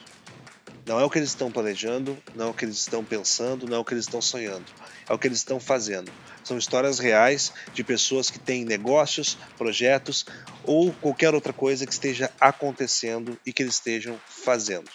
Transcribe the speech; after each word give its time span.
Não 0.91 0.99
é 0.99 1.05
o 1.05 1.09
que 1.09 1.19
eles 1.19 1.29
estão 1.29 1.49
planejando, 1.49 2.17
não 2.35 2.47
é 2.47 2.49
o 2.49 2.53
que 2.53 2.65
eles 2.65 2.75
estão 2.75 3.01
pensando, 3.01 3.65
não 3.65 3.77
é 3.77 3.79
o 3.79 3.85
que 3.85 3.93
eles 3.93 4.03
estão 4.03 4.21
sonhando, 4.21 4.65
é 5.07 5.13
o 5.13 5.17
que 5.17 5.25
eles 5.25 5.37
estão 5.37 5.57
fazendo. 5.57 6.11
São 6.43 6.57
histórias 6.57 6.99
reais 6.99 7.53
de 7.73 7.81
pessoas 7.81 8.29
que 8.29 8.37
têm 8.37 8.65
negócios, 8.65 9.37
projetos 9.57 10.25
ou 10.65 10.91
qualquer 10.91 11.33
outra 11.33 11.53
coisa 11.53 11.87
que 11.87 11.93
esteja 11.93 12.29
acontecendo 12.41 13.39
e 13.45 13.53
que 13.53 13.63
eles 13.63 13.75
estejam 13.75 14.19
fazendo. 14.27 14.91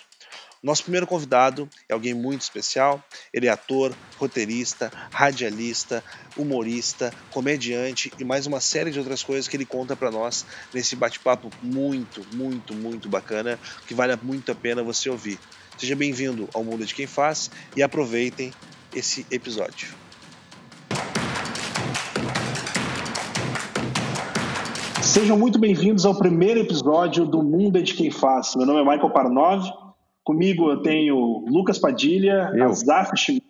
Nosso 0.63 0.83
primeiro 0.83 1.07
convidado 1.07 1.67
é 1.89 1.95
alguém 1.95 2.13
muito 2.13 2.43
especial. 2.43 3.03
Ele 3.33 3.47
é 3.47 3.51
ator, 3.51 3.97
roteirista, 4.19 4.93
radialista, 5.11 6.05
humorista, 6.37 7.11
comediante 7.31 8.13
e 8.19 8.25
mais 8.25 8.47
uma 8.47 8.61
série 8.61 8.91
de 8.91 8.99
outras 8.99 9.23
coisas 9.23 9.49
que 9.49 9.57
ele 9.57 9.65
conta 9.65 9.97
para 9.97 10.11
nós 10.11 10.45
nesse 10.75 10.95
bate-papo 10.95 11.51
muito, 11.63 12.23
muito, 12.35 12.75
muito 12.75 13.09
bacana 13.09 13.59
que 13.87 13.95
vale 13.95 14.15
muito 14.23 14.53
a 14.53 14.55
pena 14.55 14.83
você 14.83 15.09
ouvir. 15.09 15.39
Seja 15.77 15.95
bem-vindo 15.95 16.49
ao 16.55 16.65
Mundo 16.65 16.87
de 16.87 16.95
Quem 16.95 17.07
Faz 17.07 17.51
e 17.77 17.83
aproveitem 17.83 18.51
esse 18.95 19.27
episódio. 19.31 19.89
Sejam 25.03 25.39
muito 25.39 25.59
bem-vindos 25.59 26.07
ao 26.07 26.17
primeiro 26.17 26.61
episódio 26.61 27.27
do 27.27 27.43
Mundo 27.43 27.77
é 27.77 27.83
de 27.83 27.93
Quem 27.93 28.11
Faz. 28.11 28.55
Meu 28.57 28.65
nome 28.65 28.81
é 28.81 28.85
Michael 28.85 29.13
Parnov. 29.13 29.67
Comigo 30.25 30.71
eu 30.71 30.81
tenho 30.81 31.45
Lucas 31.47 31.79
Padilha, 31.79 32.51
Azaf 32.65 33.15
Schmidt 33.15 33.45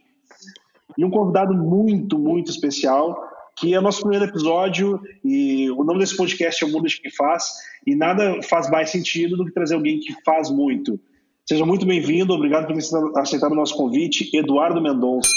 e 0.98 1.04
um 1.04 1.10
convidado 1.10 1.54
muito, 1.54 2.18
muito 2.18 2.50
especial, 2.50 3.16
que 3.56 3.72
é 3.72 3.78
o 3.78 3.82
nosso 3.82 4.00
primeiro 4.00 4.24
episódio 4.24 5.00
e 5.24 5.70
o 5.70 5.84
nome 5.84 6.00
desse 6.00 6.16
podcast 6.16 6.64
é 6.64 6.66
O 6.66 6.72
Mundo 6.72 6.88
de 6.88 7.00
Quem 7.00 7.12
Faz 7.12 7.52
e 7.86 7.94
nada 7.94 8.42
faz 8.42 8.68
mais 8.68 8.90
sentido 8.90 9.36
do 9.36 9.44
que 9.44 9.52
trazer 9.52 9.76
alguém 9.76 10.00
que 10.00 10.12
faz 10.24 10.50
muito. 10.50 10.98
Seja 11.48 11.64
muito 11.64 11.86
bem-vindo, 11.86 12.34
obrigado 12.34 12.66
por 12.66 12.74
ter 12.74 13.20
aceitado 13.20 13.52
o 13.52 13.54
nosso 13.54 13.76
convite, 13.76 14.36
Eduardo 14.36 14.82
Mendonça. 14.82 15.30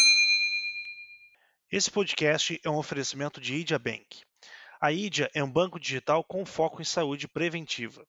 Esse 1.72 1.92
podcast 1.92 2.60
é 2.64 2.68
um 2.68 2.78
oferecimento 2.78 3.40
de 3.40 3.54
Idia 3.54 3.78
Bank. 3.78 4.24
A 4.82 4.92
Idia 4.92 5.30
é 5.36 5.44
um 5.44 5.52
banco 5.52 5.80
digital 5.80 6.24
com 6.24 6.44
foco 6.48 6.82
em 6.82 6.86
saúde 6.86 7.28
preventiva. 7.28 8.04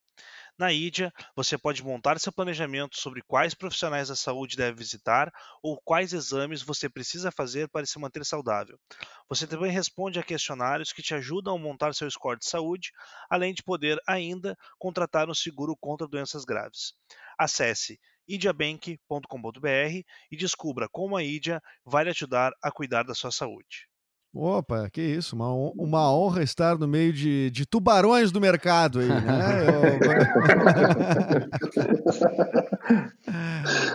Na 0.60 0.70
Idia, 0.70 1.10
você 1.34 1.56
pode 1.56 1.82
montar 1.82 2.20
seu 2.20 2.30
planejamento 2.30 2.98
sobre 2.98 3.22
quais 3.22 3.54
profissionais 3.54 4.08
da 4.08 4.14
saúde 4.14 4.58
deve 4.58 4.76
visitar 4.76 5.32
ou 5.62 5.80
quais 5.82 6.12
exames 6.12 6.60
você 6.60 6.86
precisa 6.86 7.32
fazer 7.32 7.66
para 7.70 7.86
se 7.86 7.98
manter 7.98 8.26
saudável. 8.26 8.78
Você 9.26 9.46
também 9.46 9.72
responde 9.72 10.18
a 10.18 10.22
questionários 10.22 10.92
que 10.92 11.00
te 11.00 11.14
ajudam 11.14 11.56
a 11.56 11.58
montar 11.58 11.94
seu 11.94 12.10
score 12.10 12.38
de 12.38 12.44
saúde, 12.44 12.92
além 13.30 13.54
de 13.54 13.62
poder 13.62 13.98
ainda 14.06 14.54
contratar 14.78 15.30
um 15.30 15.34
seguro 15.34 15.74
contra 15.80 16.06
doenças 16.06 16.44
graves. 16.44 16.92
Acesse 17.38 17.98
idiabank.com.br 18.28 20.04
e 20.30 20.36
descubra 20.36 20.90
como 20.90 21.16
a 21.16 21.24
Idia 21.24 21.58
vai 21.86 22.04
lhe 22.04 22.10
ajudar 22.10 22.52
a 22.62 22.70
cuidar 22.70 23.04
da 23.04 23.14
sua 23.14 23.32
saúde. 23.32 23.89
Opa, 24.32 24.88
que 24.88 25.00
isso, 25.02 25.34
uma, 25.34 25.52
uma 25.52 26.14
honra 26.14 26.44
estar 26.44 26.78
no 26.78 26.86
meio 26.86 27.12
de, 27.12 27.50
de 27.50 27.66
tubarões 27.66 28.30
do 28.30 28.40
mercado 28.40 29.00
aí, 29.00 29.08
né? 29.08 29.66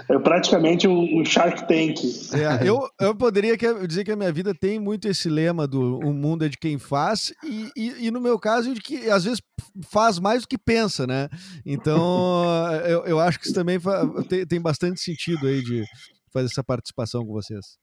Eu... 0.10 0.16
é 0.18 0.20
praticamente 0.20 0.90
um, 0.90 1.24
Shark 1.24 1.66
Tank. 1.66 2.04
É, 2.34 2.68
eu, 2.68 2.86
eu 3.00 3.16
poderia 3.16 3.56
dizer 3.88 4.04
que 4.04 4.12
a 4.12 4.16
minha 4.18 4.32
vida 4.32 4.54
tem 4.54 4.78
muito 4.78 5.08
esse 5.08 5.30
lema 5.30 5.66
do 5.66 6.00
o 6.00 6.14
mundo 6.14 6.44
é 6.44 6.50
de 6.50 6.58
quem 6.58 6.78
faz, 6.78 7.34
e, 7.42 7.72
e, 7.74 8.08
e, 8.08 8.12
no 8.12 8.20
meu 8.20 8.38
caso, 8.38 8.74
de 8.74 8.82
que 8.82 9.10
às 9.10 9.24
vezes 9.24 9.42
faz 9.86 10.20
mais 10.20 10.42
do 10.42 10.50
que 10.50 10.58
pensa, 10.58 11.08
né? 11.08 11.30
Então, 11.66 12.46
eu, 12.86 13.06
eu 13.06 13.20
acho 13.22 13.40
que 13.40 13.46
isso 13.46 13.56
também 13.56 13.80
tem, 14.28 14.46
tem 14.46 14.60
bastante 14.60 15.00
sentido 15.00 15.48
aí 15.48 15.64
de 15.64 15.86
fazer 16.34 16.48
essa 16.48 16.64
participação 16.64 17.26
com 17.26 17.32
vocês. 17.32 17.78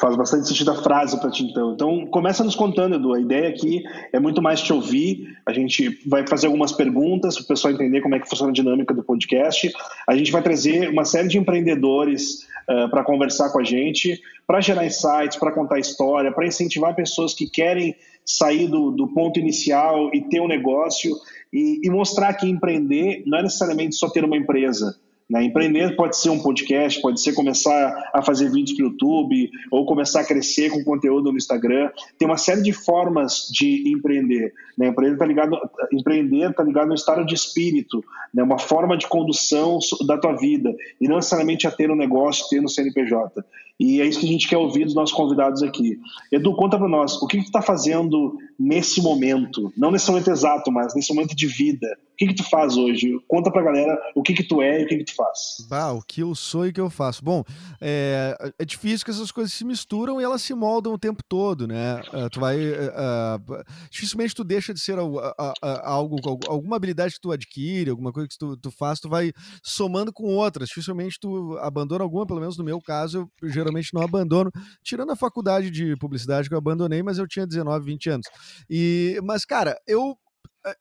Faz 0.00 0.16
bastante 0.16 0.48
sentido 0.48 0.72
a 0.72 0.82
frase 0.82 1.20
para 1.20 1.30
ti, 1.30 1.44
então. 1.44 1.72
Então, 1.72 2.06
começa 2.06 2.42
nos 2.42 2.56
contando, 2.56 2.96
Edu. 2.96 3.14
A 3.14 3.20
ideia 3.20 3.48
aqui 3.48 3.80
é 4.12 4.18
muito 4.18 4.42
mais 4.42 4.60
te 4.60 4.72
ouvir. 4.72 5.28
A 5.46 5.52
gente 5.52 6.00
vai 6.08 6.26
fazer 6.26 6.48
algumas 6.48 6.72
perguntas 6.72 7.36
para 7.36 7.44
o 7.44 7.46
pessoal 7.46 7.72
entender 7.72 8.00
como 8.00 8.16
é 8.16 8.18
que 8.18 8.28
funciona 8.28 8.50
a 8.50 8.54
dinâmica 8.54 8.92
do 8.92 9.04
podcast. 9.04 9.72
A 10.08 10.16
gente 10.16 10.32
vai 10.32 10.42
trazer 10.42 10.88
uma 10.88 11.04
série 11.04 11.28
de 11.28 11.38
empreendedores 11.38 12.40
uh, 12.68 12.90
para 12.90 13.04
conversar 13.04 13.50
com 13.50 13.60
a 13.60 13.64
gente, 13.64 14.20
para 14.44 14.60
gerar 14.60 14.84
insights, 14.84 15.38
para 15.38 15.52
contar 15.52 15.78
história, 15.78 16.32
para 16.32 16.44
incentivar 16.44 16.96
pessoas 16.96 17.32
que 17.32 17.48
querem 17.48 17.94
sair 18.26 18.66
do, 18.66 18.90
do 18.90 19.06
ponto 19.14 19.38
inicial 19.38 20.10
e 20.12 20.22
ter 20.28 20.40
um 20.40 20.48
negócio 20.48 21.14
e, 21.52 21.80
e 21.84 21.90
mostrar 21.90 22.34
que 22.34 22.48
empreender 22.48 23.22
não 23.26 23.38
é 23.38 23.42
necessariamente 23.42 23.94
só 23.94 24.08
ter 24.08 24.24
uma 24.24 24.36
empresa 24.36 24.96
né? 25.28 25.42
Empreender 25.42 25.96
pode 25.96 26.16
ser 26.16 26.30
um 26.30 26.38
podcast, 26.38 27.00
pode 27.00 27.20
ser 27.20 27.32
começar 27.32 28.10
a 28.12 28.22
fazer 28.22 28.50
vídeos 28.50 28.76
para 28.76 28.86
o 28.86 28.88
YouTube, 28.90 29.50
ou 29.70 29.86
começar 29.86 30.20
a 30.20 30.24
crescer 30.24 30.70
com 30.70 30.84
conteúdo 30.84 31.30
no 31.30 31.38
Instagram. 31.38 31.90
Tem 32.18 32.28
uma 32.28 32.36
série 32.36 32.62
de 32.62 32.72
formas 32.72 33.48
de 33.50 33.90
empreender. 33.90 34.52
Né? 34.76 34.88
Empreender 34.88 35.14
está 35.14 35.26
ligado, 35.26 35.58
empreender 35.92 36.52
tá 36.54 36.62
ligado 36.62 36.88
no 36.88 36.94
estado 36.94 37.24
de 37.24 37.34
espírito, 37.34 38.04
né? 38.32 38.42
uma 38.42 38.58
forma 38.58 38.96
de 38.96 39.06
condução 39.08 39.78
da 40.06 40.18
tua 40.18 40.34
vida, 40.34 40.74
e 41.00 41.08
não 41.08 41.16
necessariamente 41.16 41.66
a 41.66 41.70
ter 41.70 41.90
um 41.90 41.96
negócio, 41.96 42.46
ter 42.48 42.60
no 42.60 42.68
CNPJ. 42.68 43.44
E 43.78 44.00
é 44.00 44.06
isso 44.06 44.20
que 44.20 44.26
a 44.26 44.28
gente 44.28 44.48
quer 44.48 44.56
ouvir 44.56 44.84
dos 44.84 44.94
nossos 44.94 45.14
convidados 45.14 45.62
aqui. 45.62 45.98
Edu, 46.30 46.54
conta 46.54 46.78
para 46.78 46.88
nós, 46.88 47.20
o 47.20 47.26
que, 47.26 47.38
que 47.38 47.44
tu 47.44 47.46
está 47.46 47.60
fazendo 47.60 48.36
nesse 48.58 49.02
momento? 49.02 49.72
Não 49.76 49.90
nesse 49.90 50.08
momento 50.08 50.30
exato, 50.30 50.70
mas 50.70 50.94
nesse 50.94 51.12
momento 51.12 51.34
de 51.34 51.46
vida. 51.46 51.88
O 52.14 52.16
que, 52.16 52.28
que 52.28 52.34
tu 52.34 52.48
faz 52.48 52.76
hoje? 52.76 53.18
Conta 53.26 53.50
pra 53.50 53.60
galera 53.60 54.00
o 54.14 54.22
que, 54.22 54.34
que 54.34 54.44
tu 54.44 54.62
é 54.62 54.80
e 54.80 54.84
o 54.84 54.86
que, 54.86 54.98
que 54.98 55.04
tu 55.04 55.16
faz. 55.16 55.56
Bah, 55.68 55.90
o 55.90 56.00
que 56.00 56.22
eu 56.22 56.32
sou 56.32 56.64
e 56.64 56.70
o 56.70 56.72
que 56.72 56.80
eu 56.80 56.88
faço. 56.88 57.24
Bom, 57.24 57.42
é, 57.80 58.52
é 58.56 58.64
difícil 58.64 59.04
que 59.04 59.10
essas 59.10 59.32
coisas 59.32 59.52
se 59.52 59.64
misturam 59.64 60.20
e 60.20 60.24
elas 60.24 60.40
se 60.40 60.54
moldam 60.54 60.92
o 60.92 60.98
tempo 60.98 61.24
todo, 61.28 61.66
né? 61.66 62.00
Uh, 62.12 62.30
tu 62.30 62.38
vai. 62.38 62.56
Uh, 62.56 63.64
dificilmente 63.90 64.32
tu 64.32 64.44
deixa 64.44 64.72
de 64.72 64.78
ser 64.78 64.96
algo, 64.96 66.20
alguma 66.48 66.76
habilidade 66.76 67.14
que 67.14 67.20
tu 67.20 67.32
adquire, 67.32 67.90
alguma 67.90 68.12
coisa 68.12 68.28
que 68.28 68.38
tu, 68.38 68.56
tu 68.56 68.70
faz, 68.70 69.00
tu 69.00 69.08
vai 69.08 69.32
somando 69.60 70.12
com 70.12 70.24
outras. 70.36 70.68
Dificilmente 70.68 71.18
tu 71.18 71.58
abandona 71.58 72.04
alguma, 72.04 72.24
pelo 72.24 72.40
menos 72.40 72.56
no 72.56 72.62
meu 72.62 72.80
caso, 72.80 73.28
eu 73.42 73.48
geralmente 73.48 73.92
não 73.92 74.02
abandono, 74.02 74.52
tirando 74.84 75.10
a 75.10 75.16
faculdade 75.16 75.68
de 75.68 75.96
publicidade 75.96 76.48
que 76.48 76.54
eu 76.54 76.58
abandonei, 76.58 77.02
mas 77.02 77.18
eu 77.18 77.26
tinha 77.26 77.44
19, 77.44 77.84
20 77.84 78.10
anos. 78.10 78.26
E, 78.70 79.18
mas, 79.24 79.44
cara, 79.44 79.76
eu 79.84 80.16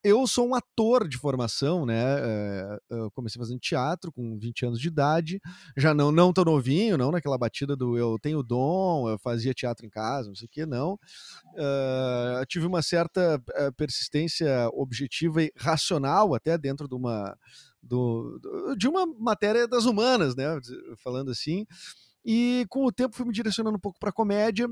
eu 0.03 0.25
sou 0.25 0.47
um 0.47 0.55
ator 0.55 1.07
de 1.07 1.17
formação, 1.17 1.85
né? 1.85 2.01
Eh, 2.19 2.79
eu 2.89 3.11
comecei 3.11 3.39
fazendo 3.39 3.59
teatro 3.59 4.11
com 4.11 4.37
20 4.37 4.65
anos 4.65 4.79
de 4.79 4.87
idade, 4.87 5.41
já 5.75 5.93
não 5.93 6.11
não 6.11 6.31
tão 6.31 6.45
novinho, 6.45 6.97
não 6.97 7.11
naquela 7.11 7.37
batida 7.37 7.75
do 7.75 7.97
eu 7.97 8.17
tenho 8.21 8.41
dom, 8.41 9.09
eu 9.09 9.19
fazia 9.19 9.53
teatro 9.53 9.85
em 9.85 9.89
casa, 9.89 10.29
não 10.29 10.35
sei 10.35 10.45
o 10.45 10.49
que, 10.49 10.65
não. 10.65 10.93
Uh, 11.55 12.45
tive 12.47 12.65
uma 12.65 12.81
certa 12.81 13.41
eh, 13.55 13.71
persistência 13.71 14.69
objetiva 14.73 15.43
e 15.43 15.51
racional 15.57 16.33
até 16.33 16.57
dentro 16.57 16.87
de 16.87 16.95
uma 16.95 17.37
do, 17.81 18.39
de 18.77 18.87
uma 18.87 19.05
matéria 19.05 19.67
das 19.67 19.85
humanas, 19.85 20.35
né? 20.35 20.45
Falando 21.03 21.31
assim. 21.31 21.65
E 22.25 22.65
com 22.69 22.85
o 22.85 22.91
tempo 22.91 23.15
fui 23.15 23.25
me 23.25 23.33
direcionando 23.33 23.75
um 23.75 23.81
pouco 23.81 23.99
para 23.99 24.11
comédia 24.11 24.69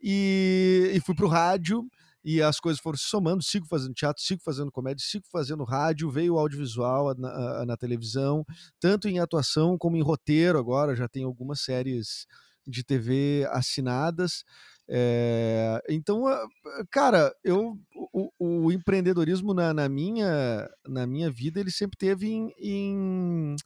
e, 0.00 0.90
e 0.94 1.00
fui 1.00 1.14
para 1.14 1.26
o 1.26 1.28
rádio 1.28 1.86
e 2.24 2.40
as 2.42 2.58
coisas 2.58 2.80
foram 2.80 2.96
se 2.96 3.04
somando. 3.04 3.42
Sigo 3.42 3.66
fazendo 3.66 3.94
teatro, 3.94 4.22
sigo 4.22 4.42
fazendo 4.42 4.72
comédia, 4.72 5.04
sigo 5.06 5.26
fazendo 5.30 5.62
rádio, 5.62 6.10
veio 6.10 6.34
o 6.34 6.38
audiovisual 6.38 7.14
na, 7.18 7.66
na, 7.66 7.76
televisão, 7.76 8.44
tanto 8.80 9.08
em 9.08 9.18
atuação 9.18 9.76
como 9.76 9.96
em 9.96 10.02
roteiro 10.02 10.58
agora. 10.58 10.96
Já 10.96 11.06
tem 11.06 11.24
algumas 11.24 11.60
séries 11.60 12.26
de 12.66 12.82
TV 12.82 13.46
assinadas. 13.50 14.44
É, 14.88 15.82
então, 15.88 16.24
cara, 16.90 17.34
eu 17.42 17.78
o, 18.12 18.30
o 18.38 18.72
empreendedorismo 18.72 19.54
na, 19.54 19.72
na, 19.72 19.88
minha, 19.88 20.68
na 20.86 21.06
minha 21.06 21.30
vida 21.30 21.58
ele 21.60 21.70
sempre 21.70 21.96
teve 21.96 22.28
em, 22.30 22.52
em 22.58 23.56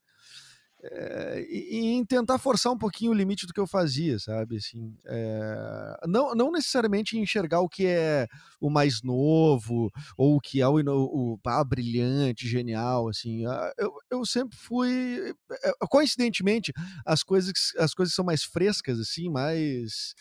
é, 0.90 1.46
em 1.50 2.04
tentar 2.04 2.38
forçar 2.38 2.72
um 2.72 2.78
pouquinho 2.78 3.10
o 3.10 3.14
limite 3.14 3.46
do 3.46 3.52
que 3.52 3.60
eu 3.60 3.66
fazia, 3.66 4.18
sabe? 4.18 4.56
Assim, 4.56 4.96
é, 5.06 6.00
não, 6.06 6.34
não 6.34 6.50
necessariamente 6.50 7.18
enxergar 7.18 7.60
o 7.60 7.68
que 7.68 7.86
é 7.86 8.26
o 8.60 8.70
mais 8.70 9.02
novo 9.02 9.90
ou 10.16 10.36
o 10.36 10.40
que 10.40 10.60
é 10.60 10.68
o, 10.68 10.78
o, 10.78 11.38
ah, 11.46 11.64
brilhante, 11.64 12.48
genial, 12.48 13.08
assim. 13.08 13.44
Eu, 13.76 13.92
eu 14.10 14.24
sempre 14.24 14.56
fui, 14.56 15.34
eh, 15.50 15.72
coincidentemente, 15.88 16.72
as 17.04 17.22
coisas, 17.22 17.52
as 17.78 17.94
coisas 17.94 18.14
são 18.14 18.24
mais 18.24 18.42
frescas, 18.42 18.98
assim, 18.98 19.28
mais 19.28 20.14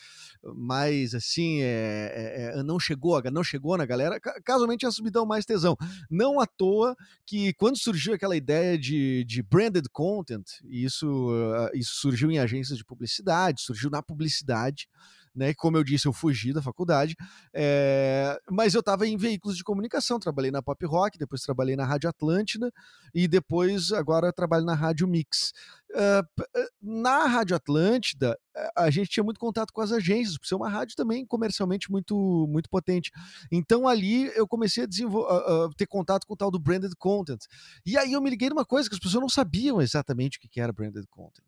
mais 0.54 1.14
assim, 1.14 1.60
é, 1.62 2.52
é, 2.54 2.62
não 2.62 2.78
chegou, 2.78 3.20
não 3.30 3.42
chegou 3.42 3.76
na 3.76 3.84
galera, 3.84 4.20
casualmente 4.44 4.86
essas 4.86 5.00
me 5.00 5.10
dão 5.10 5.26
mais 5.26 5.44
tesão. 5.44 5.76
Não 6.10 6.40
à 6.40 6.46
toa 6.46 6.96
que 7.26 7.52
quando 7.54 7.76
surgiu 7.78 8.14
aquela 8.14 8.36
ideia 8.36 8.78
de, 8.78 9.24
de 9.24 9.42
branded 9.42 9.86
content, 9.92 10.44
isso, 10.64 11.30
uh, 11.30 11.70
isso 11.74 11.94
surgiu 11.96 12.30
em 12.30 12.38
agências 12.38 12.78
de 12.78 12.84
publicidade, 12.84 13.62
surgiu 13.62 13.90
na 13.90 14.02
publicidade, 14.02 14.88
né? 15.34 15.54
Como 15.54 15.76
eu 15.76 15.84
disse, 15.84 16.06
eu 16.06 16.12
fugi 16.12 16.52
da 16.52 16.60
faculdade, 16.60 17.16
é, 17.54 18.36
mas 18.50 18.74
eu 18.74 18.80
estava 18.80 19.06
em 19.06 19.16
veículos 19.16 19.56
de 19.56 19.62
comunicação, 19.62 20.18
trabalhei 20.18 20.50
na 20.50 20.60
Pop 20.60 20.84
Rock, 20.84 21.16
depois 21.16 21.42
trabalhei 21.42 21.76
na 21.76 21.84
Rádio 21.84 22.10
Atlântida 22.10 22.72
e 23.14 23.28
depois 23.28 23.92
agora 23.92 24.32
trabalho 24.32 24.64
na 24.64 24.74
Rádio 24.74 25.06
Mix. 25.06 25.52
Uh, 25.90 26.42
na 26.82 27.24
Rádio 27.26 27.56
Atlântida, 27.56 28.38
a 28.76 28.90
gente 28.90 29.10
tinha 29.10 29.24
muito 29.24 29.38
contato 29.38 29.72
com 29.72 29.80
as 29.80 29.92
agências, 29.92 30.36
por 30.36 30.46
ser 30.46 30.54
uma 30.54 30.68
rádio 30.68 30.96
também 30.96 31.24
comercialmente 31.24 31.90
muito, 31.90 32.46
muito 32.48 32.68
potente. 32.68 33.10
Então 33.50 33.86
ali 33.86 34.26
eu 34.36 34.46
comecei 34.46 34.84
a, 34.84 34.86
a, 34.86 35.64
a 35.66 35.70
ter 35.76 35.86
contato 35.86 36.26
com 36.26 36.34
o 36.34 36.36
tal 36.36 36.50
do 36.50 36.58
branded 36.58 36.92
content. 36.98 37.40
E 37.84 37.96
aí 37.96 38.12
eu 38.12 38.20
me 38.20 38.30
liguei 38.30 38.48
numa 38.48 38.64
coisa 38.64 38.88
que 38.88 38.94
as 38.94 39.00
pessoas 39.00 39.20
não 39.20 39.28
sabiam 39.28 39.80
exatamente 39.80 40.38
o 40.38 40.40
que 40.40 40.60
era 40.60 40.72
branded 40.72 41.06
content. 41.08 41.46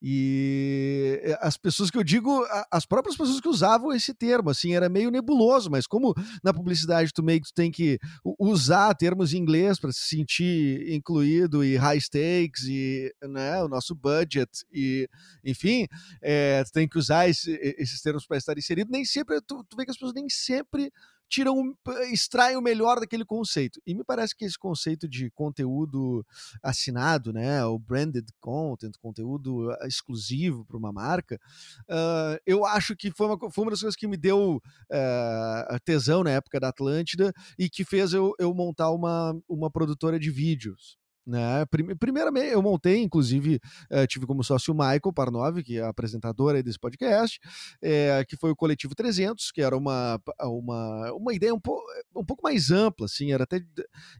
E 0.00 1.20
eh, 1.22 1.38
as 1.40 1.56
pessoas 1.56 1.90
que 1.90 1.98
eu 1.98 2.04
digo, 2.04 2.44
as 2.70 2.84
próprias 2.84 3.16
pessoas 3.16 3.40
que 3.40 3.48
usavam 3.48 3.92
esse 3.92 4.12
termo, 4.14 4.50
assim, 4.50 4.74
era 4.74 4.88
meio 4.88 5.10
nebuloso, 5.10 5.70
mas 5.70 5.86
como 5.86 6.14
na 6.42 6.52
publicidade 6.52 7.12
tu 7.12 7.22
meio 7.22 7.40
que 7.40 7.48
tu 7.48 7.54
tem 7.54 7.70
que 7.70 7.98
usar 8.38 8.94
termos 8.94 9.32
em 9.32 9.38
inglês 9.38 9.78
para 9.78 9.92
se 9.92 10.02
sentir 10.08 10.92
incluído 10.92 11.64
e 11.64 11.76
high 11.76 12.00
stakes 12.00 12.64
e 12.64 13.12
né, 13.22 13.62
nosso 13.72 13.94
budget 13.94 14.64
e, 14.72 15.08
enfim, 15.44 15.86
é, 16.20 16.62
tem 16.72 16.88
que 16.88 16.98
usar 16.98 17.28
esse, 17.28 17.52
esses 17.78 18.00
termos 18.00 18.26
para 18.26 18.36
estar 18.36 18.56
inserido. 18.56 18.90
Nem 18.90 19.04
sempre, 19.04 19.40
tu, 19.40 19.64
tu 19.64 19.76
vê 19.76 19.84
que 19.84 19.90
as 19.90 19.96
pessoas 19.96 20.14
nem 20.14 20.28
sempre 20.28 20.92
tiram, 21.32 21.74
extraem 22.12 22.58
o 22.58 22.60
melhor 22.60 23.00
daquele 23.00 23.24
conceito. 23.24 23.80
E 23.86 23.94
me 23.94 24.04
parece 24.04 24.36
que 24.36 24.44
esse 24.44 24.58
conceito 24.58 25.08
de 25.08 25.30
conteúdo 25.30 26.26
assinado, 26.62 27.32
né, 27.32 27.64
o 27.64 27.78
branded 27.78 28.26
content, 28.38 28.92
conteúdo 29.00 29.70
ah, 29.70 29.86
exclusivo 29.88 30.62
para 30.66 30.76
uma 30.76 30.92
marca, 30.92 31.40
uh, 31.88 32.38
eu 32.44 32.66
acho 32.66 32.94
que 32.94 33.10
foi 33.10 33.26
uma, 33.28 33.50
foi 33.50 33.64
uma 33.64 33.70
das 33.70 33.80
coisas 33.80 33.96
que 33.96 34.06
me 34.06 34.18
deu 34.18 34.56
uh, 34.56 35.80
tesão 35.86 36.22
na 36.22 36.32
época 36.32 36.60
da 36.60 36.68
Atlântida 36.68 37.32
e 37.58 37.70
que 37.70 37.82
fez 37.82 38.12
eu, 38.12 38.34
eu 38.38 38.52
montar 38.52 38.90
uma, 38.90 39.34
uma 39.48 39.70
produtora 39.70 40.20
de 40.20 40.30
vídeos. 40.30 40.98
Né? 41.26 41.64
Primeiramente, 41.98 42.52
eu 42.52 42.60
montei, 42.60 43.00
inclusive, 43.00 43.60
eh, 43.90 44.06
tive 44.08 44.26
como 44.26 44.42
sócio 44.42 44.74
o 44.74 44.76
Michael 44.76 45.12
Parnov, 45.14 45.62
que 45.62 45.78
é 45.78 45.82
apresentador 45.82 46.60
desse 46.62 46.78
podcast, 46.78 47.38
eh, 47.80 48.24
que 48.28 48.36
foi 48.36 48.50
o 48.50 48.56
Coletivo 48.56 48.94
300, 48.94 49.52
que 49.52 49.62
era 49.62 49.76
uma, 49.76 50.20
uma, 50.40 51.12
uma 51.12 51.32
ideia 51.32 51.54
um, 51.54 51.60
po, 51.60 51.80
um 52.16 52.24
pouco 52.24 52.42
mais 52.42 52.70
ampla, 52.72 53.06
assim, 53.06 53.32
era 53.32 53.44
até, 53.44 53.60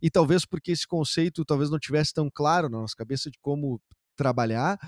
e 0.01 0.11
talvez 0.11 0.45
porque 0.45 0.71
esse 0.71 0.87
conceito 0.87 1.45
talvez 1.45 1.71
não 1.71 1.79
tivesse 1.79 2.15
tão 2.15 2.31
claro 2.33 2.69
na 2.69 2.79
nossa 2.79 2.95
cabeça 2.97 3.31
de 3.31 3.39
como 3.41 3.81
trabalhar, 4.17 4.79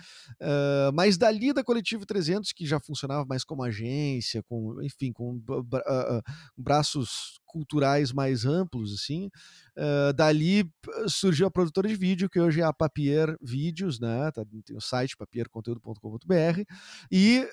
uh, 0.40 0.92
mas 0.94 1.16
dali 1.16 1.52
da 1.52 1.64
Coletivo 1.64 2.06
300, 2.06 2.52
que 2.52 2.66
já 2.66 2.78
funcionava 2.78 3.24
mais 3.24 3.44
como 3.44 3.62
agência, 3.62 4.42
com, 4.44 4.80
enfim, 4.82 5.12
com 5.12 5.36
uh, 5.48 6.22
braços 6.56 7.40
culturais 7.54 8.12
mais 8.12 8.44
amplos, 8.44 8.92
assim, 8.92 9.30
uh, 9.78 10.12
dali 10.12 10.68
surgiu 11.06 11.46
a 11.46 11.50
produtora 11.52 11.86
de 11.86 11.94
vídeo, 11.94 12.28
que 12.28 12.40
hoje 12.40 12.60
é 12.60 12.64
a 12.64 12.72
Papier 12.72 13.36
Vídeos, 13.40 14.00
né, 14.00 14.28
tá, 14.32 14.44
tem 14.64 14.76
o 14.76 14.80
site 14.80 15.16
papierconteúdo.com.br, 15.16 16.62
e 17.12 17.48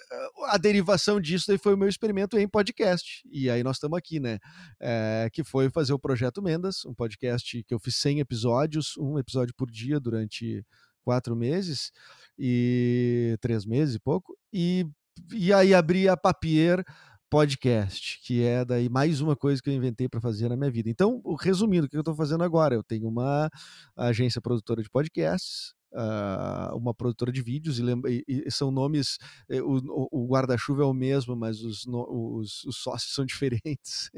a 0.47 0.57
derivação 0.57 1.21
disso 1.21 1.45
daí 1.47 1.59
foi 1.59 1.75
o 1.75 1.77
meu 1.77 1.87
experimento 1.87 2.35
em 2.35 2.47
podcast, 2.47 3.21
e 3.31 3.47
aí 3.47 3.61
nós 3.61 3.75
estamos 3.75 3.95
aqui, 3.95 4.19
né, 4.19 4.39
é, 4.79 5.29
que 5.31 5.43
foi 5.43 5.69
fazer 5.69 5.93
o 5.93 5.99
Projeto 5.99 6.41
Mendas, 6.41 6.83
um 6.83 6.95
podcast 6.95 7.63
que 7.63 7.73
eu 7.75 7.79
fiz 7.79 7.95
100 7.97 8.21
episódios, 8.21 8.97
um 8.97 9.19
episódio 9.19 9.53
por 9.55 9.69
dia 9.69 9.99
durante 9.99 10.65
quatro 11.03 11.35
meses 11.35 11.91
e 12.39 13.37
três 13.39 13.67
meses 13.67 13.95
e 13.95 13.99
pouco 13.99 14.35
e 14.51 14.87
e 15.33 15.53
aí 15.53 15.73
abri 15.73 16.07
a 16.07 16.15
Papier 16.15 16.83
podcast, 17.31 18.19
que 18.25 18.43
é 18.43 18.65
daí 18.65 18.89
mais 18.89 19.21
uma 19.21 19.37
coisa 19.37 19.61
que 19.61 19.69
eu 19.69 19.73
inventei 19.73 20.09
para 20.09 20.19
fazer 20.19 20.49
na 20.49 20.57
minha 20.57 20.69
vida. 20.69 20.89
Então, 20.89 21.21
resumindo, 21.39 21.87
o 21.87 21.89
que 21.89 21.95
eu 21.95 22.01
estou 22.01 22.13
fazendo 22.13 22.43
agora? 22.43 22.75
Eu 22.75 22.83
tenho 22.83 23.07
uma 23.07 23.49
agência 23.95 24.41
produtora 24.41 24.83
de 24.83 24.89
podcasts, 24.89 25.73
Uh, 25.93 26.77
uma 26.77 26.93
produtora 26.93 27.33
de 27.33 27.41
vídeos 27.41 27.77
e, 27.77 27.83
e, 28.07 28.43
e 28.47 28.49
são 28.49 28.71
nomes 28.71 29.17
eh, 29.49 29.61
o, 29.61 30.07
o 30.09 30.25
guarda-chuva 30.25 30.83
é 30.83 30.85
o 30.85 30.93
mesmo 30.93 31.35
mas 31.35 31.59
os, 31.59 31.85
no, 31.85 32.37
os, 32.37 32.63
os 32.63 32.77
sócios 32.77 33.13
são 33.13 33.25
diferentes 33.27 34.09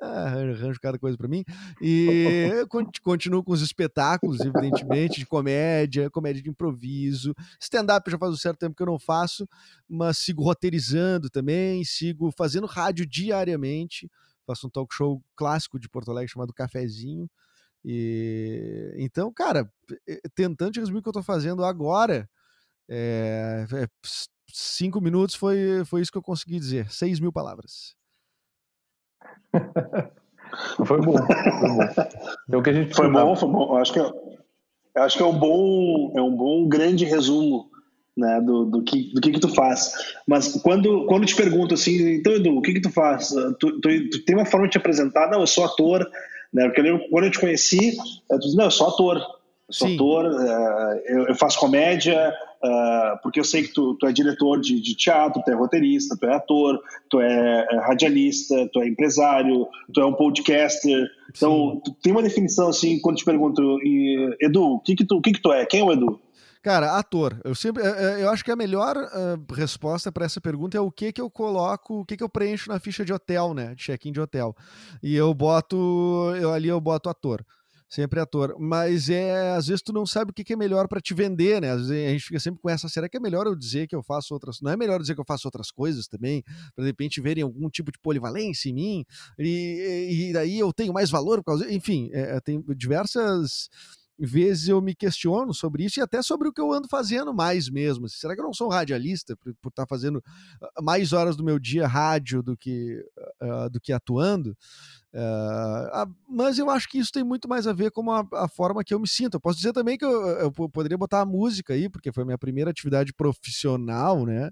ah, 0.00 0.28
arranjo 0.28 0.78
cada 0.80 0.98
coisa 0.98 1.16
para 1.16 1.28
mim. 1.28 1.44
E 1.80 2.50
continuo 3.02 3.42
com 3.42 3.52
os 3.52 3.62
espetáculos, 3.62 4.40
evidentemente, 4.40 5.20
de 5.20 5.26
comédia, 5.26 6.10
comédia 6.10 6.42
de 6.42 6.50
improviso. 6.50 7.34
Stand-up 7.60 8.10
já 8.10 8.18
faz 8.18 8.32
um 8.32 8.36
certo 8.36 8.58
tempo 8.58 8.76
que 8.76 8.82
eu 8.82 8.86
não 8.86 8.98
faço, 8.98 9.48
mas 9.88 10.18
sigo 10.18 10.42
roteirizando 10.42 11.30
também, 11.30 11.84
sigo 11.84 12.30
fazendo 12.36 12.66
rádio 12.66 13.06
diariamente. 13.06 14.10
Faço 14.46 14.66
um 14.66 14.70
talk 14.70 14.94
show 14.94 15.22
clássico 15.34 15.78
de 15.78 15.88
Porto 15.88 16.10
Alegre 16.10 16.30
chamado 16.30 16.52
Cafezinho. 16.52 17.28
E 17.84 18.94
então, 18.96 19.32
cara, 19.32 19.70
tentando 20.34 20.78
resumir 20.78 20.98
o 20.98 21.02
que 21.02 21.08
eu 21.08 21.12
tô 21.12 21.22
fazendo 21.22 21.64
agora, 21.64 22.28
é, 22.88 23.66
é, 23.72 23.86
cinco 24.50 25.00
minutos 25.00 25.34
foi, 25.34 25.84
foi 25.84 26.00
isso 26.00 26.10
que 26.10 26.18
eu 26.18 26.22
consegui 26.22 26.58
dizer, 26.58 26.90
seis 26.90 27.20
mil 27.20 27.32
palavras. 27.32 27.94
foi 30.86 31.00
bom, 31.00 31.16
foi 31.16 31.68
bom. 31.68 31.82
É 32.50 32.56
o 32.56 32.62
que 32.62 32.70
a 32.70 32.72
gente 32.72 32.94
foi 32.94 33.10
bom, 33.10 33.36
foi 33.36 33.48
bom. 33.48 33.76
Acho 33.76 33.92
que 33.92 34.00
é, 34.00 34.12
acho 34.96 35.16
que 35.16 35.22
é 35.22 35.26
um 35.26 35.38
bom, 35.38 36.12
é 36.16 36.22
um 36.22 36.34
bom 36.34 36.66
grande 36.66 37.04
resumo 37.04 37.70
né, 38.16 38.40
do, 38.40 38.64
do, 38.66 38.82
que, 38.82 39.12
do 39.12 39.20
que 39.20 39.32
que 39.32 39.40
tu 39.40 39.48
faz. 39.48 39.92
Mas 40.26 40.52
quando, 40.62 41.06
quando 41.06 41.26
te 41.26 41.34
pergunto 41.34 41.74
assim, 41.74 42.14
então 42.14 42.32
Edu, 42.32 42.56
o 42.56 42.62
que 42.62 42.74
que 42.74 42.80
tu 42.80 42.90
faz? 42.90 43.30
Tu, 43.58 43.80
tu, 43.80 44.10
tu 44.10 44.24
tem 44.24 44.36
uma 44.36 44.46
forma 44.46 44.66
de 44.66 44.72
te 44.72 44.78
apresentar? 44.78 45.30
Não, 45.30 45.40
eu 45.40 45.46
sou 45.46 45.64
ator, 45.64 46.08
né? 46.54 46.64
Porque 46.68 46.80
eu, 46.80 47.00
quando 47.10 47.24
eu 47.24 47.30
te 47.30 47.40
conheci, 47.40 47.96
tu 48.30 48.38
disse, 48.38 48.56
não, 48.56 48.66
eu 48.66 48.70
sou 48.70 48.88
ator. 48.88 49.16
Eu 49.16 49.74
sou 49.74 49.88
Sim. 49.88 49.94
ator, 49.94 50.26
uh, 50.26 51.00
eu, 51.06 51.26
eu, 51.28 51.34
faço 51.34 51.58
comédia, 51.58 52.32
uh, 52.62 53.18
porque 53.22 53.40
eu 53.40 53.44
sei 53.44 53.62
que 53.62 53.72
tu, 53.72 53.94
tu 53.94 54.06
é 54.06 54.12
diretor 54.12 54.60
de, 54.60 54.78
de, 54.78 54.94
teatro, 54.94 55.42
tu 55.42 55.50
é 55.50 55.54
roteirista, 55.54 56.16
tu 56.18 56.26
é 56.26 56.34
ator, 56.34 56.80
tu 57.08 57.20
é, 57.20 57.66
é 57.70 57.76
radialista, 57.78 58.68
tu 58.72 58.80
é 58.80 58.86
empresário, 58.86 59.66
tu 59.92 60.00
é 60.00 60.06
um 60.06 60.12
podcaster. 60.12 61.08
Então, 61.34 61.80
tem 62.02 62.12
uma 62.12 62.22
definição 62.22 62.68
assim, 62.68 63.00
quando 63.00 63.16
te 63.16 63.24
pergunto, 63.24 63.78
Edu, 64.40 64.74
o 64.74 64.80
que 64.80 64.94
que, 64.94 65.04
tu, 65.04 65.20
que 65.20 65.32
que 65.32 65.40
tu 65.40 65.50
é? 65.50 65.64
Quem 65.64 65.80
é 65.80 65.84
o 65.84 65.92
Edu? 65.92 66.20
Cara, 66.64 66.96
ator. 66.96 67.38
Eu 67.44 67.54
sempre, 67.54 67.82
eu 67.82 68.30
acho 68.30 68.42
que 68.42 68.50
a 68.50 68.56
melhor 68.56 68.96
uh, 68.96 69.52
resposta 69.52 70.10
para 70.10 70.24
essa 70.24 70.40
pergunta 70.40 70.78
é 70.78 70.80
o 70.80 70.90
que 70.90 71.12
que 71.12 71.20
eu 71.20 71.30
coloco, 71.30 72.00
o 72.00 72.06
que 72.06 72.16
que 72.16 72.24
eu 72.24 72.28
preencho 72.28 72.70
na 72.70 72.80
ficha 72.80 73.04
de 73.04 73.12
hotel, 73.12 73.52
né, 73.52 73.74
check-in 73.76 74.10
de 74.10 74.18
hotel. 74.18 74.56
E 75.02 75.14
eu 75.14 75.34
boto, 75.34 75.76
eu 76.40 76.54
ali 76.54 76.68
eu 76.68 76.80
boto 76.80 77.10
ator 77.10 77.44
sempre 77.86 78.18
ator. 78.18 78.56
Mas 78.58 79.08
é, 79.08 79.52
às 79.52 79.66
vezes 79.68 79.82
tu 79.82 79.92
não 79.92 80.06
sabe 80.06 80.30
o 80.30 80.34
que, 80.34 80.52
é 80.52 80.56
melhor 80.56 80.88
para 80.88 81.00
te 81.00 81.14
vender, 81.14 81.60
né? 81.60 81.70
Às 81.70 81.88
vezes 81.88 82.06
a 82.06 82.10
gente 82.10 82.24
fica 82.24 82.40
sempre 82.40 82.60
com 82.60 82.68
essa, 82.68 82.88
será 82.88 83.08
que 83.08 83.16
é 83.16 83.20
melhor 83.20 83.46
eu 83.46 83.54
dizer 83.54 83.86
que 83.86 83.94
eu 83.94 84.02
faço 84.02 84.32
outras, 84.34 84.60
não 84.60 84.70
é 84.72 84.76
melhor 84.76 85.00
dizer 85.00 85.14
que 85.14 85.20
eu 85.20 85.24
faço 85.24 85.46
outras 85.46 85.70
coisas 85.70 86.08
também, 86.08 86.42
para 86.74 86.82
de 86.82 86.90
repente 86.90 87.20
verem 87.20 87.44
algum 87.44 87.68
tipo 87.68 87.92
de 87.92 87.98
polivalência 88.00 88.70
em 88.70 88.74
mim, 88.74 89.04
e, 89.38 90.28
e 90.28 90.32
daí 90.32 90.58
eu 90.58 90.72
tenho 90.72 90.92
mais 90.92 91.10
valor 91.10 91.38
por 91.38 91.52
causa, 91.52 91.72
enfim, 91.72 92.10
é, 92.12 92.40
tem 92.40 92.64
diversas 92.76 93.68
vezes 94.18 94.68
eu 94.68 94.80
me 94.80 94.94
questiono 94.94 95.52
sobre 95.52 95.84
isso 95.84 95.98
e 95.98 96.02
até 96.02 96.22
sobre 96.22 96.48
o 96.48 96.52
que 96.52 96.60
eu 96.60 96.72
ando 96.72 96.88
fazendo 96.88 97.34
mais 97.34 97.68
mesmo. 97.68 98.08
Será 98.08 98.34
que 98.34 98.40
eu 98.40 98.44
não 98.44 98.52
sou 98.52 98.68
um 98.68 98.70
radialista 98.70 99.36
por, 99.36 99.54
por 99.56 99.68
estar 99.68 99.84
tá 99.84 99.86
fazendo 99.88 100.22
ah, 100.62 100.82
mais 100.82 101.12
horas 101.12 101.36
do 101.36 101.44
meu 101.44 101.58
dia 101.58 101.86
rádio 101.86 102.42
do 102.42 102.56
que, 102.56 103.04
uh, 103.42 103.70
do 103.70 103.80
que 103.80 103.92
atuando? 103.92 104.56
Uh, 105.14 106.12
mas 106.28 106.58
eu 106.58 106.68
acho 106.68 106.88
que 106.88 106.98
isso 106.98 107.12
tem 107.12 107.22
muito 107.22 107.48
mais 107.48 107.68
a 107.68 107.72
ver 107.72 107.92
com 107.92 108.10
a, 108.10 108.26
a, 108.32 108.48
forma 108.48 108.82
que 108.82 108.92
eu 108.92 108.98
me 108.98 109.06
sinto. 109.06 109.34
Eu 109.34 109.40
posso 109.40 109.58
dizer 109.58 109.72
também 109.72 109.96
que 109.96 110.04
eu, 110.04 110.10
eu, 110.10 110.52
poderia 110.52 110.98
botar 110.98 111.20
a 111.20 111.24
música 111.24 111.72
aí, 111.72 111.88
porque 111.88 112.10
foi 112.10 112.24
a 112.24 112.26
minha 112.26 112.38
primeira 112.38 112.70
atividade 112.72 113.12
profissional, 113.14 114.26
né? 114.26 114.50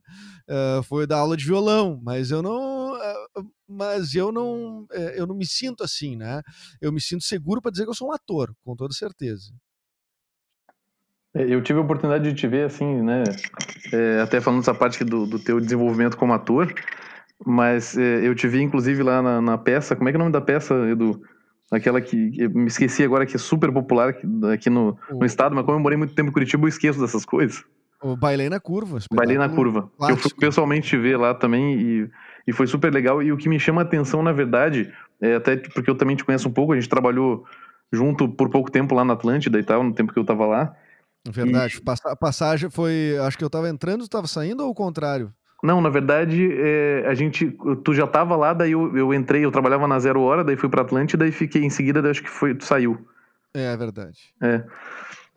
Uh, 0.49 0.83
foi 0.85 1.04
dar 1.04 1.19
aula 1.19 1.37
de 1.37 1.45
violão, 1.45 2.00
mas 2.00 2.31
eu 2.31 2.40
não. 2.42 2.92
Uh, 2.92 3.50
mas 3.66 4.14
eu 4.14 4.31
não, 4.31 4.87
eh, 4.92 5.14
eu 5.19 5.26
não 5.26 5.35
me 5.35 5.47
sinto 5.47 5.83
assim, 5.83 6.14
né? 6.14 6.42
Eu 6.81 6.92
me 6.92 7.00
sinto 7.00 7.25
seguro 7.25 7.61
para 7.61 7.71
dizer 7.71 7.85
que 7.85 7.90
eu 7.90 7.95
sou 7.95 8.09
um 8.09 8.12
ator, 8.12 8.54
com 8.62 8.76
toda 8.76 8.92
certeza. 8.92 9.50
É, 11.35 11.42
eu 11.42 11.62
tive 11.62 11.78
a 11.78 11.83
oportunidade 11.83 12.25
de 12.25 12.35
te 12.35 12.47
ver 12.47 12.66
assim, 12.66 13.00
né? 13.00 13.25
É, 13.90 14.21
até 14.21 14.42
falando 14.42 14.61
essa 14.61 14.75
parte 14.75 15.02
do, 15.04 15.26
do 15.26 15.38
teu 15.38 15.59
desenvolvimento 15.59 16.19
como 16.19 16.35
ator. 16.35 16.75
Mas 17.45 17.97
é, 17.97 18.27
eu 18.27 18.35
te 18.35 18.47
vi, 18.47 18.63
inclusive, 18.63 19.03
lá 19.03 19.21
na, 19.23 19.41
na, 19.41 19.59
peça. 19.59 19.97
Como 19.97 20.09
é 20.09 20.13
que 20.13 20.17
é 20.17 20.19
o 20.19 20.21
nome 20.21 20.33
da 20.33 20.41
peça, 20.41 20.75
Edu? 20.89 21.23
Aquela 21.71 22.01
que 22.01 22.33
eu 22.39 22.51
me 22.51 22.67
esqueci 22.67 23.03
agora, 23.03 23.25
que 23.25 23.35
é 23.35 23.39
super 23.39 23.73
popular 23.73 24.11
aqui, 24.11 24.27
aqui 24.53 24.71
no, 24.71 24.99
o... 25.11 25.19
no, 25.21 25.27
estado, 25.27 25.55
mas 25.55 25.65
como 25.65 25.79
eu 25.79 25.83
morei 25.83 25.97
muito 25.97 26.15
tempo 26.15 26.29
em 26.29 26.33
Curitiba, 26.33 26.65
eu 26.65 26.69
esqueço 26.69 27.01
dessas 27.01 27.25
coisas. 27.25 27.65
O 28.03 28.17
Bailei 28.17 28.49
na 28.49 28.61
Curva. 28.61 28.99
Bailei 29.13 29.39
na 29.39 29.49
Curva. 29.49 29.91
Eu 30.09 30.17
fui 30.17 30.31
pessoalmente 30.39 30.89
te 30.89 30.97
ver 30.97 31.17
lá 31.17 31.35
também 31.35 31.81
e, 31.81 32.11
e 32.47 32.53
foi 32.53 32.67
super 32.67 32.93
legal. 32.93 33.23
E 33.23 33.33
o 33.33 33.37
que 33.37 33.49
me 33.49 33.59
chama 33.59 33.81
a 33.81 33.85
atenção, 33.85 34.23
na 34.23 34.33
verdade, 34.33 34.93
é 35.21 35.37
até 35.37 35.57
porque 35.57 35.89
eu 35.89 35.95
também 35.95 36.17
te 36.17 36.25
conheço 36.25 36.49
um 36.49 36.53
pouco, 36.53 36.73
a 36.73 36.75
gente 36.75 36.89
trabalhou 36.89 37.45
junto 37.93 38.29
por 38.29 38.51
pouco 38.51 38.71
tempo 38.71 38.95
lá 38.95 39.05
na 39.05 39.15
Atlântida 39.15 39.59
e 39.59 39.63
tal, 39.63 39.85
no 39.85 39.95
tempo 39.95 40.13
que 40.13 40.19
eu 40.19 40.25
tava 40.25 40.47
lá. 40.47 40.75
Verdade. 41.31 41.81
E... 41.81 41.91
A 42.05 42.17
passagem 42.17 42.69
foi. 42.69 43.17
Acho 43.21 43.39
que 43.39 43.45
eu 43.45 43.51
tava 43.51 43.69
entrando, 43.69 44.03
tu 44.03 44.11
tava 44.11 44.27
saindo 44.27 44.65
ou 44.65 44.71
o 44.71 44.75
contrário? 44.75 45.33
Não, 45.62 45.81
na 45.81 45.88
verdade, 45.88 46.50
é, 46.52 47.04
a 47.07 47.14
gente. 47.14 47.57
Tu 47.85 47.95
já 47.95 48.07
tava 48.07 48.35
lá, 48.35 48.52
daí 48.52 48.73
eu, 48.73 48.97
eu 48.97 49.14
entrei, 49.14 49.45
eu 49.45 49.52
trabalhava 49.52 49.87
na 49.87 49.99
Zero 50.00 50.21
Hora, 50.21 50.42
daí 50.42 50.57
fui 50.57 50.69
pra 50.69 50.83
Atlântida 50.83 51.26
e 51.26 51.31
fiquei 51.31 51.62
em 51.62 51.71
seguida, 51.71 52.02
daí 52.02 52.11
acho 52.11 52.23
que 52.23 52.28
foi, 52.28 52.54
tu 52.54 52.64
saiu. 52.64 52.99
É, 53.54 53.73
é 53.73 53.76
verdade. 53.76 54.19
É. 54.40 54.64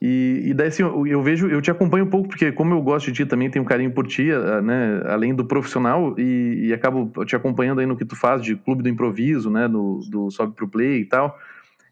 E, 0.01 0.41
e 0.48 0.53
daí 0.53 0.67
assim, 0.67 0.84
eu, 0.84 1.05
eu, 1.05 1.22
vejo, 1.22 1.48
eu 1.48 1.62
te 1.62 1.70
acompanho 1.70 2.05
um 2.05 2.10
pouco, 2.10 2.27
porque 2.27 2.51
como 2.51 2.74
eu 2.74 2.82
gosto 2.82 3.05
de 3.08 3.13
ti 3.13 3.25
também, 3.25 3.50
tenho 3.50 3.63
um 3.63 3.67
carinho 3.67 3.91
por 3.91 4.08
ti, 4.08 4.27
né? 4.63 5.01
Além 5.05 5.34
do 5.34 5.46
profissional, 5.46 6.15
e, 6.17 6.67
e 6.67 6.74
acabo 6.74 7.24
te 7.24 7.36
acompanhando 7.36 7.79
aí 7.79 7.86
no 7.86 7.96
que 7.96 8.03
tu 8.03 8.15
faz 8.15 8.41
de 8.41 8.55
clube 8.55 8.82
do 8.82 8.89
improviso, 8.89 9.50
né? 9.51 9.67
Do, 9.67 10.01
do 10.10 10.32
Sobe 10.32 10.55
pro 10.55 10.67
Play 10.67 11.01
e 11.01 11.05
tal. 11.05 11.38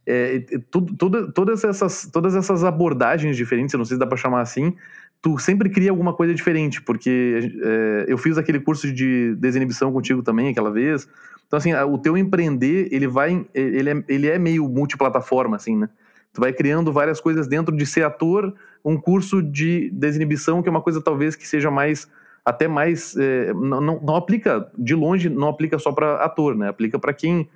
É, 0.06 0.44
tudo, 0.70 1.32
todas, 1.32 1.64
essas, 1.64 2.10
todas 2.12 2.36
essas 2.36 2.64
abordagens 2.64 3.38
diferentes, 3.38 3.74
eu 3.74 3.78
não 3.78 3.86
sei 3.86 3.96
se 3.96 4.00
dá 4.00 4.06
para 4.06 4.18
chamar 4.18 4.42
assim, 4.42 4.76
tu 5.24 5.40
sempre 5.40 5.70
cria 5.70 5.90
alguma 5.90 6.14
coisa 6.14 6.36
diferente, 6.36 6.82
porque 6.82 7.50
é, 7.64 8.06
eu 8.10 8.18
fiz 8.18 8.38
aquele 8.38 8.60
curso 8.60 8.92
de 8.92 9.34
desinibição 9.36 9.92
contigo 9.92 10.22
também 10.22 10.50
aquela 10.50 10.70
vez. 10.70 11.08
Então, 11.48 11.58
assim, 11.58 11.74
o 11.74 11.98
teu 11.98 12.18
empreender, 12.18 12.90
ele 12.92 13.08
vai, 13.08 13.46
ele 13.54 13.90
é, 13.90 14.04
ele 14.10 14.28
é 14.28 14.38
meio 14.38 14.68
multiplataforma, 14.68 15.56
assim, 15.56 15.78
né? 15.78 15.90
Tu 16.34 16.42
vai 16.42 16.52
criando 16.52 16.92
várias 16.92 17.22
coisas 17.22 17.48
dentro 17.48 17.74
de 17.74 17.86
ser 17.86 18.04
ator, 18.04 18.54
um 18.84 18.98
curso 18.98 19.42
de 19.42 19.90
desinibição, 19.94 20.62
que 20.62 20.68
é 20.68 20.72
uma 20.72 20.82
coisa 20.82 21.02
talvez 21.02 21.38
que 21.38 21.48
seja 21.48 21.72
mais, 21.72 22.06
até 22.44 22.68
mais, 22.68 23.16
é, 23.16 23.54
não, 23.54 23.80
não, 23.80 24.02
não 24.02 24.16
aplica, 24.18 24.70
de 24.78 24.94
longe, 24.94 25.30
não 25.30 25.48
aplica 25.48 25.80
só 25.80 25.94
para 25.94 26.16
ator, 26.16 26.54
né? 26.54 26.68
Aplica 26.68 27.00
para 27.00 27.14
quem 27.14 27.48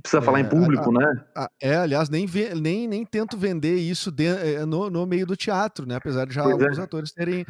precisa 0.00 0.22
é, 0.22 0.22
falar 0.22 0.40
em 0.40 0.48
público, 0.48 0.90
a, 0.90 1.00
né? 1.00 1.24
A, 1.34 1.50
é, 1.60 1.76
aliás, 1.76 2.08
nem, 2.08 2.26
nem, 2.60 2.86
nem 2.86 3.04
tento 3.04 3.36
vender 3.36 3.76
isso 3.76 4.10
de, 4.10 4.26
é, 4.26 4.64
no, 4.64 4.88
no 4.88 5.06
meio 5.06 5.26
do 5.26 5.36
teatro, 5.36 5.86
né? 5.86 5.96
Apesar 5.96 6.26
de 6.26 6.34
já 6.34 6.42
pois 6.42 6.58
é. 6.58 6.62
alguns 6.62 6.78
é. 6.78 6.82
atores 6.82 7.12
terem, 7.12 7.44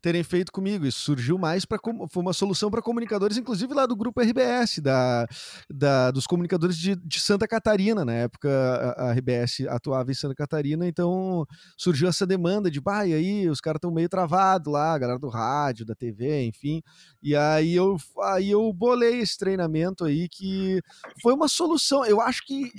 terem 0.00 0.22
feito 0.22 0.50
comigo. 0.50 0.86
Isso 0.86 1.00
surgiu 1.00 1.38
mais 1.38 1.64
para 1.64 1.78
foi 2.08 2.22
uma 2.22 2.32
solução 2.32 2.70
para 2.70 2.82
comunicadores, 2.82 3.36
inclusive 3.36 3.72
lá 3.74 3.86
do 3.86 3.96
grupo 3.96 4.20
RBS, 4.20 4.78
da, 4.78 5.26
da, 5.68 6.10
dos 6.10 6.26
comunicadores 6.26 6.76
de, 6.76 6.96
de 6.96 7.20
Santa 7.20 7.46
Catarina. 7.46 8.04
Na 8.04 8.12
época, 8.12 8.48
a, 8.50 9.10
a, 9.10 9.12
RBS 9.12 9.66
atuava 9.68 10.10
em 10.10 10.14
Santa 10.14 10.34
Catarina, 10.34 10.86
então 10.86 11.46
surgiu 11.76 12.08
essa 12.08 12.26
demanda 12.26 12.70
de, 12.70 12.80
bah, 12.80 13.06
e 13.06 13.14
aí 13.14 13.48
os 13.48 13.60
caras 13.60 13.78
estão 13.78 13.90
meio 13.90 14.08
travados 14.08 14.72
lá, 14.72 14.94
a 14.94 14.98
galera 14.98 15.18
do 15.18 15.28
rádio, 15.28 15.84
da 15.84 15.94
TV, 15.94 16.44
enfim. 16.44 16.82
E 17.22 17.36
aí 17.36 17.74
eu, 17.74 17.96
aí 18.22 18.50
eu 18.50 18.72
bolei 18.72 19.20
esse 19.20 19.36
treinamento 19.36 20.04
aí 20.04 20.28
que 20.28 20.80
foi 21.20 21.32
uma 21.34 21.48
solução. 21.48 22.04
Eu 22.04 22.20
acho 22.20 22.44
que 22.46 22.70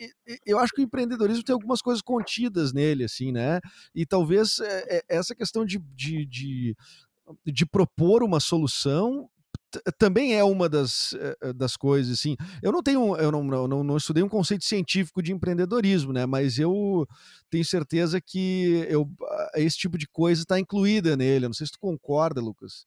eu 0.45 0.59
acho 0.59 0.73
que 0.73 0.81
o 0.81 0.83
empreendedorismo 0.83 1.43
tem 1.43 1.53
algumas 1.53 1.81
coisas 1.81 2.01
contidas 2.01 2.73
nele, 2.73 3.03
assim, 3.03 3.31
né? 3.31 3.59
E 3.93 4.05
talvez 4.05 4.59
é, 4.59 4.97
é, 4.97 5.03
essa 5.09 5.35
questão 5.35 5.65
de, 5.65 5.79
de, 5.95 6.25
de 6.25 6.75
de 7.45 7.65
propor 7.65 8.23
uma 8.23 8.39
solução 8.39 9.29
também 9.97 10.35
é 10.35 10.43
uma 10.43 10.67
das, 10.67 11.13
eh, 11.13 11.37
eh, 11.41 11.53
das 11.53 11.77
coisas, 11.77 12.19
assim. 12.19 12.35
Eu 12.61 12.71
não 12.71 12.83
tenho, 12.83 13.15
eu 13.15 13.31
não, 13.31 13.43
não, 13.43 13.83
não 13.83 13.97
estudei 13.97 14.23
um 14.23 14.29
conceito 14.29 14.65
científico 14.65 15.21
de 15.21 15.31
empreendedorismo, 15.31 16.11
né? 16.11 16.25
Mas 16.25 16.59
eu 16.59 17.07
tenho 17.49 17.63
certeza 17.63 18.19
que 18.19 18.85
eu, 18.89 19.09
esse 19.55 19.77
tipo 19.77 19.97
de 19.97 20.07
coisa 20.07 20.41
está 20.41 20.59
incluída 20.59 21.15
nele. 21.15 21.45
Eu 21.45 21.49
não 21.49 21.53
sei 21.53 21.67
se 21.67 21.73
tu 21.73 21.79
concorda, 21.79 22.41
Lucas. 22.41 22.85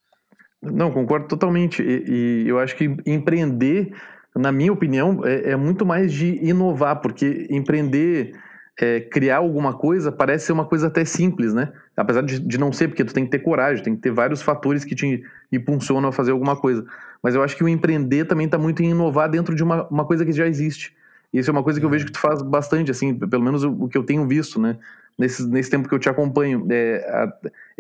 Não, 0.61 0.91
concordo 0.91 1.29
totalmente. 1.29 1.83
E, 1.83 2.45
e 2.45 2.49
eu 2.49 2.59
acho 2.59 2.77
que 2.77 2.85
empreender, 3.07 3.95
na 4.37 4.53
minha 4.53 4.73
opinião, 4.73 5.25
é, 5.25 5.53
é 5.53 5.57
muito 5.57 5.87
mais 5.87 6.13
de 6.13 6.39
inovar, 6.45 7.01
porque 7.01 7.47
empreender 7.51 8.33
é, 8.81 9.01
criar 9.01 9.37
alguma 9.37 9.73
coisa 9.73 10.11
parece 10.11 10.47
ser 10.47 10.53
uma 10.53 10.65
coisa 10.65 10.89
até 10.89 11.05
simples, 11.05 11.55
né? 11.55 11.73
Apesar 11.97 12.23
de, 12.23 12.41
de, 12.41 12.59
não 12.59 12.73
ser, 12.73 12.89
porque 12.89 13.05
tu 13.05 13.15
tem 13.15 13.25
que 13.25 13.31
ter 13.31 13.39
coragem, 13.39 13.85
tem 13.85 13.95
que 13.95 14.03
ter 14.03 14.11
vários 14.11 14.43
fatores 14.43 14.85
que 14.85 14.95
te 14.95 15.23
impulsionam 15.53 16.09
a 16.09 16.13
fazer 16.13 16.33
alguma 16.33 16.57
coisa. 16.57 16.85
Mas 17.23 17.35
eu 17.35 17.43
acho 17.43 17.57
que 17.57 17.63
o 17.63 17.69
empreender 17.69 18.25
também 18.25 18.47
está 18.47 18.59
muito 18.59 18.83
em 18.83 18.91
inovar 18.91 19.31
dentro 19.31 19.55
de 19.55 19.63
uma, 19.63 19.87
uma 19.89 20.05
coisa 20.05 20.25
que 20.25 20.33
já 20.33 20.47
existe. 20.47 20.95
E 21.33 21.39
isso 21.39 21.51
é 21.51 21.53
uma 21.53 21.63
coisa 21.63 21.79
que 21.79 21.87
eu 21.87 21.91
vejo 21.91 22.07
que 22.07 22.13
tu 22.13 22.19
faz 22.19 22.43
bastante, 22.43 22.91
assim, 22.91 23.15
pelo 23.15 23.43
menos 23.43 23.63
o, 23.65 23.73
o 23.73 23.89
que 23.89 23.97
eu 23.97 24.03
tenho 24.03 24.27
visto, 24.27 24.61
né? 24.61 24.77
Nesse, 25.17 25.49
nesse 25.49 25.71
tempo 25.71 25.89
que 25.89 25.95
eu 25.95 25.99
te 25.99 26.09
acompanho. 26.09 26.67
É, 26.71 27.31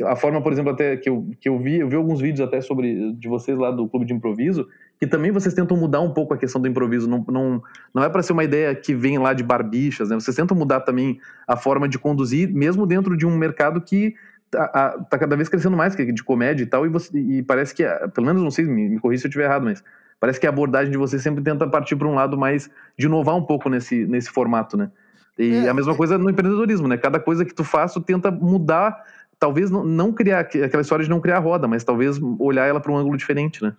a, 0.01 0.13
a, 0.13 0.17
forma, 0.17 0.41
por 0.41 0.53
exemplo, 0.53 0.71
até 0.71 0.97
que 0.97 1.09
eu, 1.09 1.29
que 1.41 1.49
eu 1.49 1.59
vi, 1.59 1.81
eu 1.81 1.89
vi 1.89 1.97
alguns 1.97 2.21
vídeos 2.21 2.47
até 2.47 2.61
sobre 2.61 3.13
de 3.13 3.29
vocês 3.29 3.59
lá 3.59 3.73
do 3.73 3.89
Clube 3.89 4.07
de 4.07 4.13
Improviso, 4.13 4.69
que 4.99 5.07
também 5.07 5.31
vocês 5.31 5.55
tentam 5.55 5.77
mudar 5.77 6.01
um 6.01 6.11
pouco 6.11 6.35
a 6.35 6.37
questão 6.37 6.61
do 6.61 6.69
improviso. 6.69 7.09
Não, 7.09 7.25
não, 7.29 7.63
não 7.93 8.05
é 8.05 8.09
para 8.09 8.23
ser 8.23 8.33
uma 8.33 8.45
ideia 8.45 8.75
que 8.75 8.95
vem 8.95 9.19
lá 9.19 9.33
de 9.33 9.43
barbichas, 9.43 10.09
né? 10.09 10.15
Vocês 10.15 10.37
tentam 10.37 10.57
mudar 10.57 10.81
também 10.81 11.21
a 11.47 11.57
forma 11.57 11.89
de 11.89 11.99
conduzir, 11.99 12.53
mesmo 12.53 12.87
dentro 12.87 13.17
de 13.17 13.27
um 13.27 13.37
mercado 13.37 13.81
que 13.81 14.15
tá, 14.51 15.05
tá 15.11 15.19
cada 15.19 15.37
vez 15.37 15.49
crescendo 15.49 15.77
mais, 15.77 15.95
que 15.95 16.03
é 16.03 16.05
de 16.07 16.23
comédia 16.23 16.63
e 16.63 16.67
tal, 16.67 16.87
e, 16.87 16.89
você, 16.89 17.17
e 17.19 17.43
parece 17.43 17.75
que, 17.75 17.85
pelo 18.15 18.27
menos 18.27 18.43
não 18.43 18.51
sei, 18.51 18.65
me, 18.65 18.89
me 18.89 19.01
corrija 19.01 19.23
se 19.23 19.27
eu 19.27 19.31
estiver 19.31 19.45
errado, 19.45 19.65
mas 19.65 19.83
parece 20.21 20.39
que 20.39 20.47
a 20.47 20.51
abordagem 20.51 20.91
de 20.91 20.99
vocês 20.99 21.21
sempre 21.23 21.43
tenta 21.43 21.67
partir 21.67 21.97
para 21.97 22.09
um 22.09 22.15
lado 22.15 22.39
mais 22.39 22.71
de 22.97 23.07
inovar 23.07 23.37
um 23.37 23.43
pouco 23.43 23.69
nesse, 23.69 24.07
nesse 24.07 24.31
formato, 24.31 24.77
né? 24.77 24.91
E 25.39 25.67
é, 25.67 25.69
a 25.69 25.75
mesma 25.75 25.93
é. 25.93 25.97
coisa 25.97 26.17
no 26.17 26.31
empreendedorismo, 26.31 26.87
né? 26.87 26.97
Cada 26.97 27.19
coisa 27.19 27.45
que 27.45 27.53
tu 27.53 27.65
faz, 27.65 27.93
tu 27.93 28.01
tenta 28.01 28.31
mudar, 28.31 28.97
talvez 29.39 29.71
não, 29.71 29.85
não 29.85 30.13
criar 30.13 30.41
aquela 30.41 30.81
história 30.81 31.03
de 31.03 31.11
não 31.11 31.21
criar 31.21 31.41
roda, 31.41 31.67
mas 31.67 31.83
talvez 31.83 32.21
olhar 32.39 32.67
ela 32.67 32.81
para 32.81 32.93
um 32.93 32.97
ângulo 32.97 33.17
diferente, 33.17 33.63
né? 33.63 33.75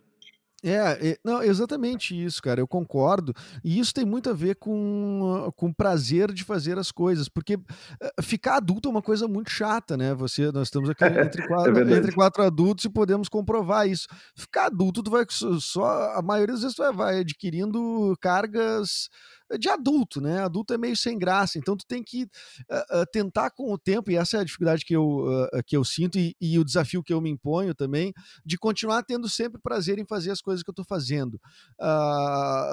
É, 0.65 1.09
é, 1.09 1.17
não, 1.23 1.43
exatamente 1.43 2.19
isso, 2.19 2.41
cara. 2.41 2.59
Eu 2.59 2.67
concordo. 2.67 3.35
E 3.63 3.77
isso 3.77 3.93
tem 3.93 4.03
muito 4.03 4.31
a 4.31 4.33
ver 4.33 4.55
com, 4.55 5.51
com 5.55 5.67
o 5.67 5.75
prazer 5.75 6.33
de 6.33 6.43
fazer 6.43 6.79
as 6.79 6.91
coisas, 6.91 7.29
porque 7.29 7.59
eh, 8.01 8.21
ficar 8.23 8.55
adulto 8.55 8.89
é 8.89 8.91
uma 8.91 9.01
coisa 9.01 9.27
muito 9.27 9.51
chata, 9.51 9.95
né? 9.95 10.15
Você, 10.15 10.51
nós 10.51 10.67
estamos 10.67 10.89
aqui 10.89 11.03
entre 11.05 11.43
é 11.43 11.47
quatro, 11.47 11.77
é 11.77 11.97
entre 11.97 12.11
quatro 12.11 12.43
adultos 12.43 12.83
e 12.83 12.89
podemos 12.89 13.29
comprovar 13.29 13.87
isso. 13.87 14.07
Ficar 14.35 14.65
adulto, 14.65 15.03
tu 15.03 15.11
vai 15.11 15.23
só 15.29 16.15
a 16.15 16.21
maioria 16.23 16.53
das 16.55 16.63
vezes 16.63 16.75
tu 16.75 16.81
vai, 16.81 16.93
vai 16.93 17.19
adquirindo 17.19 18.17
cargas 18.19 19.09
de 19.59 19.69
adulto, 19.69 20.19
né? 20.19 20.41
Adulto 20.43 20.73
é 20.73 20.77
meio 20.77 20.95
sem 20.95 21.17
graça, 21.17 21.57
então 21.57 21.75
tu 21.77 21.85
tem 21.85 22.03
que 22.03 22.23
uh, 22.23 23.01
uh, 23.01 23.05
tentar 23.11 23.51
com 23.51 23.71
o 23.71 23.77
tempo, 23.77 24.11
e 24.11 24.15
essa 24.15 24.37
é 24.37 24.39
a 24.39 24.43
dificuldade 24.43 24.83
que 24.83 24.95
eu, 24.95 25.05
uh, 25.05 25.63
que 25.65 25.75
eu 25.77 25.83
sinto 25.83 26.17
e, 26.17 26.35
e, 26.41 26.57
o 26.57 26.65
desafio 26.65 27.03
que 27.03 27.13
eu 27.13 27.21
me 27.21 27.29
imponho 27.29 27.73
também, 27.75 28.13
de 28.45 28.57
continuar 28.57 29.03
tendo 29.03 29.29
sempre 29.29 29.61
prazer 29.61 29.99
em 29.99 30.05
fazer 30.05 30.31
as 30.31 30.41
coisas 30.41 30.63
que 30.63 30.69
eu 30.69 30.73
estou 30.73 30.85
fazendo. 30.85 31.39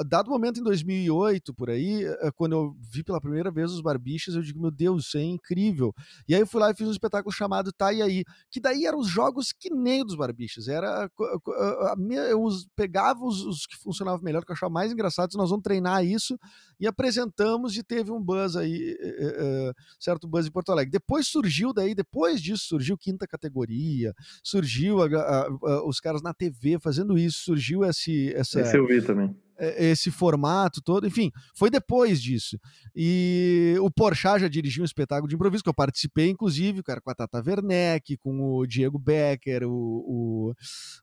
dado 0.09 0.29
o 0.29 0.31
momento 0.31 0.61
em 0.61 0.62
2008, 0.62 1.55
por 1.55 1.71
aí, 1.71 2.05
quando 2.37 2.52
eu 2.52 2.76
vi 2.81 3.02
pela 3.02 3.21
primeira 3.21 3.50
vez 3.50 3.71
os 3.71 3.81
Barbichas, 3.81 4.35
eu 4.35 4.43
digo, 4.43 4.61
meu 4.61 4.71
Deus, 4.71 5.07
isso 5.07 5.19
é 5.19 5.23
incrível. 5.23 5.95
E 6.29 6.35
aí 6.35 6.41
eu 6.41 6.47
fui 6.47 6.61
lá 6.61 6.71
e 6.71 6.75
fiz 6.75 6.87
um 6.88 6.93
espetáculo 6.93 7.33
chamado 7.33 7.73
Tá 7.73 7.93
e 7.93 8.02
Aí, 8.02 8.25
que 8.50 8.61
daí 8.61 8.87
eram 8.87 8.99
os 8.99 9.09
jogos 9.09 9.52
que 9.52 9.71
nem 9.71 10.05
dos 10.05 10.17
Barbichas, 10.17 10.69
era, 10.69 11.11
eu 12.31 12.49
pegava 12.75 13.25
os, 13.25 13.45
os 13.45 13.67
que 13.67 13.76
funcionavam 13.76 14.23
melhor, 14.23 14.45
que 14.45 14.50
eu 14.50 14.55
achava 14.55 14.73
mais 14.73 14.93
engraçados, 14.93 15.37
nós 15.37 15.50
vamos 15.50 15.62
treinar 15.62 16.05
isso, 16.05 16.38
e 16.83 16.87
apresentamos 16.89 17.77
e 17.77 17.83
teve 17.85 18.11
um 18.11 18.21
buzz 18.21 18.57
aí, 18.57 18.97
é, 19.01 19.73
certo 20.01 20.27
buzz 20.27 20.49
em 20.49 20.51
Porto 20.51 20.73
Alegre. 20.73 20.91
Depois 20.91 21.29
surgiu 21.29 21.73
daí, 21.73 21.95
depois 21.95 22.43
disso 22.43 22.65
surgiu 22.67 22.99
quinta 22.99 23.25
categoria, 23.25 24.12
surgiu 24.43 25.01
a, 25.01 25.07
a, 25.07 25.47
a, 25.47 25.87
os 25.87 26.01
caras 26.01 26.23
na 26.23 26.35
TV 26.35 26.81
fazendo 26.81 27.17
isso, 27.17 27.45
surgiu 27.45 27.85
esse, 27.85 28.35
essa... 28.35 28.61
Esse 28.61 28.77
eu 28.77 28.85
vi 28.85 29.01
também 29.01 29.33
é, 29.52 29.52
esse 29.78 30.11
formato 30.11 30.81
todo, 30.83 31.07
enfim, 31.07 31.31
foi 31.54 31.71
depois 31.71 32.21
disso. 32.21 32.59
E 32.95 33.76
o 33.81 33.90
Porchat 33.90 34.40
já 34.40 34.49
dirigiu 34.49 34.83
um 34.83 34.85
espetáculo 34.87 35.28
de 35.28 35.35
improviso 35.35 35.62
que 35.62 35.69
eu 35.69 35.75
participei, 35.75 36.28
inclusive, 36.28 36.83
cara, 36.83 37.00
com 37.00 37.11
a 37.11 37.14
Tata 37.14 37.42
Werneck, 37.45 38.16
com 38.16 38.57
o 38.57 38.66
Diego 38.66 38.99
Becker, 38.99 39.64
o, 39.64 39.73
o, 39.73 40.54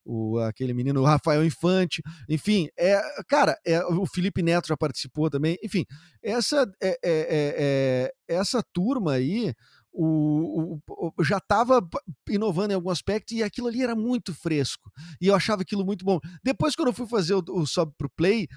o 0.05 0.39
aquele 0.39 0.73
menino 0.73 1.03
Rafael 1.03 1.45
Infante, 1.45 2.01
enfim, 2.27 2.67
é, 2.77 3.01
cara, 3.27 3.57
é, 3.65 3.83
o 3.85 4.05
Felipe 4.05 4.41
Neto 4.41 4.67
já 4.67 4.77
participou 4.77 5.29
também, 5.29 5.57
enfim, 5.63 5.85
essa 6.21 6.69
é, 6.81 6.89
é, 6.89 6.97
é, 7.03 8.13
é 8.27 8.35
essa 8.35 8.63
turma 8.71 9.13
aí 9.13 9.53
o, 9.91 10.79
o, 10.88 11.13
o 11.17 11.24
já 11.24 11.38
estava 11.38 11.86
inovando 12.29 12.72
em 12.72 12.75
algum 12.75 12.89
aspecto 12.89 13.34
e 13.34 13.43
aquilo 13.43 13.67
ali 13.67 13.84
era 13.84 13.96
muito 13.96 14.34
fresco. 14.34 14.91
E 15.19 15.27
eu 15.27 15.36
achava 15.36 15.62
aquilo 15.62 15.86
muito 15.86 16.05
bom. 16.05 16.19
Depois, 16.43 16.75
quando 16.75 16.89
eu 16.89 16.93
fui 16.93 17.08
fazer 17.08 17.34
o, 17.34 17.43
o 17.50 17.65
Sobe 17.65 17.93
pro 17.98 18.10
Play, 18.10 18.48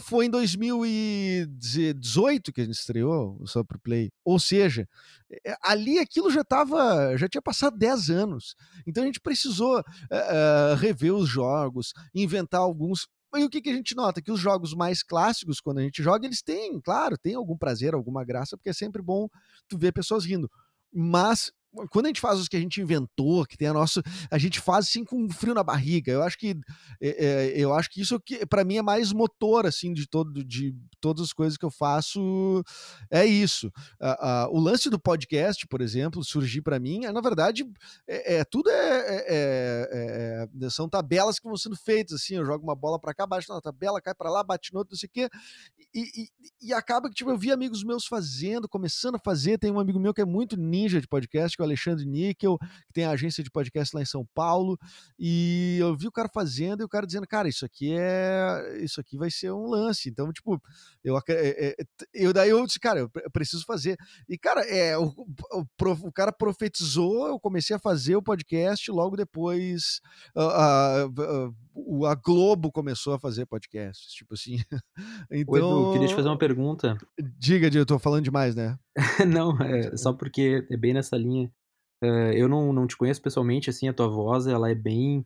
foi 0.00 0.26
em 0.26 0.30
2018 0.30 2.52
que 2.52 2.60
a 2.60 2.64
gente 2.64 2.74
estreou 2.74 3.36
o 3.40 3.46
Sobe 3.46 3.68
pro 3.68 3.80
Play. 3.80 4.10
Ou 4.24 4.38
seja, 4.38 4.86
é, 5.44 5.56
ali 5.62 5.98
aquilo 5.98 6.30
já 6.30 6.42
estava, 6.42 7.16
já 7.16 7.28
tinha 7.28 7.42
passado 7.42 7.76
10 7.76 8.10
anos. 8.10 8.54
Então 8.86 9.02
a 9.02 9.06
gente 9.06 9.20
precisou 9.20 9.80
uh, 9.80 10.74
rever 10.78 11.12
os 11.14 11.28
jogos, 11.28 11.92
inventar 12.14 12.60
alguns 12.60 13.08
e 13.36 13.44
o 13.44 13.50
que, 13.50 13.60
que 13.60 13.70
a 13.70 13.74
gente 13.74 13.94
nota? 13.94 14.22
Que 14.22 14.32
os 14.32 14.40
jogos 14.40 14.74
mais 14.74 15.02
clássicos, 15.02 15.60
quando 15.60 15.78
a 15.78 15.82
gente 15.82 16.02
joga, 16.02 16.26
eles 16.26 16.42
têm, 16.42 16.80
claro, 16.80 17.18
tem 17.18 17.34
algum 17.34 17.56
prazer, 17.56 17.94
alguma 17.94 18.24
graça, 18.24 18.56
porque 18.56 18.70
é 18.70 18.74
sempre 18.74 19.02
bom 19.02 19.28
tu 19.68 19.76
ver 19.76 19.92
pessoas 19.92 20.24
rindo. 20.24 20.50
Mas 20.92 21.52
quando 21.90 22.06
a 22.06 22.08
gente 22.08 22.20
faz 22.20 22.38
os 22.38 22.48
que 22.48 22.56
a 22.56 22.60
gente 22.60 22.80
inventou, 22.80 23.44
que 23.44 23.56
tem 23.56 23.68
a 23.68 23.72
nossa, 23.72 24.02
a 24.30 24.38
gente 24.38 24.60
faz 24.60 24.86
assim 24.86 25.04
com 25.04 25.24
um 25.24 25.30
frio 25.30 25.54
na 25.54 25.62
barriga. 25.62 26.10
Eu 26.10 26.22
acho 26.22 26.38
que 26.38 26.56
é, 27.00 27.26
é, 27.26 27.52
eu 27.56 27.72
acho 27.74 27.90
que 27.90 28.00
isso 28.00 28.18
que 28.20 28.44
para 28.46 28.64
mim 28.64 28.76
é 28.76 28.82
mais 28.82 29.12
motor 29.12 29.66
assim 29.66 29.92
de 29.92 30.06
todo 30.06 30.44
de 30.44 30.74
todas 31.00 31.24
as 31.24 31.32
coisas 31.32 31.56
que 31.56 31.64
eu 31.64 31.70
faço 31.70 32.62
é 33.10 33.24
isso. 33.24 33.70
o 34.50 34.58
lance 34.58 34.90
do 34.90 34.98
podcast, 34.98 35.66
por 35.66 35.80
exemplo, 35.80 36.24
surgir 36.24 36.62
para 36.62 36.78
mim, 36.78 37.04
é, 37.04 37.12
na 37.12 37.20
verdade, 37.20 37.64
é, 38.06 38.36
é 38.36 38.44
tudo 38.44 38.70
é, 38.70 39.24
é, 39.28 40.48
é, 40.60 40.70
são 40.70 40.88
tabelas 40.88 41.38
que 41.38 41.46
vão 41.46 41.56
sendo 41.56 41.76
feitas 41.76 42.14
assim. 42.14 42.36
Eu 42.36 42.44
jogo 42.44 42.64
uma 42.64 42.74
bola 42.74 42.98
para 42.98 43.14
cá, 43.14 43.26
bate 43.26 43.48
na 43.48 43.60
tabela, 43.60 44.00
cai 44.00 44.14
para 44.14 44.30
lá, 44.30 44.42
bate 44.42 44.72
no 44.72 44.80
outro, 44.80 44.92
não 44.92 44.98
sei 44.98 45.08
o 45.08 45.12
quê, 45.12 45.28
e, 45.94 46.22
e, 46.22 46.28
e 46.68 46.72
acaba 46.72 47.08
que 47.08 47.14
tipo 47.14 47.30
eu 47.30 47.38
vi 47.38 47.52
amigos 47.52 47.84
meus 47.84 48.06
fazendo, 48.06 48.68
começando 48.68 49.16
a 49.16 49.20
fazer. 49.20 49.58
Tem 49.58 49.70
um 49.70 49.80
amigo 49.80 49.98
meu 49.98 50.14
que 50.14 50.20
é 50.20 50.24
muito 50.24 50.56
ninja 50.56 51.00
de 51.00 51.06
podcast 51.06 51.56
que 51.58 51.62
é 51.62 51.64
o 51.64 51.66
Alexandre 51.66 52.06
Níquel, 52.06 52.56
que 52.86 52.92
tem 52.92 53.04
a 53.04 53.10
agência 53.10 53.42
de 53.42 53.50
podcast 53.50 53.94
lá 53.94 54.00
em 54.00 54.06
São 54.06 54.24
Paulo, 54.32 54.78
e 55.18 55.76
eu 55.80 55.96
vi 55.96 56.06
o 56.06 56.12
cara 56.12 56.28
fazendo 56.32 56.82
e 56.82 56.84
o 56.84 56.88
cara 56.88 57.06
dizendo, 57.06 57.26
cara, 57.26 57.48
isso 57.48 57.64
aqui 57.64 57.92
é. 57.98 58.78
Isso 58.80 59.00
aqui 59.00 59.16
vai 59.16 59.30
ser 59.30 59.52
um 59.52 59.66
lance. 59.66 60.08
Então, 60.08 60.32
tipo, 60.32 60.60
eu, 61.02 61.16
é, 61.16 61.22
é, 61.28 61.76
eu 62.14 62.32
daí 62.32 62.50
eu 62.50 62.64
disse, 62.64 62.78
cara, 62.78 63.00
eu 63.00 63.10
preciso 63.32 63.64
fazer. 63.64 63.96
E, 64.28 64.38
cara, 64.38 64.60
é, 64.62 64.96
o, 64.96 65.06
o, 65.06 65.64
o 66.02 66.12
cara 66.12 66.32
profetizou, 66.32 67.26
eu 67.26 67.40
comecei 67.40 67.74
a 67.74 67.80
fazer 67.80 68.14
o 68.16 68.22
podcast, 68.22 68.90
logo 68.90 69.16
depois 69.16 70.00
a, 70.36 70.42
a, 70.42 71.04
a, 71.04 72.10
a 72.10 72.14
Globo 72.14 72.70
começou 72.70 73.14
a 73.14 73.18
fazer 73.18 73.46
podcasts, 73.46 74.12
tipo 74.12 74.34
assim. 74.34 74.58
então, 75.30 75.54
Oi, 75.54 75.60
Edu, 75.60 75.92
queria 75.92 76.08
te 76.08 76.14
fazer 76.14 76.28
uma 76.28 76.38
pergunta. 76.38 76.96
Diga, 77.38 77.68
eu 77.76 77.86
tô 77.86 77.98
falando 77.98 78.24
demais, 78.24 78.54
né? 78.54 78.78
Não, 79.26 79.56
é 79.62 79.96
só 79.96 80.12
porque 80.12 80.66
é 80.70 80.76
bem 80.76 80.92
nessa 80.92 81.16
linha. 81.16 81.47
Uh, 82.02 82.32
eu 82.32 82.48
não, 82.48 82.72
não 82.72 82.86
te 82.86 82.96
conheço 82.96 83.20
pessoalmente, 83.20 83.68
assim, 83.68 83.88
a 83.88 83.92
tua 83.92 84.08
voz, 84.08 84.46
ela 84.46 84.70
é 84.70 84.74
bem, 84.74 85.24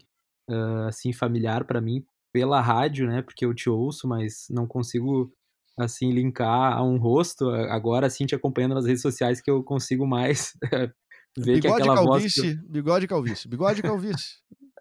uh, 0.50 0.88
assim, 0.88 1.12
familiar 1.12 1.64
para 1.64 1.81
mim 1.81 2.05
pela 2.33 2.62
rádio, 2.62 3.07
né, 3.07 3.21
porque 3.21 3.45
eu 3.45 3.55
te 3.55 3.69
ouço, 3.69 4.09
mas 4.09 4.47
não 4.49 4.67
consigo, 4.67 5.31
assim, 5.79 6.11
linkar 6.11 6.73
a 6.73 6.83
um 6.83 6.97
rosto, 6.97 7.50
agora, 7.50 8.07
assim, 8.07 8.25
te 8.25 8.35
acompanhando 8.35 8.75
nas 8.75 8.87
redes 8.87 9.02
sociais 9.02 9.41
que 9.41 9.50
eu 9.50 9.62
consigo 9.62 10.07
mais 10.07 10.57
ver 11.37 11.57
bigode 11.57 11.61
que 11.61 11.69
aquela 11.69 11.95
calvície, 11.95 12.41
voz... 12.41 12.57
Eu... 12.57 12.71
Bigode 12.71 13.07
calvície, 13.07 13.49
bigode 13.49 13.83
calvície, 13.83 14.37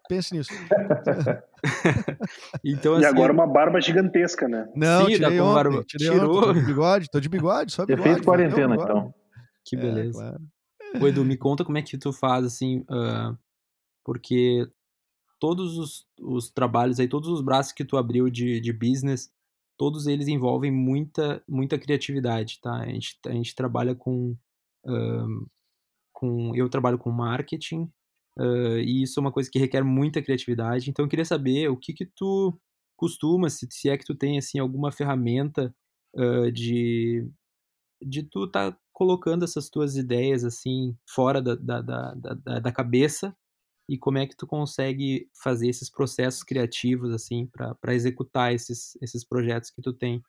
pense 0.08 0.34
nisso. 0.34 0.52
então, 2.64 2.96
assim, 2.96 3.04
e 3.04 3.06
agora 3.06 3.34
uma 3.34 3.46
barba 3.46 3.82
gigantesca, 3.82 4.48
né? 4.48 4.66
Não, 4.74 5.08
Sim, 5.08 5.16
tirei 5.16 5.42
ontem, 5.42 5.54
barba... 5.54 5.84
tirou. 5.86 6.38
Ontem, 6.38 6.48
tô 6.48 6.54
de 6.54 6.66
bigode, 6.66 7.08
tô 7.12 7.20
de 7.20 7.30
bigode, 7.30 7.72
só 7.74 7.86
bigode. 7.86 8.10
Efeito 8.10 8.24
quarentena, 8.24 8.76
então. 8.76 9.14
Que 9.66 9.76
é, 9.76 9.80
beleza. 9.80 10.24
É, 10.24 10.30
claro. 10.30 10.42
Ô, 11.00 11.08
Edu, 11.08 11.24
me 11.24 11.38
conta 11.38 11.64
como 11.64 11.78
é 11.78 11.82
que 11.82 11.98
tu 11.98 12.12
faz, 12.12 12.46
assim, 12.46 12.80
uh, 12.82 13.38
porque 14.04 14.70
todos 15.40 15.78
os, 15.78 16.08
os, 16.20 16.50
trabalhos 16.50 17.00
aí, 17.00 17.08
todos 17.08 17.30
os 17.30 17.42
braços 17.42 17.72
que 17.72 17.86
tu 17.86 17.98
abriu 17.98 18.30
de, 18.30 18.60
de 18.60 18.74
business, 18.74 19.32
todos 19.78 20.06
eles 20.06 20.28
envolvem 20.28 20.72
muita, 20.72 21.44
muita 21.48 21.80
criatividade, 21.80 22.60
tá? 22.62 22.82
A 22.82 22.86
gente, 22.88 23.18
a 23.26 23.32
gente 23.32 23.56
trabalha 23.56 23.96
com, 23.96 24.36
uh, 24.86 25.50
com... 26.12 26.56
Eu 26.56 26.70
trabalho 26.70 26.98
com 26.98 27.10
marketing, 27.10 27.90
uh, 28.38 28.78
e 28.80 29.04
isso 29.04 29.20
é 29.20 29.22
uma 29.22 29.32
coisa 29.32 29.50
que 29.50 29.60
requer 29.60 29.84
muita 29.84 30.22
criatividade, 30.22 30.90
então 30.90 31.06
eu 31.06 31.10
queria 31.10 31.26
saber 31.26 31.70
o 31.70 31.78
que 31.78 31.94
que 31.94 32.06
tu 32.06 32.54
costuma, 32.98 33.50
se, 33.50 33.68
se 33.72 33.90
é 33.90 33.98
que 33.98 34.06
tu 34.06 34.14
tem, 34.14 34.38
assim, 34.38 34.60
alguma 34.60 34.92
ferramenta 34.92 35.74
de, 36.54 37.26
de 38.06 38.22
tu 38.22 38.46
tá 38.46 38.78
colocando 39.02 39.44
essas 39.44 39.68
tuas 39.68 39.96
ideias 39.96 40.44
assim 40.44 40.96
fora 41.08 41.42
da, 41.42 41.56
da, 41.56 41.82
da, 41.82 42.14
da, 42.14 42.60
da 42.60 42.72
cabeça 42.72 43.36
e 43.90 43.98
como 43.98 44.20
é 44.20 44.28
que 44.28 44.38
tu 44.38 44.46
consegue 44.46 45.28
fazer 45.34 45.70
esses 45.70 45.90
processos 45.90 46.44
criativos 46.44 47.12
assim 47.12 47.48
para 47.48 47.96
executar 47.96 48.54
esses, 48.54 48.96
esses 49.02 49.28
projetos 49.28 49.72
que 49.72 49.82
tu 49.82 49.92
tem? 49.92 50.22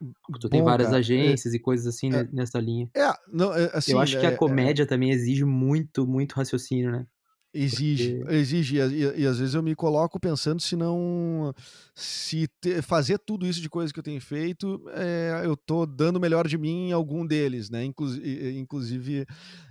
Tu 0.00 0.08
Bom, 0.42 0.48
tem 0.48 0.64
várias 0.64 0.88
cara, 0.88 0.98
é 0.98 0.98
agências 0.98 1.54
é, 1.54 1.56
e 1.56 1.60
coisas 1.60 1.86
assim 1.86 2.12
é, 2.12 2.24
nessa 2.32 2.58
linha. 2.58 2.90
É, 2.92 3.12
não, 3.28 3.54
é, 3.54 3.70
assim, 3.72 3.92
eu 3.92 4.00
acho 4.00 4.18
que 4.18 4.26
a 4.26 4.32
é, 4.32 4.36
comédia 4.36 4.84
também 4.84 5.12
exige 5.12 5.44
muito 5.44 6.04
muito 6.04 6.32
raciocínio 6.32 6.90
né 6.90 7.06
Exige, 7.54 8.16
Porque... 8.18 8.34
exige. 8.34 8.76
E, 8.78 9.20
e, 9.20 9.26
às 9.26 9.38
vezes 9.38 9.54
eu 9.54 9.62
me 9.62 9.74
coloco 9.74 10.18
pensando 10.18 10.60
se 10.62 10.74
não. 10.74 11.54
Se 11.94 12.48
te, 12.60 12.80
fazer 12.80 13.18
tudo 13.18 13.46
isso 13.46 13.60
de 13.60 13.68
coisa 13.68 13.92
que 13.92 13.98
eu 13.98 14.02
tenho 14.02 14.20
feito, 14.20 14.82
é, 14.94 15.42
eu 15.44 15.54
tô 15.54 15.84
dando 15.84 16.16
o 16.16 16.20
melhor 16.20 16.48
de 16.48 16.56
mim 16.56 16.88
em 16.88 16.92
algum 16.92 17.26
deles, 17.26 17.68
né? 17.68 17.84
Inclusive, 17.84 18.58
inclusive 18.58 19.26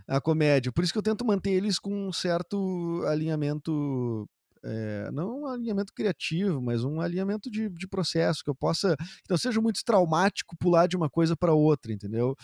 a 0.07 0.21
comédia. 0.21 0.71
Por 0.71 0.83
isso 0.83 0.93
que 0.93 0.99
eu 0.99 1.03
tento 1.03 1.25
manter 1.25 1.51
eles 1.51 1.79
com 1.79 2.07
um 2.07 2.13
certo 2.13 3.03
alinhamento 3.07 4.29
é, 4.63 5.09
não 5.11 5.41
um 5.41 5.47
alinhamento 5.47 5.93
criativo, 5.93 6.61
mas 6.61 6.83
um 6.83 7.01
alinhamento 7.01 7.49
de, 7.49 7.69
de 7.69 7.87
processo, 7.87 8.43
que 8.43 8.49
eu 8.49 8.55
possa, 8.55 8.95
que 8.95 9.29
não 9.29 9.37
seja 9.37 9.59
muito 9.59 9.83
traumático 9.83 10.55
pular 10.55 10.87
de 10.87 10.95
uma 10.95 11.09
coisa 11.09 11.35
para 11.35 11.53
outra, 11.53 11.91
entendeu? 11.91 12.35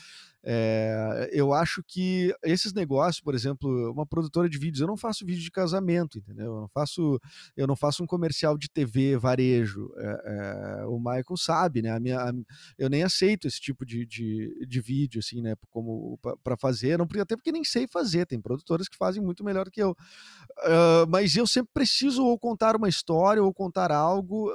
É, 0.44 1.30
eu 1.34 1.52
acho 1.52 1.84
que 1.86 2.34
esses 2.44 2.74
negócios, 2.74 3.22
por 3.22 3.36
exemplo, 3.36 3.92
uma 3.92 4.06
produtora 4.06 4.48
de 4.48 4.58
vídeos, 4.58 4.80
eu 4.80 4.88
não 4.88 4.96
faço 4.96 5.26
vídeo 5.26 5.42
de 5.42 5.52
casamento, 5.52 6.18
entendeu? 6.20 6.46
Eu 6.46 6.62
não 6.62 6.68
faço, 6.70 7.20
eu 7.56 7.68
não 7.68 7.76
faço 7.76 8.04
um 8.04 8.08
comercial 8.08 8.58
de 8.58 8.70
TV 8.70 9.18
varejo. 9.18 9.92
É, 9.98 10.82
é, 10.82 10.86
o 10.86 10.98
Michael 11.00 11.38
sabe, 11.38 11.82
né? 11.82 11.92
A 11.92 12.00
minha, 12.00 12.20
a, 12.20 12.32
eu 12.78 12.90
nem 12.90 13.04
aceito 13.04 13.48
esse 13.48 13.60
tipo 13.60 13.86
de, 13.86 14.06
de, 14.06 14.66
de 14.66 14.82
vídeo, 14.82 15.20
assim, 15.20 15.42
né? 15.42 15.56
Como 15.70 16.18
para 16.44 16.56
fazer, 16.56 16.98
não, 16.98 17.08
até 17.20 17.36
porque 17.36 17.52
nem 17.52 17.64
sei 17.64 17.88
fazer. 17.88 18.26
Tem 18.26 18.40
produtoras 18.40 18.88
que 18.88 18.98
fazem 18.98 19.22
muito 19.22 19.44
melhor 19.44 19.70
que 19.70 19.82
eu. 19.82 19.92
Uh, 19.92 21.08
mas 21.10 21.36
eu 21.36 21.46
sempre 21.46 21.72
preciso 21.74 22.24
ou 22.24 22.38
contar 22.40 22.76
uma 22.76 22.90
história 22.90 23.44
ou 23.44 23.54
contar 23.54 23.92
algo. 23.92 24.50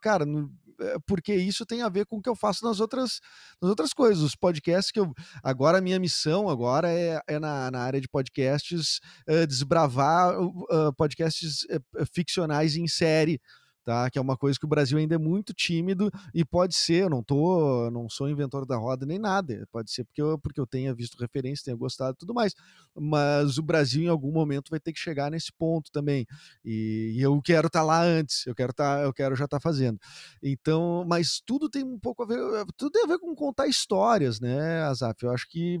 Cara, 0.00 0.26
no, 0.26 0.52
porque 1.06 1.34
isso 1.34 1.66
tem 1.66 1.82
a 1.82 1.88
ver 1.88 2.06
com 2.06 2.16
o 2.16 2.22
que 2.22 2.28
eu 2.28 2.36
faço 2.36 2.64
nas 2.64 2.80
outras, 2.80 3.20
nas 3.60 3.70
outras 3.70 3.92
coisas. 3.92 4.22
Os 4.22 4.34
podcasts 4.34 4.90
que 4.90 5.00
eu. 5.00 5.12
Agora, 5.42 5.78
a 5.78 5.80
minha 5.80 5.98
missão 5.98 6.48
agora 6.48 6.90
é, 6.90 7.20
é 7.26 7.38
na, 7.38 7.70
na 7.70 7.80
área 7.80 8.00
de 8.00 8.08
podcasts 8.08 9.00
uh, 9.28 9.46
desbravar 9.46 10.38
uh, 10.40 10.92
podcasts 10.96 11.64
uh, 11.64 12.06
ficcionais 12.12 12.76
em 12.76 12.86
série 12.86 13.40
tá? 13.90 14.08
Que 14.08 14.18
é 14.18 14.22
uma 14.22 14.36
coisa 14.36 14.56
que 14.56 14.64
o 14.64 14.68
Brasil 14.68 14.98
ainda 14.98 15.16
é 15.16 15.18
muito 15.18 15.52
tímido 15.52 16.12
e 16.32 16.44
pode 16.44 16.76
ser, 16.76 17.02
eu 17.02 17.10
não 17.10 17.24
tô, 17.24 17.90
não 17.90 18.08
sou 18.08 18.30
inventor 18.30 18.64
da 18.64 18.76
roda 18.76 19.04
nem 19.04 19.18
nada, 19.18 19.66
pode 19.72 19.90
ser 19.90 20.04
porque 20.04 20.22
eu, 20.22 20.38
porque 20.38 20.60
eu 20.60 20.66
tenha 20.66 20.94
visto 20.94 21.18
referência, 21.18 21.64
tenha 21.64 21.76
gostado 21.76 22.12
e 22.12 22.18
tudo 22.18 22.32
mais, 22.32 22.54
mas 22.94 23.58
o 23.58 23.62
Brasil 23.64 24.04
em 24.04 24.06
algum 24.06 24.30
momento 24.30 24.70
vai 24.70 24.78
ter 24.78 24.92
que 24.92 25.00
chegar 25.00 25.28
nesse 25.28 25.52
ponto 25.52 25.90
também 25.90 26.24
e, 26.64 27.16
e 27.16 27.20
eu 27.20 27.40
quero 27.42 27.66
estar 27.66 27.80
tá 27.80 27.84
lá 27.84 28.00
antes, 28.00 28.46
eu 28.46 28.54
quero 28.54 28.72
tá, 28.72 29.00
eu 29.00 29.12
quero 29.12 29.34
já 29.34 29.46
estar 29.46 29.58
tá 29.58 29.60
fazendo. 29.60 29.98
Então, 30.40 31.04
mas 31.08 31.42
tudo 31.44 31.68
tem 31.68 31.82
um 31.82 31.98
pouco 31.98 32.22
a 32.22 32.26
ver, 32.26 32.38
tudo 32.76 32.92
tem 32.92 33.02
a 33.02 33.08
ver 33.08 33.18
com 33.18 33.34
contar 33.34 33.66
histórias, 33.66 34.38
né, 34.38 34.82
Azaf? 34.82 35.20
Eu 35.24 35.32
acho 35.32 35.48
que 35.48 35.80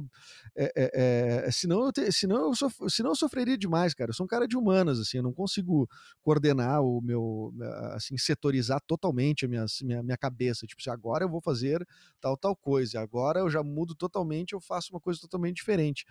é, 0.56 0.72
é, 0.76 1.44
é, 1.46 1.50
senão, 1.52 1.84
eu 1.84 1.92
te, 1.92 2.10
senão, 2.10 2.48
eu 2.48 2.54
sof, 2.56 2.74
senão 2.88 3.10
eu 3.10 3.16
sofreria 3.16 3.56
demais, 3.56 3.94
cara. 3.94 4.10
Eu 4.10 4.14
sou 4.14 4.24
um 4.24 4.28
cara 4.28 4.48
de 4.48 4.56
humanas, 4.56 4.98
assim, 4.98 5.18
eu 5.18 5.22
não 5.22 5.32
consigo 5.32 5.88
coordenar 6.22 6.82
o 6.82 7.00
meu 7.00 7.52
assim, 8.00 8.18
setorizar 8.18 8.80
totalmente 8.86 9.44
a 9.44 9.48
minha, 9.48 9.64
minha, 9.82 10.02
minha 10.02 10.16
cabeça. 10.16 10.66
Tipo, 10.66 10.80
assim, 10.80 10.90
agora 10.90 11.24
eu 11.24 11.28
vou 11.28 11.40
fazer 11.40 11.86
tal, 12.20 12.36
tal 12.36 12.56
coisa, 12.56 13.00
agora 13.00 13.40
eu 13.40 13.50
já 13.50 13.62
mudo 13.62 13.94
totalmente, 13.94 14.52
eu 14.52 14.60
faço 14.60 14.92
uma 14.92 15.00
coisa 15.00 15.20
totalmente 15.20 15.56
diferente. 15.56 16.04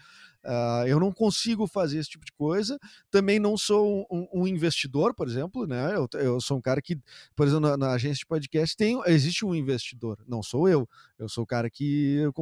Uh, 0.45 0.87
eu 0.87 0.99
não 0.99 1.11
consigo 1.11 1.67
fazer 1.67 1.99
esse 1.99 2.09
tipo 2.09 2.25
de 2.25 2.31
coisa. 2.31 2.77
Também 3.11 3.39
não 3.39 3.57
sou 3.57 4.07
um, 4.09 4.27
um 4.33 4.47
investidor, 4.47 5.13
por 5.13 5.27
exemplo, 5.27 5.65
né? 5.67 5.95
Eu, 5.95 6.07
eu, 6.19 6.39
sou 6.39 6.57
um 6.57 6.61
cara 6.61 6.81
que, 6.81 6.97
por 7.35 7.47
exemplo, 7.47 7.69
na, 7.69 7.77
na, 7.77 7.91
agência 7.91 8.19
de 8.19 8.25
podcast 8.25 8.75
tem, 8.77 9.01
existe 9.07 9.45
um 9.45 9.53
investidor, 9.53 10.17
não 10.27 10.41
sou 10.41 10.69
eu. 10.69 10.87
Eu 11.17 11.27
sou 11.27 11.43
o 11.43 11.47
cara 11.47 11.69
que 11.69 12.15
eu 12.15 12.33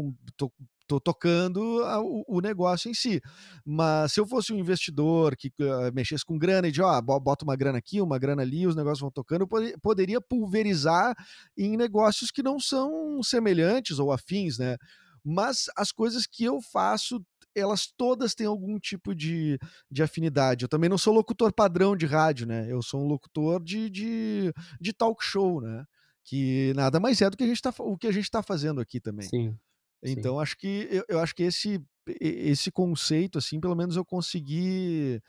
tô 0.87 0.99
tocando 0.99 1.83
a, 1.83 2.01
o, 2.01 2.23
o, 2.27 2.41
negócio 2.41 2.89
em 2.89 2.93
si. 2.93 3.21
Mas 3.65 4.13
se 4.13 4.19
eu 4.19 4.25
fosse 4.25 4.53
um 4.53 4.57
investidor 4.57 5.35
que 5.35 5.49
uh, 5.59 5.93
mexesse 5.93 6.25
com 6.25 6.37
grana 6.37 6.67
e 6.67 6.71
de, 6.71 6.81
ó, 6.81 7.01
bota 7.01 7.43
uma 7.43 7.55
grana 7.55 7.77
aqui, 7.77 8.01
uma 8.01 8.17
grana 8.17 8.41
ali, 8.41 8.65
os 8.65 8.75
negócios 8.75 9.01
vão 9.01 9.11
tocando, 9.11 9.41
eu 9.41 9.47
pod 9.47 9.75
poderia 9.81 10.21
pulverizar 10.21 11.15
em 11.57 11.75
negócios 11.75 12.31
que 12.31 12.41
não 12.41 12.59
são 12.59 13.21
semelhantes 13.21 13.99
ou 13.99 14.11
afins, 14.11 14.57
né? 14.57 14.77
Mas 15.23 15.65
as 15.75 15.91
coisas 15.91 16.25
que 16.25 16.45
eu 16.45 16.61
faço 16.61 17.21
elas 17.59 17.91
todas 17.97 18.35
têm 18.35 18.45
algum 18.45 18.79
tipo 18.79 19.15
de, 19.15 19.57
de 19.89 20.03
afinidade. 20.03 20.63
Eu 20.63 20.69
também 20.69 20.89
não 20.89 20.97
sou 20.97 21.11
locutor 21.11 21.51
padrão 21.51 21.95
de 21.95 22.05
rádio, 22.05 22.45
né? 22.45 22.71
Eu 22.71 22.83
sou 22.83 23.01
um 23.01 23.07
locutor 23.07 23.63
de, 23.63 23.89
de, 23.89 24.53
de 24.79 24.93
talk 24.93 25.23
show, 25.25 25.59
né? 25.59 25.83
Que 26.23 26.71
nada 26.75 26.99
mais 26.99 27.21
é 27.21 27.29
do 27.29 27.37
que 27.37 27.43
a 27.43 27.47
gente 27.47 27.61
tá, 27.61 27.73
o 27.79 27.97
que 27.97 28.05
a 28.05 28.11
gente 28.11 28.25
está 28.25 28.43
fazendo 28.43 28.79
aqui 28.79 28.99
também. 28.99 29.27
Sim. 29.27 29.57
Então 30.03 30.35
Sim. 30.35 30.41
acho 30.41 30.57
que 30.57 30.87
eu, 30.91 31.03
eu, 31.07 31.19
acho 31.19 31.35
que 31.35 31.43
esse 31.43 31.81
esse 32.21 32.71
conceito 32.71 33.37
assim, 33.37 33.59
pelo 33.59 33.75
menos 33.75 33.97
eu 33.97 34.05
consegui 34.05 35.21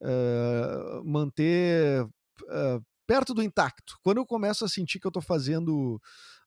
uh, 0.00 1.04
manter 1.04 2.04
uh, 2.04 2.84
perto 3.06 3.34
do 3.34 3.42
intacto. 3.42 3.98
Quando 4.02 4.18
eu 4.18 4.26
começo 4.26 4.64
a 4.64 4.68
sentir 4.68 5.00
que 5.00 5.06
eu 5.06 5.10
estou 5.10 5.22
fazendo 5.22 6.00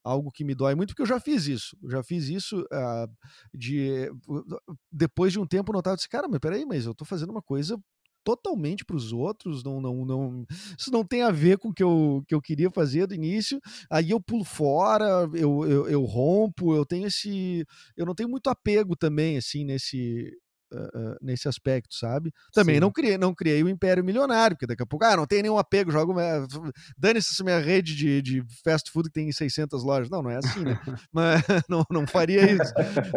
algo 0.04 0.32
que 0.32 0.44
me 0.44 0.56
dói 0.56 0.76
muito, 0.76 0.90
porque 0.90 1.02
eu 1.02 1.08
já 1.08 1.20
fiz 1.20 1.48
isso, 1.48 1.78
eu 1.82 1.90
já 1.90 2.04
fiz 2.04 2.28
isso 2.30 2.62
uh, 2.62 3.12
de 3.54 4.10
depois 4.92 5.34
de 5.34 5.40
um 5.40 5.46
tempo 5.46 5.74
notar, 5.74 5.96
disse, 5.96 6.10
cara, 6.10 6.28
mas 6.28 6.40
peraí, 6.40 6.66
mas 6.66 6.86
eu 6.86 6.92
estou 6.92 7.08
fazendo 7.08 7.32
uma 7.32 7.42
coisa 7.42 7.78
totalmente 8.24 8.86
para 8.86 8.96
os 8.96 9.12
outros, 9.12 9.64
não, 9.64 9.82
não, 9.82 10.06
não, 10.06 10.46
isso 10.78 10.92
não 10.92 11.06
tem 11.06 11.22
a 11.22 11.32
ver 11.32 11.58
com 11.58 11.70
o 11.70 11.74
que 11.74 11.84
eu, 11.84 12.24
que 12.28 12.34
eu 12.34 12.42
queria 12.42 12.70
fazer 12.70 13.08
do 13.08 13.16
início. 13.16 13.60
Aí 13.90 14.12
eu 14.12 14.22
pulo 14.22 14.44
fora, 14.44 15.30
eu, 15.34 15.66
eu, 15.66 15.88
eu 15.88 16.04
rompo, 16.04 16.76
eu 16.76 16.86
tenho 16.86 17.08
esse. 17.08 17.66
Eu 17.98 18.06
não 18.06 18.16
tenho 18.16 18.30
muito 18.30 18.50
apego 18.50 18.96
também, 18.96 19.38
assim, 19.38 19.64
nesse, 19.64 20.32
uh, 20.74 21.18
nesse 21.22 21.48
aspecto, 21.48 21.96
sabe? 21.96 22.32
Também 22.54 22.80
não 22.80 22.92
criei, 22.92 23.18
não 23.18 23.34
criei 23.34 23.64
o 23.64 23.70
Império 23.70 24.04
Milionário, 24.04 24.56
porque 24.56 24.68
daqui 24.68 24.84
a 24.84 24.86
pouco, 24.86 25.06
ah, 25.06 25.16
não 25.16 25.26
tem 25.26 25.42
nenhum 25.42 25.58
apego, 25.58 25.92
jogo, 25.92 26.14
dane-se 26.98 27.34
essa 27.34 27.44
minha 27.44 27.60
rede 27.60 27.96
de, 27.96 28.22
de 28.22 28.44
fast 28.64 28.92
food 28.92 29.10
que 29.10 29.14
tem 29.14 29.32
600 29.32 29.84
lojas. 29.84 30.10
Não, 30.10 30.22
não 30.22 30.32
é 30.32 30.38
assim, 30.38 30.64
né? 30.64 30.80
Mas 31.12 31.42
não, 31.70 31.84
não 31.90 32.08
faria 32.08 32.52
isso. 32.52 32.74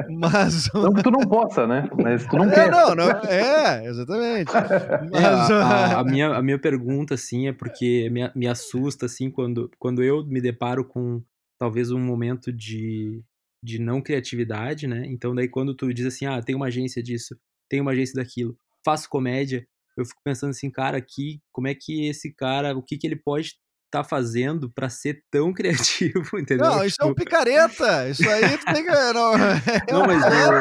Mas... 0.08 0.68
Não 0.74 0.92
que 0.92 1.02
tu 1.02 1.10
não 1.10 1.20
possa, 1.20 1.66
né? 1.66 1.88
Mas 2.02 2.26
tu 2.26 2.36
não 2.36 2.50
é, 2.50 2.54
quer. 2.54 2.70
Não, 2.70 2.94
não, 2.94 3.10
é, 3.10 3.86
exatamente. 3.86 4.52
Mas... 4.52 5.22
É, 5.22 5.24
a, 5.24 5.66
a, 5.66 6.00
a, 6.00 6.04
minha, 6.04 6.28
a 6.28 6.42
minha 6.42 6.58
pergunta, 6.58 7.14
assim, 7.14 7.48
é 7.48 7.52
porque 7.52 8.08
me, 8.10 8.30
me 8.34 8.46
assusta, 8.46 9.06
assim, 9.06 9.30
quando, 9.30 9.70
quando 9.78 10.02
eu 10.02 10.24
me 10.24 10.40
deparo 10.40 10.84
com 10.84 11.22
talvez 11.58 11.90
um 11.90 11.98
momento 11.98 12.52
de, 12.52 13.22
de 13.62 13.78
não 13.78 14.00
criatividade, 14.00 14.86
né? 14.86 15.04
Então 15.06 15.34
daí 15.34 15.48
quando 15.48 15.74
tu 15.74 15.92
diz 15.92 16.06
assim, 16.06 16.26
ah, 16.26 16.42
tem 16.42 16.54
uma 16.54 16.66
agência 16.66 17.02
disso, 17.02 17.36
tem 17.68 17.80
uma 17.80 17.92
agência 17.92 18.14
daquilo, 18.14 18.56
faço 18.84 19.08
comédia, 19.08 19.66
eu 19.96 20.04
fico 20.04 20.20
pensando 20.22 20.50
assim, 20.50 20.70
cara, 20.70 20.98
aqui, 20.98 21.40
como 21.50 21.68
é 21.68 21.74
que 21.74 22.06
esse 22.06 22.32
cara, 22.34 22.76
o 22.76 22.82
que 22.82 22.98
que 22.98 23.06
ele 23.06 23.16
pode 23.16 23.54
estar 23.86 24.02
tá 24.02 24.04
fazendo 24.04 24.70
para 24.70 24.90
ser 24.90 25.24
tão 25.30 25.52
criativo, 25.54 26.38
entendeu? 26.38 26.66
Não, 26.66 26.84
isso 26.84 26.96
tipo... 26.96 27.04
é 27.04 27.06
um 27.06 27.14
tipo 27.14 27.24
picareta. 27.24 28.08
Isso 28.10 28.28
aí 28.28 28.58
tem 28.58 28.84
que. 28.84 28.90
Não, 28.90 29.34
é 29.38 29.92
não 29.92 30.06
mas 30.06 30.22
eu... 30.22 30.52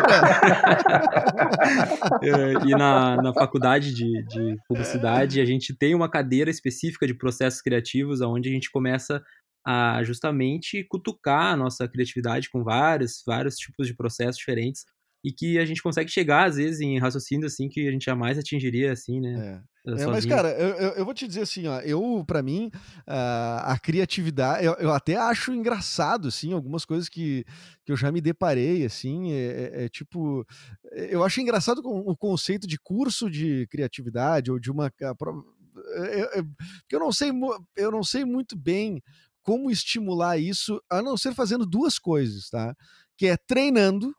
é, 2.33 2.53
E 2.65 2.71
na, 2.71 3.21
na 3.21 3.33
faculdade 3.33 3.93
de, 3.93 4.23
de 4.23 4.57
publicidade, 4.67 5.41
a 5.41 5.45
gente 5.45 5.75
tem 5.75 5.93
uma 5.93 6.09
cadeira 6.09 6.49
específica 6.49 7.05
de 7.05 7.13
processos 7.13 7.61
criativos, 7.61 8.21
onde 8.21 8.47
a 8.47 8.51
gente 8.51 8.71
começa 8.71 9.21
a 9.67 10.01
justamente 10.03 10.83
cutucar 10.83 11.53
a 11.53 11.57
nossa 11.57 11.87
criatividade 11.87 12.49
com 12.51 12.63
vários, 12.63 13.23
vários 13.25 13.55
tipos 13.55 13.87
de 13.87 13.95
processos 13.95 14.37
diferentes 14.37 14.85
e 15.25 15.31
que 15.33 15.57
a 15.57 15.65
gente 15.65 15.81
consegue 15.81 16.11
chegar, 16.11 16.47
às 16.47 16.57
vezes, 16.57 16.79
em 16.79 16.99
raciocínios 16.99 17.51
assim 17.51 17.67
que 17.67 17.87
a 17.87 17.91
gente 17.91 18.05
jamais 18.05 18.37
atingiria, 18.37 18.91
assim, 18.91 19.19
né? 19.19 19.59
É. 19.87 19.91
é 19.91 20.05
mas, 20.05 20.23
cara, 20.23 20.49
eu, 20.49 20.89
eu, 20.93 21.03
vou 21.03 21.15
te 21.15 21.27
dizer 21.27 21.41
assim, 21.41 21.65
ó, 21.65 21.79
eu, 21.79 22.23
para 22.27 22.43
mim, 22.43 22.69
uh, 23.07 23.63
a 23.63 23.79
criatividade, 23.81 24.63
eu, 24.63 24.73
eu, 24.73 24.93
até 24.93 25.15
acho 25.15 25.51
engraçado, 25.51 26.27
assim, 26.27 26.53
algumas 26.53 26.85
coisas 26.85 27.09
que, 27.09 27.43
que 27.83 27.91
eu 27.91 27.97
já 27.97 28.11
me 28.11 28.21
deparei, 28.21 28.85
assim, 28.85 29.31
é, 29.31 29.71
é, 29.73 29.85
é 29.85 29.89
tipo, 29.89 30.45
eu 30.91 31.23
acho 31.23 31.41
engraçado 31.41 31.81
com 31.81 32.01
o 32.01 32.15
conceito 32.15 32.67
de 32.67 32.77
curso 32.77 33.27
de 33.27 33.65
criatividade 33.71 34.51
ou 34.51 34.59
de 34.59 34.69
uma. 34.69 34.91
Porque 35.17 36.95
eu 36.95 36.99
não 36.99 37.11
sei, 37.11 37.31
eu 37.75 37.89
não 37.89 38.03
sei 38.03 38.23
muito 38.23 38.55
bem 38.55 39.01
como 39.41 39.71
estimular 39.71 40.37
isso, 40.37 40.79
a 40.87 41.01
não 41.01 41.17
ser 41.17 41.33
fazendo 41.33 41.65
duas 41.65 41.97
coisas, 41.97 42.47
tá? 42.47 42.75
Que 43.17 43.25
é 43.25 43.37
treinando, 43.37 44.13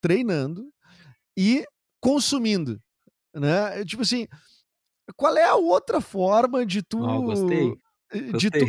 treinando 0.00 0.70
e 1.36 1.64
consumindo, 2.00 2.80
né? 3.34 3.84
Tipo 3.84 4.02
assim, 4.02 4.26
qual 5.16 5.36
é 5.36 5.44
a 5.44 5.56
outra 5.56 6.00
forma 6.00 6.64
de 6.66 6.82
tu 6.82 7.00
oh, 7.00 7.22
gostei. 7.22 7.74
De 8.10 8.50
tu, 8.50 8.64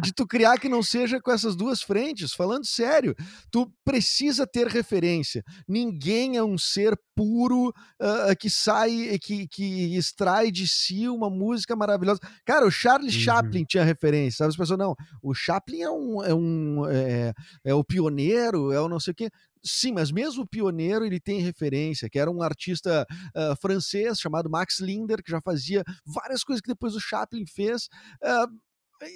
de 0.00 0.12
tu, 0.16 0.26
criar 0.26 0.58
que 0.58 0.66
não 0.66 0.82
seja 0.82 1.20
com 1.20 1.30
essas 1.30 1.54
duas 1.54 1.82
frentes, 1.82 2.32
falando 2.32 2.64
sério, 2.64 3.14
tu 3.50 3.70
precisa 3.84 4.46
ter 4.46 4.66
referência. 4.66 5.44
Ninguém 5.68 6.38
é 6.38 6.42
um 6.42 6.56
ser 6.56 6.98
puro 7.14 7.68
uh, 7.68 8.36
que 8.40 8.48
sai, 8.48 9.18
que, 9.20 9.46
que 9.46 9.94
extrai 9.94 10.50
de 10.50 10.66
si 10.66 11.06
uma 11.06 11.28
música 11.28 11.76
maravilhosa. 11.76 12.20
Cara, 12.46 12.66
o 12.66 12.70
Charlie 12.70 13.14
uhum. 13.14 13.20
Chaplin 13.20 13.64
tinha 13.64 13.84
referência, 13.84 14.38
sabe? 14.38 14.50
As 14.50 14.56
pessoas, 14.56 14.78
não, 14.78 14.94
o 15.22 15.34
Chaplin 15.34 15.82
é 15.82 15.90
um, 15.90 16.24
é 16.24 16.34
um 16.34 16.86
é, 16.88 17.34
é 17.66 17.74
o 17.74 17.84
pioneiro, 17.84 18.72
é 18.72 18.80
o 18.80 18.88
não 18.88 18.98
sei 18.98 19.12
o 19.12 19.14
quê. 19.14 19.28
Sim, 19.64 19.92
mas 19.92 20.10
mesmo 20.10 20.42
o 20.42 20.46
pioneiro 20.46 21.04
ele 21.04 21.20
tem 21.20 21.40
referência, 21.40 22.08
que 22.08 22.18
era 22.18 22.30
um 22.30 22.42
artista 22.42 23.06
uh, 23.34 23.56
francês 23.60 24.20
chamado 24.20 24.50
Max 24.50 24.80
Linder, 24.80 25.22
que 25.22 25.30
já 25.30 25.40
fazia 25.40 25.82
várias 26.06 26.44
coisas 26.44 26.60
que 26.60 26.68
depois 26.68 26.94
o 26.94 27.00
Chaplin 27.00 27.44
fez. 27.46 27.88
Uh, 28.22 28.46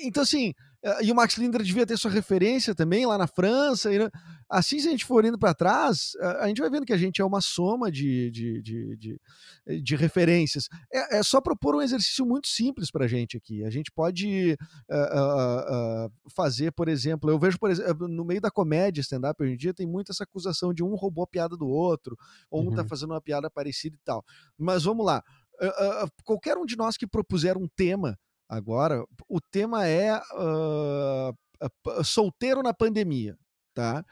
então, 0.02 0.22
assim, 0.22 0.52
e 1.03 1.12
o 1.12 1.14
Max 1.14 1.37
Linder 1.37 1.62
devia 1.62 1.87
ter 1.87 1.97
sua 1.97 2.11
referência 2.11 2.75
também 2.75 3.07
lá 3.07 3.16
na 3.16 3.29
França. 3.29 3.92
E, 3.92 3.99
assim, 4.49 4.81
se 4.81 4.88
a 4.88 4.90
gente 4.90 5.05
for 5.05 5.25
indo 5.25 5.38
para 5.38 5.55
trás, 5.55 6.12
a 6.40 6.49
gente 6.49 6.61
vai 6.61 6.68
vendo 6.68 6.85
que 6.85 6.92
a 6.92 6.97
gente 6.97 7.21
é 7.21 7.25
uma 7.25 7.40
soma 7.40 7.90
de, 7.90 8.31
de, 8.33 8.61
de, 8.61 8.97
de, 8.97 9.21
de 9.83 9.97
referências. 9.97 10.68
É, 10.92 11.18
é, 11.18 11.23
só 11.23 11.40
propor 11.40 11.77
um 11.77 11.83
exercício 11.83 12.27
muito 12.27 12.49
simples 12.49 12.90
para 12.90 13.05
a 13.05 13.09
gente 13.09 13.37
aqui. 13.37 13.64
A 13.64 13.71
gente 13.71 13.92
pode 13.92 14.57
uh, 14.90 16.07
uh, 16.07 16.12
fazer, 16.35 16.73
por 16.73 16.88
exemplo, 16.88 17.31
eu 17.31 17.38
vejo, 17.38 17.59
por 17.61 17.71
exemplo, 17.71 18.09
no 18.09 18.25
meio 18.25 18.40
da 18.40 18.51
comédia 18.51 19.03
stand-up 19.03 19.40
hoje 19.40 19.53
em 19.53 19.57
dia, 19.57 19.73
tem 19.73 19.87
muito 19.87 20.11
essa 20.11 20.25
acusação 20.25 20.75
de 20.75 20.83
um 20.83 20.97
roubou 20.97 21.23
a 21.23 21.29
piada 21.29 21.57
do 21.57 21.68
outro, 21.68 22.16
ou 22.51 22.64
um 22.64 22.71
está 22.71 22.83
uhum. 22.83 22.88
fazendo 22.88 23.11
uma 23.12 23.21
piada 23.21 23.49
parecida 23.49 23.95
e 23.95 24.01
tal. 24.05 24.25
Mas 24.59 24.83
vamos 24.83 25.07
lá. 25.07 25.23
qualquer 26.25 26.57
um 26.57 26.66
de 26.66 26.77
nós 26.77 26.97
que 26.97 27.07
propuser 27.07 27.57
um 27.57 27.68
tema 27.68 28.18
agora. 28.52 29.02
O 29.28 29.40
tema 29.40 29.86
é 29.86 30.20
uh, 30.34 32.04
solteiro 32.04 32.62
na 32.62 32.74
pandemia, 32.74 33.36
tá? 33.74 34.04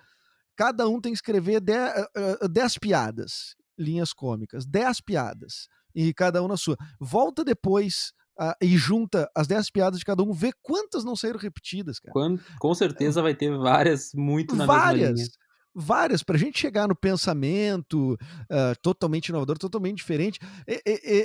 Cada 0.56 0.88
um 0.88 1.00
tem 1.00 1.12
que 1.12 1.18
escrever 1.18 1.60
10 1.60 2.78
piadas, 2.78 3.54
linhas 3.78 4.12
cômicas, 4.12 4.66
10 4.66 5.00
piadas, 5.02 5.68
e 5.94 6.12
cada 6.14 6.42
um 6.42 6.48
na 6.48 6.56
sua. 6.56 6.76
Volta 6.98 7.44
depois 7.44 8.12
Uh, 8.40 8.56
e 8.62 8.74
junta 8.74 9.30
as 9.36 9.46
10 9.46 9.70
piadas 9.70 9.98
de 9.98 10.04
cada 10.04 10.22
um, 10.22 10.32
vê 10.32 10.50
quantas 10.62 11.04
não 11.04 11.14
saíram 11.14 11.38
repetidas, 11.38 12.00
cara. 12.00 12.10
Quando, 12.10 12.40
com 12.58 12.72
certeza 12.74 13.20
vai 13.20 13.34
ter 13.34 13.54
várias 13.54 14.12
muito 14.14 14.56
na 14.56 14.64
várias, 14.64 15.10
mesma 15.10 15.14
linha 15.16 15.28
várias 15.74 16.22
para 16.22 16.36
a 16.36 16.38
gente 16.38 16.58
chegar 16.58 16.88
no 16.88 16.96
pensamento 16.96 18.14
uh, 18.14 18.80
totalmente 18.82 19.28
inovador, 19.28 19.58
totalmente 19.58 19.98
diferente. 19.98 20.38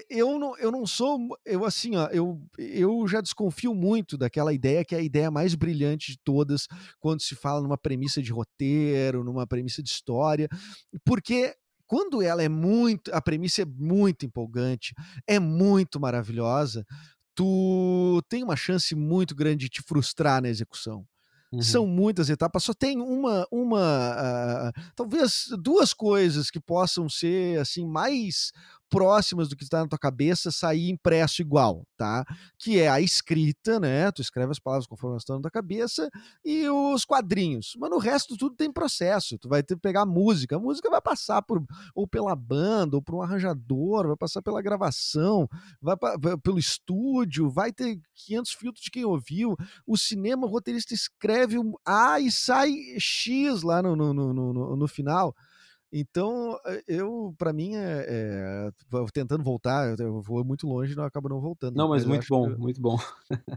eu 0.09 0.37
não, 0.39 0.57
eu 0.57 0.71
não 0.71 0.85
sou, 0.85 1.19
eu 1.45 1.65
assim, 1.65 1.95
ó, 1.95 2.07
eu, 2.07 2.41
eu 2.57 3.07
já 3.07 3.21
desconfio 3.21 3.73
muito 3.73 4.17
daquela 4.17 4.53
ideia 4.53 4.85
que 4.85 4.95
é 4.95 4.99
a 4.99 5.03
ideia 5.03 5.31
mais 5.31 5.55
brilhante 5.55 6.11
de 6.11 6.19
todas 6.23 6.67
quando 6.99 7.21
se 7.21 7.35
fala 7.35 7.61
numa 7.61 7.77
premissa 7.77 8.21
de 8.21 8.31
roteiro, 8.31 9.23
numa 9.23 9.47
premissa 9.47 9.81
de 9.81 9.89
história, 9.89 10.47
porque 11.03 11.55
quando 11.87 12.21
ela 12.21 12.41
é 12.41 12.49
muito, 12.49 13.13
a 13.13 13.21
premissa 13.21 13.61
é 13.61 13.65
muito 13.65 14.25
empolgante, 14.25 14.93
é 15.27 15.39
muito 15.39 15.99
maravilhosa, 15.99 16.85
tu 17.35 18.21
tem 18.29 18.43
uma 18.43 18.55
chance 18.55 18.95
muito 18.95 19.35
grande 19.35 19.65
de 19.65 19.69
te 19.69 19.81
frustrar 19.83 20.41
na 20.41 20.49
execução. 20.49 21.05
Uhum. 21.55 21.61
São 21.61 21.87
muitas 21.87 22.29
etapas, 22.29 22.63
só 22.63 22.73
tem 22.73 22.99
uma, 22.99 23.47
uma 23.49 24.15
uh, 24.69 24.81
talvez 24.95 25.47
duas 25.59 25.93
coisas 25.93 26.51
que 26.51 26.59
possam 26.59 27.07
ser 27.09 27.59
assim 27.59 27.85
mais 27.85 28.51
próximas 28.95 29.49
do 29.49 29.57
que 29.57 29.63
está 29.65 29.79
na 29.79 29.87
tua 29.89 29.99
cabeça 29.99 30.49
sair 30.51 30.89
impresso 30.89 31.41
igual, 31.41 31.85
tá? 31.97 32.25
Que 32.57 32.79
é 32.79 32.87
a 32.87 33.01
escrita, 33.01 33.77
né? 33.77 34.09
Tu 34.09 34.21
escreve 34.21 34.51
as 34.51 34.59
palavras 34.59 34.87
conforme 34.87 35.17
estão 35.17 35.35
na 35.35 35.41
tua 35.41 35.51
cabeça 35.51 36.09
e 36.45 36.69
os 36.69 37.03
quadrinhos. 37.03 37.75
Mas 37.77 37.89
no 37.89 37.97
resto 37.97 38.37
tudo 38.37 38.55
tem 38.55 38.71
processo. 38.71 39.37
Tu 39.37 39.49
vai 39.49 39.61
ter 39.61 39.75
que 39.75 39.81
pegar 39.81 40.03
a 40.03 40.05
música. 40.05 40.55
A 40.55 40.59
música 40.59 40.89
vai 40.89 41.01
passar 41.01 41.41
por 41.41 41.61
ou 41.93 42.07
pela 42.07 42.33
banda, 42.37 42.95
ou 42.95 43.01
por 43.01 43.15
um 43.15 43.21
arranjador, 43.21 44.07
vai 44.07 44.15
passar 44.15 44.41
pela 44.41 44.61
gravação, 44.61 45.49
vai, 45.81 45.97
vai 46.17 46.37
pelo 46.37 46.57
estúdio, 46.57 47.49
vai 47.49 47.73
ter 47.73 47.99
500 48.13 48.53
filtros 48.53 48.85
de 48.85 48.91
quem 48.91 49.03
ouviu. 49.03 49.57
O 49.85 49.97
cinema, 49.97 50.47
o 50.47 50.49
roteirista 50.49 50.93
escreve 50.93 51.59
um 51.59 51.73
A 51.85 52.21
e 52.21 52.31
sai 52.31 52.71
X 52.97 53.61
lá 53.61 53.81
no, 53.81 53.93
no, 53.93 54.13
no, 54.13 54.33
no, 54.33 54.75
no 54.77 54.87
final. 54.87 55.35
Então, 55.97 56.59
eh, 56.65 56.83
eu, 56.89 57.33
para 57.37 57.53
mim, 57.53 57.73
é, 57.75 58.05
é, 58.05 58.69
tentando 59.13 59.41
voltar, 59.41 59.97
eu 59.97 60.21
vou 60.21 60.43
muito 60.43 60.67
longe 60.67 60.91
e 60.91 60.95
não 60.95 61.05
acabo 61.05 61.29
não 61.29 61.39
voltando. 61.39 61.77
Não, 61.77 61.87
mas, 61.87 62.03
mas 62.03 62.17
muito 62.17 62.27
bom, 62.27 62.51
que, 62.51 62.59
muito 62.59 62.81
bom. 62.81 62.97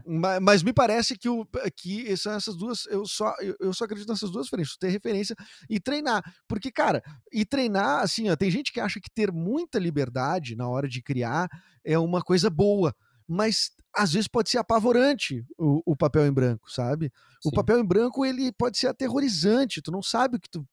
mas, 0.07 0.39
mas, 0.41 0.63
me 0.63 0.71
parece 0.71 1.17
que, 1.17 1.27
o, 1.27 1.45
que 1.75 2.15
são 2.15 2.31
essas 2.31 2.55
duas, 2.55 2.85
eu 2.85 3.05
só, 3.05 3.35
eu, 3.41 3.57
eu 3.59 3.73
só 3.73 3.83
acredito 3.83 4.07
nessas 4.07 4.31
duas 4.31 4.47
frentes, 4.47 4.77
ter 4.77 4.87
referência 4.87 5.35
e 5.69 5.81
treinar. 5.81 6.23
Porque, 6.47 6.71
cara, 6.71 7.03
e 7.29 7.43
treinar, 7.43 8.03
assim, 8.03 8.29
ó, 8.29 8.37
tem 8.37 8.49
gente 8.49 8.71
que 8.71 8.79
acha 8.79 9.01
que 9.01 9.11
ter 9.11 9.33
muita 9.33 9.77
liberdade 9.77 10.55
na 10.55 10.65
hora 10.69 10.87
de 10.87 11.01
criar 11.01 11.49
é 11.83 11.99
uma 11.99 12.21
coisa 12.21 12.49
boa 12.49 12.95
mas 13.29 13.71
às 13.95 14.13
vezes 14.13 14.27
pode 14.27 14.49
ser 14.49 14.57
apavorante 14.57 15.45
o, 15.57 15.81
o 15.85 15.95
papel 15.95 16.25
em 16.25 16.31
branco, 16.31 16.71
sabe? 16.71 17.11
Sim. 17.41 17.49
O 17.49 17.51
papel 17.51 17.79
em 17.79 17.85
branco 17.85 18.25
ele 18.25 18.51
pode 18.51 18.77
ser 18.77 18.87
aterrorizante, 18.87 19.81
tu 19.81 19.91
não 19.91 20.01
sabe 20.01 20.37
o 20.37 20.39
que 20.39 20.49
tu. 20.49 20.65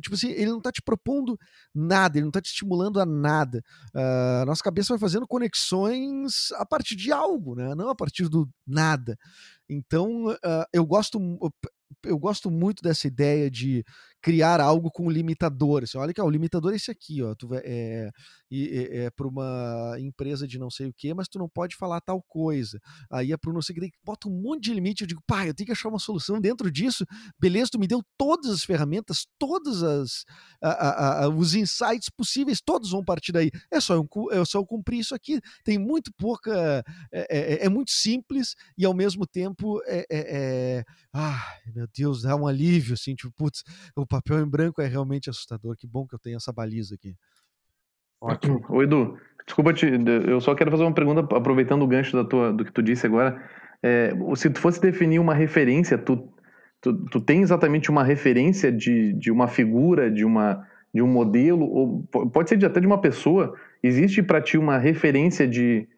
Tipo 0.00 0.14
assim, 0.14 0.30
ele 0.30 0.50
não 0.50 0.60
tá 0.60 0.72
te 0.72 0.82
propondo 0.82 1.38
nada, 1.74 2.18
ele 2.18 2.24
não 2.24 2.30
tá 2.32 2.40
te 2.40 2.46
estimulando 2.46 3.00
a 3.00 3.06
nada. 3.06 3.62
Uh, 3.94 4.44
nossa 4.44 4.62
cabeça 4.62 4.92
vai 4.92 4.98
fazendo 4.98 5.26
conexões 5.26 6.50
a 6.54 6.66
partir 6.66 6.96
de 6.96 7.12
algo, 7.12 7.54
né? 7.54 7.74
Não 7.74 7.88
a 7.88 7.94
partir 7.94 8.28
do 8.28 8.48
nada. 8.66 9.16
Então, 9.68 10.26
uh, 10.28 10.64
eu 10.72 10.84
gosto 10.84 11.18
eu 12.04 12.18
gosto 12.18 12.50
muito 12.50 12.82
dessa 12.82 13.06
ideia 13.06 13.50
de 13.50 13.84
criar 14.20 14.60
algo 14.60 14.90
com 14.90 15.10
limitador. 15.10 15.82
Assim, 15.82 15.98
olha 15.98 16.12
que 16.12 16.20
o 16.20 16.30
limitador 16.30 16.72
é 16.72 16.76
esse 16.76 16.90
aqui, 16.90 17.22
ó. 17.22 17.34
Tu 17.34 17.54
é, 17.54 18.10
é, 18.52 19.04
é 19.04 19.10
para 19.10 19.26
uma 19.26 19.96
empresa 19.98 20.46
de 20.46 20.58
não 20.58 20.70
sei 20.70 20.88
o 20.88 20.94
que, 20.94 21.12
mas 21.14 21.28
tu 21.28 21.38
não 21.38 21.48
pode 21.48 21.76
falar 21.76 22.00
tal 22.00 22.22
coisa. 22.22 22.78
Aí 23.10 23.32
é 23.32 23.36
para 23.36 23.52
não 23.52 23.62
sei 23.62 23.76
o 23.76 23.80
que, 23.80 23.90
bota 24.04 24.28
um 24.28 24.42
monte 24.42 24.64
de 24.64 24.74
limite. 24.74 25.02
Eu 25.02 25.08
digo, 25.08 25.22
pai, 25.26 25.48
eu 25.48 25.54
tenho 25.54 25.66
que 25.66 25.72
achar 25.72 25.88
uma 25.88 25.98
solução 25.98 26.40
dentro 26.40 26.70
disso. 26.70 27.04
Beleza, 27.38 27.70
tu 27.72 27.78
me 27.78 27.86
deu 27.86 28.02
todas 28.18 28.50
as 28.50 28.64
ferramentas, 28.64 29.26
todos 29.38 29.82
as 29.82 30.24
a, 30.62 30.70
a, 30.70 31.24
a, 31.24 31.28
os 31.28 31.54
insights 31.54 32.10
possíveis, 32.10 32.60
todos 32.60 32.90
vão 32.90 33.04
partir 33.04 33.32
daí. 33.32 33.50
É 33.70 33.80
só 33.80 33.94
eu, 33.94 34.06
é 34.30 34.44
só 34.44 34.58
eu 34.58 34.66
cumprir 34.66 35.00
isso 35.00 35.14
aqui. 35.14 35.40
Tem 35.64 35.78
muito 35.78 36.12
pouca, 36.16 36.84
é, 37.12 37.62
é, 37.62 37.66
é 37.66 37.68
muito 37.68 37.90
simples 37.90 38.54
e 38.76 38.84
ao 38.84 38.94
mesmo 38.94 39.26
tempo 39.26 39.80
é, 39.86 40.04
é, 40.10 40.84
ah, 41.12 41.42
meu 41.74 41.86
Deus, 41.96 42.22
dá 42.22 42.36
um 42.36 42.46
alívio 42.46 42.94
assim, 42.94 43.14
tipo, 43.14 43.32
putz, 43.32 43.62
o 43.96 44.06
papel 44.10 44.40
em 44.40 44.48
branco 44.48 44.82
é 44.82 44.86
realmente 44.86 45.30
assustador. 45.30 45.76
Que 45.76 45.86
bom 45.86 46.06
que 46.06 46.14
eu 46.14 46.18
tenho 46.18 46.36
essa 46.36 46.52
baliza 46.52 46.96
aqui. 46.96 47.14
Ótimo. 48.20 48.60
Edu, 48.82 49.16
desculpa 49.46 49.72
te. 49.72 49.86
Eu 50.26 50.40
só 50.40 50.54
quero 50.54 50.70
fazer 50.70 50.82
uma 50.82 50.92
pergunta, 50.92 51.20
aproveitando 51.34 51.82
o 51.82 51.86
gancho 51.86 52.16
da 52.16 52.24
tua, 52.24 52.52
do 52.52 52.64
que 52.64 52.72
tu 52.72 52.82
disse 52.82 53.06
agora. 53.06 53.40
É, 53.82 54.12
se 54.34 54.50
tu 54.50 54.60
fosse 54.60 54.80
definir 54.80 55.20
uma 55.20 55.32
referência, 55.32 55.96
tu, 55.96 56.28
tu, 56.80 56.92
tu 57.06 57.20
tem 57.20 57.40
exatamente 57.40 57.88
uma 57.88 58.04
referência 58.04 58.70
de, 58.70 59.14
de 59.14 59.30
uma 59.30 59.48
figura, 59.48 60.10
de, 60.10 60.24
uma, 60.24 60.66
de 60.92 61.00
um 61.00 61.06
modelo, 61.06 61.64
ou 61.64 62.02
pode 62.30 62.50
ser 62.50 62.58
de, 62.58 62.66
até 62.66 62.80
de 62.80 62.86
uma 62.86 63.00
pessoa. 63.00 63.54
Existe 63.82 64.22
para 64.22 64.42
ti 64.42 64.58
uma 64.58 64.76
referência 64.76 65.46
de. 65.46 65.88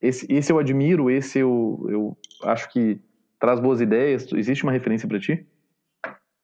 Esse, 0.00 0.26
esse 0.28 0.50
eu 0.50 0.58
admiro, 0.58 1.10
esse 1.10 1.38
eu, 1.38 1.86
eu 1.88 2.16
acho 2.44 2.72
que 2.72 3.00
traz 3.38 3.60
boas 3.60 3.80
ideias. 3.80 4.26
Existe 4.32 4.64
uma 4.64 4.72
referência 4.72 5.06
para 5.06 5.20
ti? 5.20 5.46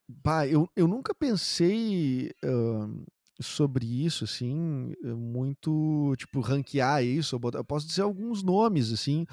Bah, 0.09 0.47
eu, 0.47 0.69
eu 0.77 0.87
nunca 0.87 1.15
pensei 1.15 2.31
uh, 2.45 3.05
sobre 3.41 3.87
isso, 4.05 4.25
assim, 4.25 4.93
eh, 5.03 5.15
muito, 5.15 6.15
tipo, 6.17 6.41
ranquear 6.41 7.03
isso. 7.03 7.37
Eu 7.37 7.65
posso 7.65 7.87
dizer 7.87 8.03
alguns 8.03 8.43
nomes, 8.43 8.93
assim, 8.93 9.27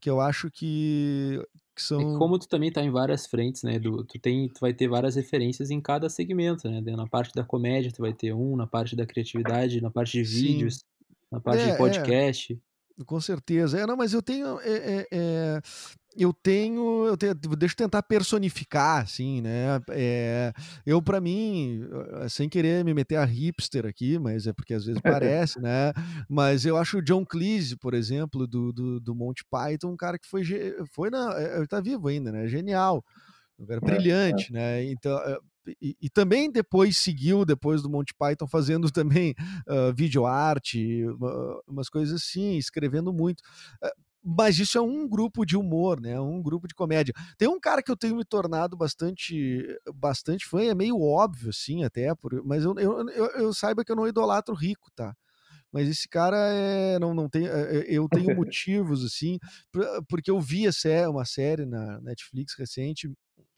que 0.00 0.10
eu 0.10 0.20
acho 0.20 0.50
que, 0.50 1.40
que 1.74 1.82
são... 1.82 2.00
É 2.00 2.18
como 2.18 2.38
tu 2.38 2.48
também 2.48 2.72
tá 2.72 2.82
em 2.82 2.90
várias 2.90 3.26
frentes, 3.26 3.62
né, 3.62 3.76
Edu? 3.76 4.04
Tu, 4.04 4.18
tem, 4.18 4.48
tu 4.48 4.60
vai 4.60 4.74
ter 4.74 4.88
várias 4.88 5.14
referências 5.14 5.70
em 5.70 5.80
cada 5.80 6.08
segmento, 6.10 6.68
né? 6.68 6.80
Na 6.80 7.06
parte 7.06 7.32
da 7.34 7.44
comédia 7.44 7.92
tu 7.92 8.02
vai 8.02 8.12
ter 8.12 8.32
um, 8.34 8.56
na 8.56 8.66
parte 8.66 8.96
da 8.96 9.06
criatividade, 9.06 9.80
na 9.80 9.90
parte 9.90 10.12
de 10.12 10.24
vídeos, 10.24 10.74
Sim. 10.74 10.80
na 11.30 11.40
parte 11.40 11.62
é, 11.62 11.72
de 11.72 11.78
podcast. 11.78 12.52
É. 12.52 13.04
Com 13.04 13.20
certeza. 13.20 13.78
É, 13.78 13.86
não, 13.86 13.96
mas 13.96 14.14
eu 14.14 14.22
tenho. 14.22 14.58
É, 14.60 14.72
é, 14.72 15.06
é 15.12 15.60
eu 16.18 16.32
tenho, 16.32 17.06
eu 17.06 17.16
tenho, 17.16 17.34
deixa 17.34 17.74
eu 17.74 17.76
tentar 17.76 18.02
personificar, 18.02 19.02
assim, 19.02 19.40
né? 19.40 19.80
É, 19.90 20.52
eu, 20.84 21.00
para 21.02 21.20
mim, 21.20 21.86
eh, 22.22 22.28
sem 22.28 22.48
querer 22.48 22.84
me 22.84 22.94
meter 22.94 23.16
a 23.16 23.24
hipster 23.24 23.86
aqui, 23.86 24.18
mas 24.18 24.46
é 24.46 24.52
porque 24.52 24.74
às 24.74 24.84
vezes 24.84 25.00
parece, 25.02 25.60
né? 25.60 25.92
Mas 26.28 26.64
eu 26.64 26.76
acho 26.76 26.98
o 26.98 27.02
John 27.02 27.24
Cleese, 27.24 27.76
por 27.76 27.94
exemplo, 27.94 28.46
do, 28.46 28.72
do, 28.72 29.00
do 29.00 29.14
Monty 29.14 29.44
Python, 29.50 29.90
um 29.90 29.96
cara 29.96 30.18
que 30.18 30.26
foi, 30.26 30.42
foi 30.92 31.10
na, 31.10 31.34
eh, 31.38 31.58
ele 31.58 31.66
tá 31.66 31.80
vivo 31.80 32.08
ainda, 32.08 32.32
né? 32.32 32.48
Genial, 32.48 33.04
um 33.58 33.66
cara 33.66 33.80
é, 33.82 33.84
brilhante, 33.84 34.50
é. 34.50 34.52
né? 34.52 34.84
Então, 34.84 35.18
eh, 35.18 35.38
e, 35.80 35.96
e, 36.00 36.08
também 36.08 36.50
depois 36.50 36.96
seguiu, 36.96 37.44
depois 37.44 37.82
do 37.82 37.90
Monty 37.90 38.14
Python, 38.14 38.46
fazendo 38.46 38.90
também 38.92 39.34
uh, 39.68 39.92
vídeo 39.94 40.26
arte, 40.26 41.04
uh, 41.04 41.60
umas 41.66 41.88
coisas 41.88 42.22
assim, 42.22 42.56
escrevendo 42.56 43.12
muito. 43.12 43.40
Uh, 43.82 44.05
mas 44.28 44.58
isso 44.58 44.76
é 44.76 44.80
um 44.80 45.08
grupo 45.08 45.46
de 45.46 45.56
humor, 45.56 46.00
né? 46.00 46.18
Um 46.18 46.42
grupo 46.42 46.66
de 46.66 46.74
comédia. 46.74 47.14
Tem 47.38 47.46
um 47.46 47.60
cara 47.60 47.80
que 47.80 47.90
eu 47.92 47.96
tenho 47.96 48.16
me 48.16 48.24
tornado 48.24 48.76
bastante, 48.76 49.64
bastante 49.94 50.44
fã, 50.48 50.64
é 50.64 50.74
meio 50.74 51.00
óbvio, 51.00 51.50
assim, 51.50 51.84
até, 51.84 52.12
por, 52.12 52.44
mas 52.44 52.64
eu, 52.64 52.74
eu, 52.76 53.08
eu, 53.10 53.26
eu 53.36 53.54
saiba 53.54 53.84
que 53.84 53.92
eu 53.92 53.94
não 53.94 54.08
idolatro 54.08 54.52
rico, 54.52 54.90
tá? 54.96 55.14
Mas 55.72 55.88
esse 55.88 56.08
cara 56.08 56.36
é, 56.36 56.98
não, 56.98 57.14
não 57.14 57.28
tem. 57.28 57.46
É, 57.46 57.78
é, 57.78 57.84
eu 57.88 58.08
tenho 58.08 58.34
motivos, 58.34 59.04
assim, 59.04 59.38
porque 60.08 60.30
eu 60.30 60.40
vi 60.40 60.64
uma 61.08 61.24
série 61.24 61.64
na 61.64 62.00
Netflix 62.00 62.54
recente 62.58 63.08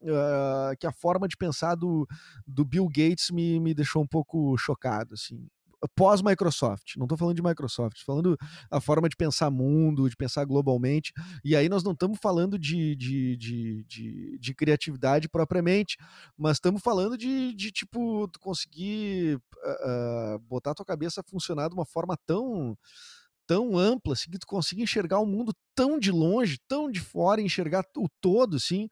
Uh, 0.00 0.76
que 0.78 0.86
a 0.86 0.92
forma 0.92 1.26
de 1.26 1.36
pensar 1.36 1.74
do, 1.74 2.06
do 2.46 2.64
Bill 2.64 2.86
Gates 2.86 3.32
me, 3.32 3.58
me 3.58 3.74
deixou 3.74 4.00
um 4.00 4.06
pouco 4.06 4.56
chocado, 4.56 5.14
assim 5.14 5.48
pós-Microsoft. 5.94 6.96
Não 6.96 7.04
estou 7.04 7.16
falando 7.18 7.36
de 7.36 7.42
Microsoft, 7.42 8.02
falando 8.04 8.36
a 8.70 8.80
forma 8.80 9.08
de 9.08 9.16
pensar 9.16 9.50
mundo, 9.50 10.08
de 10.08 10.16
pensar 10.16 10.44
globalmente. 10.44 11.12
E 11.44 11.54
aí 11.54 11.68
nós 11.68 11.82
não 11.82 11.92
estamos 11.92 12.18
falando 12.20 12.58
de, 12.58 12.96
de, 12.96 13.36
de, 13.36 13.84
de, 13.84 14.38
de 14.38 14.54
criatividade 14.54 15.28
propriamente, 15.28 15.96
mas 16.36 16.56
estamos 16.56 16.82
falando 16.82 17.16
de, 17.16 17.54
de 17.54 17.70
tipo, 17.70 18.28
conseguir 18.40 19.36
uh, 19.36 20.38
botar 20.40 20.72
a 20.72 20.74
tua 20.74 20.86
cabeça 20.86 21.20
a 21.20 21.24
funcionar 21.24 21.68
de 21.68 21.74
uma 21.74 21.86
forma 21.86 22.16
tão 22.26 22.76
tão 23.46 23.78
ampla, 23.78 24.12
assim, 24.12 24.30
que 24.30 24.38
tu 24.38 24.46
consiga 24.46 24.82
enxergar 24.82 25.20
o 25.20 25.26
mundo 25.26 25.54
tão 25.74 25.98
de 25.98 26.12
longe, 26.12 26.58
tão 26.68 26.90
de 26.90 27.00
fora, 27.00 27.40
enxergar 27.40 27.82
o 27.96 28.06
todo, 28.20 28.56
assim, 28.56 28.90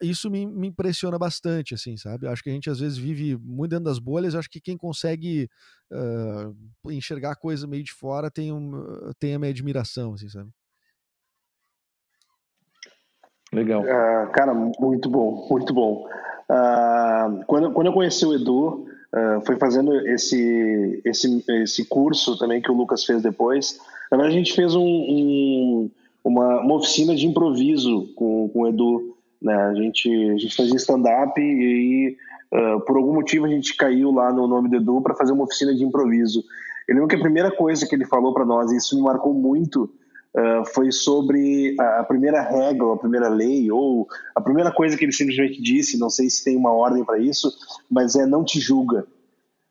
isso 0.00 0.30
me, 0.30 0.44
me, 0.46 0.68
impressiona 0.68 1.18
bastante, 1.18 1.74
assim, 1.74 1.96
sabe? 1.96 2.26
Acho 2.26 2.42
que 2.42 2.50
a 2.50 2.52
gente 2.52 2.68
às 2.68 2.80
vezes 2.80 2.98
vive 2.98 3.36
muito 3.36 3.70
dentro 3.70 3.84
das 3.84 3.98
bolhas. 3.98 4.34
Acho 4.34 4.50
que 4.50 4.60
quem 4.60 4.76
consegue 4.76 5.48
uh, 5.92 6.90
enxergar 6.90 7.32
a 7.32 7.36
coisa 7.36 7.66
meio 7.66 7.84
de 7.84 7.92
fora 7.92 8.30
tem, 8.30 8.52
um, 8.52 9.12
tem 9.18 9.34
a 9.34 9.38
minha 9.38 9.50
admiração, 9.50 10.14
assim, 10.14 10.28
sabe? 10.28 10.50
Legal. 13.52 13.82
Uh, 13.82 14.30
cara, 14.32 14.54
muito 14.54 15.08
bom, 15.08 15.46
muito 15.50 15.74
bom. 15.74 16.06
Uh, 16.48 17.44
quando, 17.46 17.72
quando 17.72 17.86
eu 17.86 17.92
conheci 17.92 18.24
o 18.24 18.34
Edu, 18.34 18.86
uh, 19.12 19.44
foi 19.44 19.56
fazendo 19.56 19.94
esse, 20.08 21.00
esse, 21.04 21.44
esse 21.48 21.84
curso 21.84 22.38
também 22.38 22.60
que 22.60 22.70
o 22.70 22.74
Lucas 22.74 23.04
fez 23.04 23.22
depois. 23.22 23.78
Na 24.10 24.16
verdade, 24.16 24.36
a 24.36 24.38
gente 24.38 24.52
fez 24.54 24.74
um, 24.74 24.84
um, 24.84 25.90
uma, 26.24 26.60
uma 26.60 26.74
oficina 26.74 27.14
de 27.14 27.26
improviso 27.26 28.12
com, 28.14 28.48
com 28.48 28.60
o 28.62 28.68
Edu 28.68 29.16
né? 29.40 29.54
A, 29.54 29.74
gente, 29.74 30.08
a 30.08 30.36
gente 30.36 30.54
fazia 30.54 30.76
stand-up 30.76 31.40
e 31.40 32.16
uh, 32.52 32.80
por 32.80 32.96
algum 32.96 33.14
motivo, 33.14 33.46
a 33.46 33.48
gente 33.48 33.76
caiu 33.76 34.10
lá 34.10 34.32
no 34.32 34.46
nome 34.46 34.68
do 34.68 34.76
Edu 34.76 35.00
para 35.00 35.14
fazer 35.14 35.32
uma 35.32 35.44
oficina 35.44 35.74
de 35.74 35.84
improviso. 35.84 36.44
Eu 36.86 36.94
lembro 36.94 37.08
que 37.08 37.16
a 37.16 37.20
primeira 37.20 37.50
coisa 37.50 37.86
que 37.86 37.94
ele 37.94 38.04
falou 38.04 38.34
para 38.34 38.44
nós, 38.44 38.70
e 38.70 38.76
isso 38.76 38.96
me 38.96 39.02
marcou 39.02 39.32
muito, 39.32 39.84
uh, 39.84 40.64
foi 40.74 40.92
sobre 40.92 41.74
a, 41.78 42.00
a, 42.00 42.04
primeira 42.04 42.42
regra, 42.42 42.92
a 42.92 42.98
primeira 42.98 43.28
lei, 43.28 43.70
ou 43.70 44.06
a 44.34 44.40
primeira 44.40 44.70
coisa 44.70 44.96
que 44.96 45.04
ele 45.04 45.12
simplesmente 45.12 45.62
disse, 45.62 45.98
não 45.98 46.10
sei 46.10 46.28
se 46.28 46.44
tem 46.44 46.56
uma 46.56 46.72
ordem 46.72 47.04
para 47.04 47.18
isso, 47.18 47.50
mas 47.90 48.16
é 48.16 48.26
não 48.26 48.44
te 48.44 48.60
julga. 48.60 49.06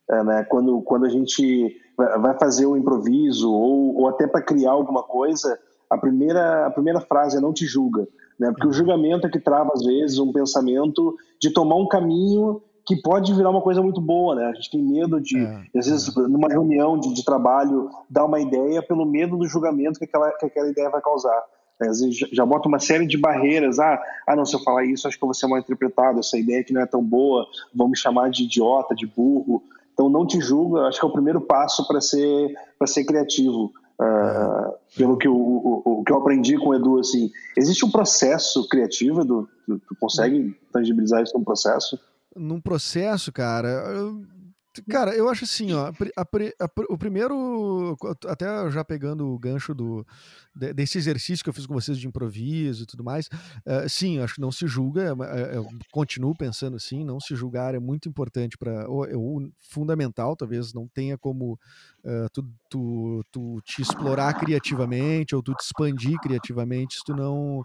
Uh, 0.10 0.23
né? 0.23 0.43
quando, 0.49 0.82
quando 0.82 1.05
a 1.05 1.10
gente 1.10 1.77
vai 1.95 2.38
fazer 2.39 2.65
um 2.65 2.77
improviso, 2.77 3.51
ou, 3.51 3.97
ou 3.97 4.08
até 4.08 4.25
para 4.25 4.41
criar 4.41 4.71
alguma 4.71 5.03
coisa, 5.03 5.60
a 5.89 5.97
primeira, 5.97 6.67
a 6.67 6.71
primeira 6.71 7.01
frase 7.01 7.38
é 7.38 7.41
não 7.41 7.51
te 7.51 7.65
julga. 7.65 8.08
Né? 8.39 8.49
Porque 8.52 8.67
o 8.67 8.73
julgamento 8.73 9.28
é 9.28 9.30
que 9.30 9.39
trava, 9.39 9.71
às 9.73 9.84
vezes, 9.84 10.17
um 10.17 10.32
pensamento 10.32 11.15
de 11.39 11.52
tomar 11.52 11.75
um 11.75 11.88
caminho 11.88 12.62
que 12.86 12.95
pode 12.95 13.34
virar 13.34 13.52
uma 13.52 13.62
coisa 13.62 13.84
muito 13.84 14.02
boa, 14.02 14.34
né? 14.34 14.45
A 14.45 14.54
gente 14.54 14.71
tem 14.71 14.82
medo 14.82 15.21
de, 15.21 15.38
é, 15.38 15.63
às 15.78 15.86
vezes, 15.86 16.17
é. 16.17 16.21
numa 16.21 16.47
reunião 16.47 16.97
de, 16.97 17.13
de, 17.13 17.23
trabalho, 17.23 17.89
dar 18.10 18.25
uma 18.25 18.39
ideia 18.39 18.82
pelo 18.82 19.06
medo 19.06 19.38
do 19.38 19.47
julgamento 19.47 19.99
que 19.99 20.06
aquela, 20.06 20.32
que 20.32 20.45
aquela 20.45 20.69
ideia 20.69 20.89
vai 20.89 21.02
causar. 21.02 21.43
É, 21.82 21.88
às 21.88 22.02
vezes 22.02 22.17
já 22.32 22.45
bota 22.45 22.67
uma 22.67 22.80
série 22.80 23.06
de 23.06 23.15
barreiras. 23.17 23.78
Ah, 23.78 24.02
ah, 24.28 24.36
não, 24.36 24.43
se 24.43 24.56
eu 24.56 24.60
falar 24.62 24.86
isso, 24.86 25.08
acho 25.08 25.17
que 25.17 25.23
eu 25.23 25.28
vou 25.28 25.36
ser 25.36 25.45
mal 25.45 25.60
interpretado. 25.60 26.19
Essa 26.19 26.38
ideia 26.38 26.63
que 26.63 26.73
não 26.73 26.82
é 26.82 26.86
tão 26.86 27.04
boa, 27.04 27.45
vão 27.75 27.89
me 27.89 27.95
chamar 27.95 28.32
de 28.32 28.43
idiota, 28.43 28.95
de 28.95 29.06
burro. 29.06 29.62
Então, 29.93 30.10
não 30.10 30.25
te 30.25 30.41
julga. 30.41 30.88
Acho 30.88 30.99
que 30.99 31.06
é 31.06 31.10
o 31.10 31.13
primeiro 31.13 31.41
passo 31.41 31.88
para 31.88 32.02
ser, 32.02 32.56
ser 32.88 33.04
criativo. 33.04 33.71
Uh, 33.99 34.73
pelo 34.95 35.17
que, 35.17 35.27
o, 35.27 35.35
o, 35.35 35.99
o, 35.99 36.03
que 36.05 36.12
eu 36.12 36.17
aprendi 36.17 36.57
com 36.57 36.69
o 36.69 36.75
Edu, 36.75 36.99
assim, 36.99 37.29
existe 37.57 37.83
um 37.85 37.91
processo 37.91 38.67
criativo, 38.69 39.21
Edu? 39.21 39.49
Tu, 39.65 39.77
tu 39.79 39.95
consegue 39.99 40.57
tangibilizar 40.71 41.21
isso 41.21 41.38
num 41.38 41.43
processo? 41.43 41.99
Num 42.35 42.62
processo, 42.62 43.31
cara, 43.31 43.83
Cara, 44.88 45.15
eu 45.15 45.27
acho 45.27 45.45
assim, 45.45 45.73
ó, 45.73 45.88
a, 45.88 46.21
a, 46.21 46.65
a, 46.65 46.69
o 46.89 46.97
primeiro, 46.97 47.97
até 48.27 48.45
já 48.69 48.86
pegando 48.86 49.27
o 49.27 49.39
gancho 49.39 49.73
do, 49.73 50.05
desse 50.75 50.97
exercício 50.97 51.43
que 51.43 51.49
eu 51.49 51.53
fiz 51.53 51.65
com 51.65 51.73
vocês 51.73 51.97
de 51.97 52.08
improviso 52.08 52.84
e 52.84 52.86
tudo 52.86 53.03
mais, 53.03 53.27
uh, 53.27 53.89
sim, 53.89 54.19
acho 54.19 54.36
que 54.36 54.41
não 54.41 54.51
se 54.51 54.67
julga, 54.67 55.15
é, 55.23 55.41
é, 55.41 55.58
eu 55.58 55.67
continuo 55.91 56.36
pensando 56.36 56.75
assim, 56.75 57.03
não 57.03 57.19
se 57.19 57.36
julgar 57.36 57.73
é 57.73 57.79
muito 57.79 58.08
importante 58.08 58.58
para, 58.58 58.88
ou, 58.88 59.05
é 59.05 59.13
fundamental, 59.58 60.36
talvez 60.36 60.71
não 60.71 60.88
tenha 60.88 61.17
como 61.17 61.53
uh, 62.03 62.29
tu, 62.32 62.45
tu, 62.69 63.25
tu 63.32 63.62
te 63.63 63.82
explorar 63.82 64.36
criativamente 64.36 65.36
ou 65.36 65.41
tu 65.41 65.55
te 65.55 65.63
expandir 65.63 66.19
criativamente 66.19 66.95
se 66.95 67.03
tu 67.03 67.15
não 67.15 67.63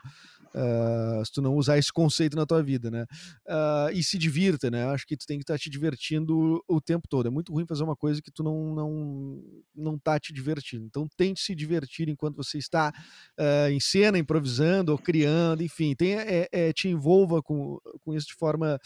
uh, 0.55 1.25
se 1.25 1.33
tu 1.33 1.43
não 1.43 1.57
usar 1.57 1.79
esse 1.79 1.93
conceito 1.93 2.37
na 2.37 2.47
tua 2.47 2.63
vida, 2.63 2.91
né? 2.91 3.07
Uh, 3.47 3.93
e 3.93 4.03
se 4.03 4.17
divirta, 4.17 4.71
né? 4.71 4.85
Acho 4.87 5.07
que 5.07 5.17
tu 5.17 5.27
tem 5.27 5.39
que 5.39 5.43
estar 5.43 5.55
tá 5.55 5.59
te 5.59 5.69
divertindo 5.69 6.63
o 6.69 6.81
tempo 6.81 7.09
todo. 7.09 7.27
É 7.27 7.31
muito 7.31 7.53
ruim 7.53 7.67
fazer 7.67 7.83
uma 7.83 7.97
coisa 7.97 8.23
que 8.23 8.31
tu 8.31 8.43
não 8.43 8.75
não 8.75 9.43
não 9.75 9.99
tá 9.99 10.19
te 10.19 10.33
divertindo. 10.33 10.87
Então 10.87 11.09
tente 11.17 11.41
se 11.41 11.55
divertir 11.55 12.09
enquanto 12.09 12.37
você 12.37 12.59
está 12.59 12.93
uh, 13.39 13.71
em 13.71 13.81
cena, 13.81 14.19
improvisando 14.19 14.93
ou 14.93 14.99
criando, 14.99 15.63
enfim, 15.63 15.95
tem, 15.95 16.15
é, 16.15 16.49
é, 16.53 16.73
te 16.73 16.89
envolva 16.89 17.43
com, 17.43 17.79
com 18.01 18.15
isso 18.15 18.29
de 18.29 18.35
forma 18.35 18.79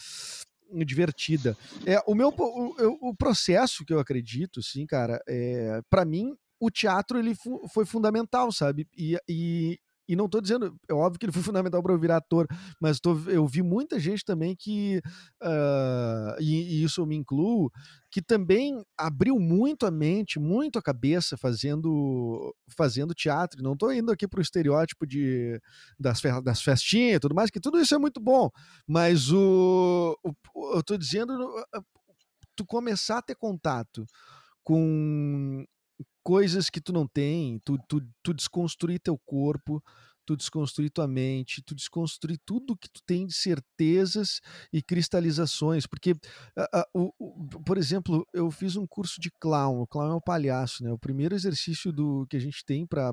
divertida. 0.85 1.57
É, 1.85 1.99
o 2.05 2.13
meu 2.13 2.29
o, 2.29 3.09
o 3.09 3.15
processo 3.15 3.83
que 3.85 3.93
eu 3.93 3.99
acredito, 3.99 4.61
sim, 4.61 4.85
cara, 4.85 5.21
é, 5.27 5.81
para 5.89 6.05
mim 6.05 6.35
o 6.59 6.69
teatro 6.69 7.17
ele 7.17 7.33
foi 7.69 7.85
fundamental, 7.85 8.51
sabe? 8.51 8.85
E, 8.95 9.17
e, 9.27 9.79
e 10.09 10.15
não 10.15 10.25
estou 10.25 10.41
dizendo, 10.41 10.75
é 10.89 10.93
óbvio 10.93 11.19
que 11.19 11.25
ele 11.27 11.31
foi 11.31 11.43
fundamental 11.53 11.83
para 11.83 11.93
eu 11.93 11.99
virar 11.99 12.17
ator, 12.17 12.47
mas 12.81 12.99
tô, 12.99 13.15
eu 13.29 13.45
vi 13.45 13.61
muita 13.61 13.99
gente 13.99 14.25
também 14.25 14.55
que, 14.55 14.99
uh, 15.43 16.41
e, 16.41 16.81
e, 16.81 16.83
isso 16.83 16.99
eu 16.99 17.05
me 17.05 17.15
incluo, 17.15 17.71
que 18.09 18.19
também 18.19 18.83
abriu 18.97 19.37
muito 19.39 19.85
a 19.85 19.91
mente, 19.91 20.39
muito 20.39 20.79
a 20.79 20.81
cabeça 20.81 21.37
fazendo, 21.37 22.55
fazendo 22.75 23.13
teatro. 23.13 23.61
Não 23.61 23.73
estou 23.73 23.93
indo 23.93 24.11
aqui 24.11 24.27
para 24.27 24.39
o 24.39 24.41
estereótipo 24.41 25.05
de, 25.05 25.61
das, 25.99 26.19
das 26.43 26.63
festinhas 26.63 27.17
e 27.17 27.19
tudo 27.19 27.35
mais, 27.35 27.51
que 27.51 27.59
tudo 27.59 27.79
isso 27.79 27.93
é 27.93 27.99
muito 27.99 28.19
bom, 28.19 28.49
mas 28.87 29.31
o, 29.31 30.17
o 30.23 30.33
eu 30.73 30.79
estou 30.79 30.97
dizendo, 30.97 31.37
tu 32.55 32.65
começar 32.65 33.19
a 33.19 33.21
ter 33.21 33.35
contato 33.35 34.05
com 34.63 35.65
coisas 36.29 36.69
que 36.69 36.79
tu 36.79 36.93
não 36.93 37.07
tem, 37.07 37.59
tu, 37.65 37.75
tu, 37.87 37.99
tu 38.21 38.35
desconstruir 38.35 38.99
teu 38.99 39.17
corpo, 39.17 39.83
tu 40.27 40.37
desconstruir 40.37 40.91
tua 40.91 41.07
mente, 41.07 41.63
tu 41.65 41.73
desconstruir 41.73 42.37
tudo 42.45 42.77
que 42.77 42.87
tu 42.87 43.01
tem 43.03 43.25
de 43.25 43.33
certezas 43.33 44.39
e 44.71 44.79
cristalizações, 44.79 45.87
porque, 45.87 46.11
uh, 46.13 47.11
uh, 47.19 47.63
por 47.65 47.79
exemplo, 47.79 48.23
eu 48.31 48.51
fiz 48.51 48.75
um 48.75 48.85
curso 48.85 49.19
de 49.19 49.31
clown, 49.39 49.81
o 49.81 49.87
clown 49.87 50.11
é 50.11 50.15
o 50.15 50.21
palhaço, 50.21 50.83
né? 50.83 50.91
O 50.91 50.99
primeiro 50.99 51.33
exercício 51.33 51.91
do 51.91 52.27
que 52.29 52.37
a 52.37 52.39
gente 52.39 52.63
tem 52.63 52.85
para 52.85 53.11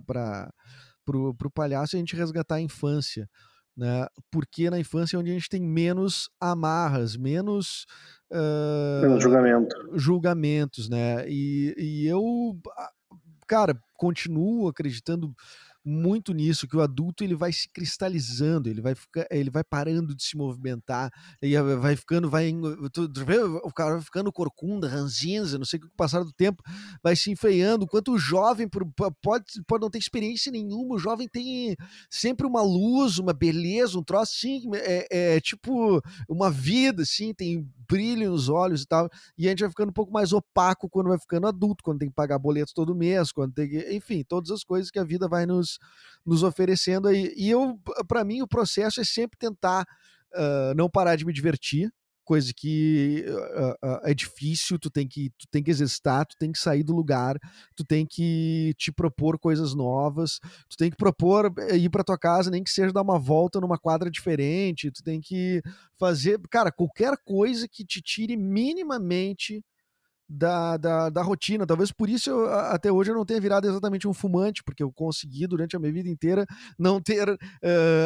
pro, 1.03 1.35
pro 1.37 1.51
palhaço 1.51 1.97
é 1.97 1.99
a 1.99 2.01
gente 2.01 2.15
resgatar 2.15 2.57
a 2.57 2.61
infância, 2.61 3.27
né? 3.75 4.07
Porque 4.31 4.69
na 4.69 4.79
infância 4.79 5.17
é 5.17 5.19
onde 5.19 5.31
a 5.31 5.35
gente 5.35 5.49
tem 5.49 5.63
menos 5.63 6.29
amarras, 6.39 7.17
menos 7.17 7.87
uh, 8.31 9.19
julgamento. 9.19 9.75
julgamentos, 9.95 10.91
né? 10.91 11.27
E, 11.27 11.75
e 11.79 12.07
eu 12.07 12.61
cara, 13.47 13.81
continuo 13.97 14.69
acreditando 14.69 15.35
muito 15.89 16.35
nisso 16.35 16.67
que 16.67 16.77
o 16.77 16.81
adulto 16.81 17.23
ele 17.23 17.37
vai 17.37 17.53
se 17.53 17.69
cristalizando, 17.69 18.69
ele 18.69 18.81
vai 18.81 18.97
ficar, 18.97 19.25
ele 19.31 19.49
vai 19.49 19.63
parando 19.63 20.17
de 20.17 20.25
se 20.25 20.37
movimentar, 20.37 21.13
e 21.41 21.57
vai 21.79 21.95
ficando, 21.95 22.29
vai 22.29 22.53
o 23.63 23.73
cara 23.73 23.93
vai 23.93 24.03
ficando 24.03 24.33
corcunda, 24.33 24.89
ranzinza, 24.89 25.57
não 25.59 25.65
sei 25.65 25.79
o 25.79 25.83
que 25.83 25.89
com 25.89 25.95
o 25.95 25.97
passar 25.97 26.25
do 26.25 26.33
tempo 26.33 26.61
vai 27.01 27.15
se 27.15 27.31
enfeiando, 27.31 27.85
enquanto 27.85 28.13
o 28.13 28.19
jovem 28.19 28.69
pode, 28.69 29.45
pode 29.65 29.83
não 29.83 29.91
ter 29.91 29.99
experiência 29.99 30.51
nenhuma, 30.51 30.97
o 30.97 30.99
jovem 30.99 31.29
tem 31.29 31.77
sempre 32.11 32.47
uma 32.47 32.63
luz, 32.63 33.19
uma 33.19 33.33
beleza, 33.33 33.97
um 33.97 34.03
troço 34.03 34.33
assim, 34.37 34.63
é, 34.75 35.37
é 35.37 35.41
tipo 35.41 36.03
uma 36.29 36.51
vida 36.51 37.03
assim, 37.03 37.33
tem 37.33 37.65
brilho 37.89 38.31
nos 38.31 38.49
olhos 38.49 38.83
e 38.83 38.87
tal, 38.87 39.09
e 39.39 39.47
a 39.47 39.51
gente 39.51 39.61
vai 39.61 39.71
ficando 39.71 39.91
um 39.91 39.93
pouco 39.93 40.13
mais 40.13 40.33
opaco 40.33 40.89
quando 40.89 41.09
vai 41.09 41.19
ficando 41.19 41.47
adulto, 41.47 41.85
quando 41.85 42.01
tem 42.01 42.09
que 42.09 42.15
pagar 42.15 42.39
boletos 42.39 42.73
todo 42.73 42.95
mês, 42.95 43.31
quando 43.31 43.55
tem 43.55 43.69
que, 43.69 43.95
enfim, 43.95 44.25
todas 44.27 44.51
as 44.51 44.65
coisas 44.65 44.91
que 44.91 44.99
a 44.99 45.05
vida 45.05 45.29
vai 45.29 45.47
nos, 45.47 45.76
nos 46.25 46.43
oferecendo 46.43 47.09
aí. 47.09 47.33
E 47.37 47.51
eu, 47.51 47.79
para 48.09 48.25
mim, 48.25 48.43
o 48.43 48.49
processo 48.49 49.01
é 49.01 49.05
sempre 49.05 49.39
tentar 49.39 49.83
uh, 50.35 50.75
não 50.77 50.91
parar 50.91 51.17
de 51.17 51.25
me 51.25 51.33
divertir, 51.33 51.91
coisa 52.27 52.53
que 52.55 53.25
uh, 53.29 53.87
uh, 53.87 54.01
é 54.03 54.13
difícil, 54.13 54.81
tu 54.81 54.91
tem 54.91 55.07
que 55.07 55.31
tu 55.39 55.47
tem 55.49 55.63
que 55.63 55.71
exercitar, 55.71 56.27
tu 56.27 56.37
tem 56.37 56.51
que 56.51 56.59
sair 56.59 56.83
do 56.83 56.93
lugar, 56.93 57.39
tu 57.77 57.85
tem 57.85 58.05
que 58.05 58.75
te 58.77 58.91
propor 58.91 59.39
coisas 59.39 59.75
novas, 59.75 60.41
tu 60.69 60.77
tem 60.77 60.91
que 60.91 60.97
propor 60.97 61.55
eh, 61.57 61.77
ir 61.77 61.89
para 61.89 62.03
tua 62.03 62.19
casa, 62.19 62.51
nem 62.51 62.65
que 62.65 62.71
seja 62.71 62.93
dar 62.93 63.03
uma 63.03 63.19
volta 63.19 63.61
numa 63.61 63.79
quadra 63.79 64.11
diferente, 64.11 64.91
tu 64.91 65.05
tem 65.05 65.21
que 65.21 65.63
fazer, 65.97 66.41
cara, 66.51 66.73
qualquer 66.73 67.17
coisa 67.25 67.69
que 67.69 67.85
te 67.85 68.03
tire 68.03 68.37
minimamente 68.37 69.65
da, 70.29 70.77
da, 70.77 71.09
da, 71.09 71.23
rotina. 71.23 71.67
Talvez 71.67 71.93
por 71.93 72.09
isso 72.09 72.31
eu, 72.31 72.49
até 72.49 72.91
hoje 72.91 73.11
eu 73.11 73.15
não 73.15 73.25
tenha 73.25 73.41
virado 73.41 73.67
exatamente 73.67 74.09
um 74.09 74.15
fumante, 74.15 74.63
porque 74.65 74.83
eu 74.83 74.93
consegui 74.93 75.47
durante 75.47 75.77
a 75.77 75.79
minha 75.79 75.93
vida 75.93 76.09
inteira 76.09 76.47
não 76.79 77.01
ter 77.01 77.29
uh, 77.29 77.37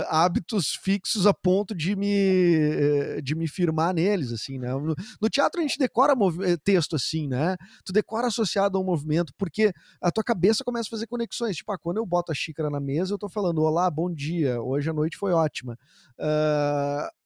hábitos 0.09 0.78
fixos 0.83 1.26
a 1.26 1.33
ponto 1.33 1.74
de 1.74 1.96
me, 1.96 3.16
uh, 3.16 3.22
de 3.22 3.35
me 3.35 3.48
firmar 3.48 3.94
neles, 3.94 4.33
assim, 4.33 4.59
né? 4.59 4.72
No, 4.72 4.94
no 5.20 5.28
teatro 5.28 5.61
a 5.61 5.62
gente 5.62 5.78
decora 5.78 6.14
eh, 6.44 6.56
texto 6.62 6.96
assim, 6.96 7.26
né? 7.26 7.56
Tu 7.85 7.92
decora 7.92 8.26
associado 8.26 8.76
a 8.76 8.80
um 8.80 8.85
movimento, 8.85 9.33
porque 9.38 9.72
a 10.00 10.11
tua 10.11 10.24
cabeça 10.24 10.62
começa 10.64 10.88
a 10.88 10.90
fazer 10.90 11.06
conexões. 11.06 11.56
Tipo, 11.56 11.72
ah, 11.72 11.78
quando 11.78 11.96
eu 11.96 12.06
boto 12.06 12.33
a 12.33 12.35
xícara 12.35 12.68
na 12.68 12.80
mesa, 12.80 13.14
eu 13.14 13.18
tô 13.18 13.28
falando, 13.28 13.62
olá, 13.62 13.90
bom 13.90 14.12
dia, 14.12 14.61
hoje 14.61 14.90
a 14.90 14.92
noite 14.92 15.16
foi 15.16 15.33
ótima. 15.33 15.76
Uh, 16.18 17.19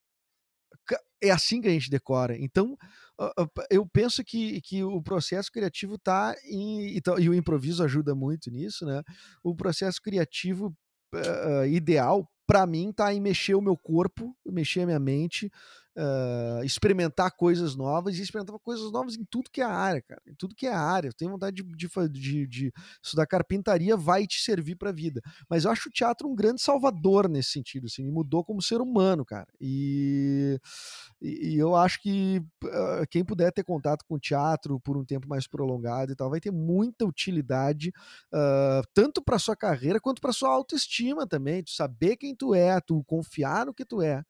é 1.28 1.30
assim 1.30 1.60
que 1.60 1.68
a 1.68 1.70
gente 1.70 1.90
decora. 1.90 2.37
Então, 2.38 2.76
eu 3.70 3.87
penso 3.87 4.24
que, 4.24 4.60
que 4.60 4.82
o 4.82 5.02
processo 5.02 5.50
criativo 5.50 5.94
está 5.94 6.34
em. 6.44 7.00
E 7.18 7.28
o 7.28 7.34
improviso 7.34 7.82
ajuda 7.84 8.14
muito 8.14 8.50
nisso, 8.50 8.84
né? 8.84 9.02
O 9.42 9.54
processo 9.54 10.00
criativo 10.02 10.74
uh, 11.14 11.66
ideal, 11.66 12.28
para 12.46 12.66
mim, 12.66 12.90
está 12.90 13.12
em 13.14 13.20
mexer 13.20 13.54
o 13.54 13.62
meu 13.62 13.76
corpo, 13.76 14.37
mexer 14.44 14.80
a 14.80 14.87
minha 14.87 14.98
mente, 14.98 15.50
uh, 15.96 16.64
experimentar 16.64 17.30
coisas 17.33 17.74
novas 17.74 18.18
e 18.18 18.22
experimentar 18.22 18.59
coisas 18.59 18.90
novas 18.90 19.16
em 19.16 19.24
tudo 19.24 19.50
que 19.50 19.61
é 19.61 19.64
área, 19.64 20.02
cara. 20.02 20.22
Em 20.26 20.35
tudo 20.35 20.54
que 20.54 20.66
é 20.66 20.72
área. 20.72 21.09
Eu 21.09 21.12
tenho 21.12 21.30
vontade 21.30 21.62
de, 21.62 21.76
de, 21.76 22.09
de, 22.09 22.46
de 22.46 22.72
estudar 23.02 23.26
carpintaria, 23.26 23.96
vai 23.96 24.26
te 24.26 24.40
servir 24.40 24.76
para 24.76 24.90
a 24.90 24.92
vida. 24.92 25.20
Mas 25.48 25.64
eu 25.64 25.70
acho 25.70 25.88
o 25.88 25.92
teatro 25.92 26.28
um 26.28 26.35
grande 26.35 26.61
salvador 26.61 27.28
nesse 27.28 27.50
sentido, 27.50 27.87
assim, 27.87 28.04
me 28.04 28.11
mudou 28.11 28.44
como 28.44 28.61
ser 28.61 28.80
humano, 28.80 29.24
cara. 29.24 29.48
E, 29.61 30.59
e, 31.20 31.57
eu 31.57 31.74
acho 31.76 32.00
que 32.00 32.42
uh, 32.64 33.07
quem 33.11 33.24
puder 33.24 33.52
ter 33.52 33.64
contato 33.64 34.04
com 34.04 34.14
o 34.14 34.20
teatro 34.20 34.80
por 34.80 34.96
um 34.96 35.04
tempo 35.04 35.28
mais 35.28 35.46
prolongado 35.46 36.12
e 36.12 36.16
tal, 36.16 36.30
vai 36.30 36.40
ter 36.40 36.50
muita 36.50 37.04
utilidade, 37.04 37.90
uh, 38.33 38.83
tanto 38.92 39.22
para 39.22 39.38
sua 39.38 39.57
carreira 39.57 40.00
quanto 40.00 40.20
para 40.20 40.33
sua 40.33 40.50
autoestima 40.50 41.26
também, 41.26 41.62
tu 41.62 41.70
saber 41.70 42.16
quem 42.16 42.35
tu 42.35 42.54
é, 42.54 42.80
tu 42.80 43.02
confiar 43.04 43.66
no 43.66 43.74
que 43.74 43.85
tu 43.85 44.02
é. 44.02 44.22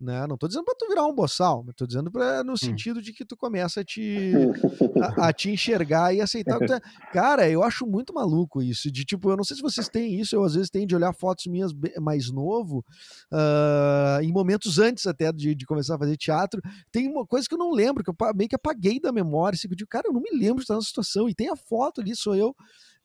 Né? 0.00 0.26
Não 0.28 0.34
estou 0.34 0.48
dizendo 0.48 0.64
para 0.64 0.76
tu 0.78 0.86
virar 0.88 1.06
um 1.06 1.14
boçal, 1.14 1.64
mas 1.64 1.72
estou 1.72 1.86
dizendo 1.86 2.08
pra, 2.08 2.44
no 2.44 2.52
hum. 2.52 2.56
sentido 2.56 3.02
de 3.02 3.12
que 3.12 3.24
tu 3.24 3.36
começa 3.36 3.80
a 3.80 3.84
te, 3.84 4.32
a, 5.02 5.28
a 5.28 5.32
te 5.32 5.50
enxergar 5.50 6.14
e 6.14 6.20
aceitar. 6.20 6.62
É. 6.62 6.80
Cara, 7.12 7.50
eu 7.50 7.64
acho 7.64 7.84
muito 7.84 8.14
maluco 8.14 8.62
isso. 8.62 8.92
De 8.92 9.04
tipo, 9.04 9.28
eu 9.28 9.36
não 9.36 9.42
sei 9.42 9.56
se 9.56 9.62
vocês 9.62 9.88
têm 9.88 10.20
isso, 10.20 10.36
eu 10.36 10.44
às 10.44 10.54
vezes 10.54 10.70
tenho 10.70 10.86
de 10.86 10.94
olhar 10.94 11.12
fotos 11.12 11.46
minhas 11.46 11.72
mais 12.00 12.30
novo, 12.30 12.84
uh, 13.32 14.22
em 14.22 14.32
momentos 14.32 14.78
antes 14.78 15.04
até 15.06 15.32
de, 15.32 15.52
de, 15.54 15.66
começar 15.66 15.96
a 15.96 15.98
fazer 15.98 16.16
teatro. 16.16 16.62
Tem 16.92 17.08
uma 17.08 17.26
coisa 17.26 17.48
que 17.48 17.54
eu 17.54 17.58
não 17.58 17.72
lembro, 17.72 18.04
que 18.04 18.10
eu 18.10 18.14
meio 18.36 18.48
que 18.48 18.56
apaguei 18.56 19.00
da 19.00 19.10
memória. 19.10 19.56
Assim, 19.56 19.66
eu 19.68 19.74
digo, 19.74 19.90
cara, 19.90 20.06
eu 20.06 20.12
não 20.12 20.20
me 20.20 20.30
lembro 20.30 20.58
de 20.58 20.62
estar 20.62 20.74
nessa 20.74 20.86
situação. 20.86 21.28
E 21.28 21.34
tem 21.34 21.50
a 21.50 21.56
foto 21.56 22.00
ali, 22.00 22.14
sou 22.14 22.36
eu 22.36 22.54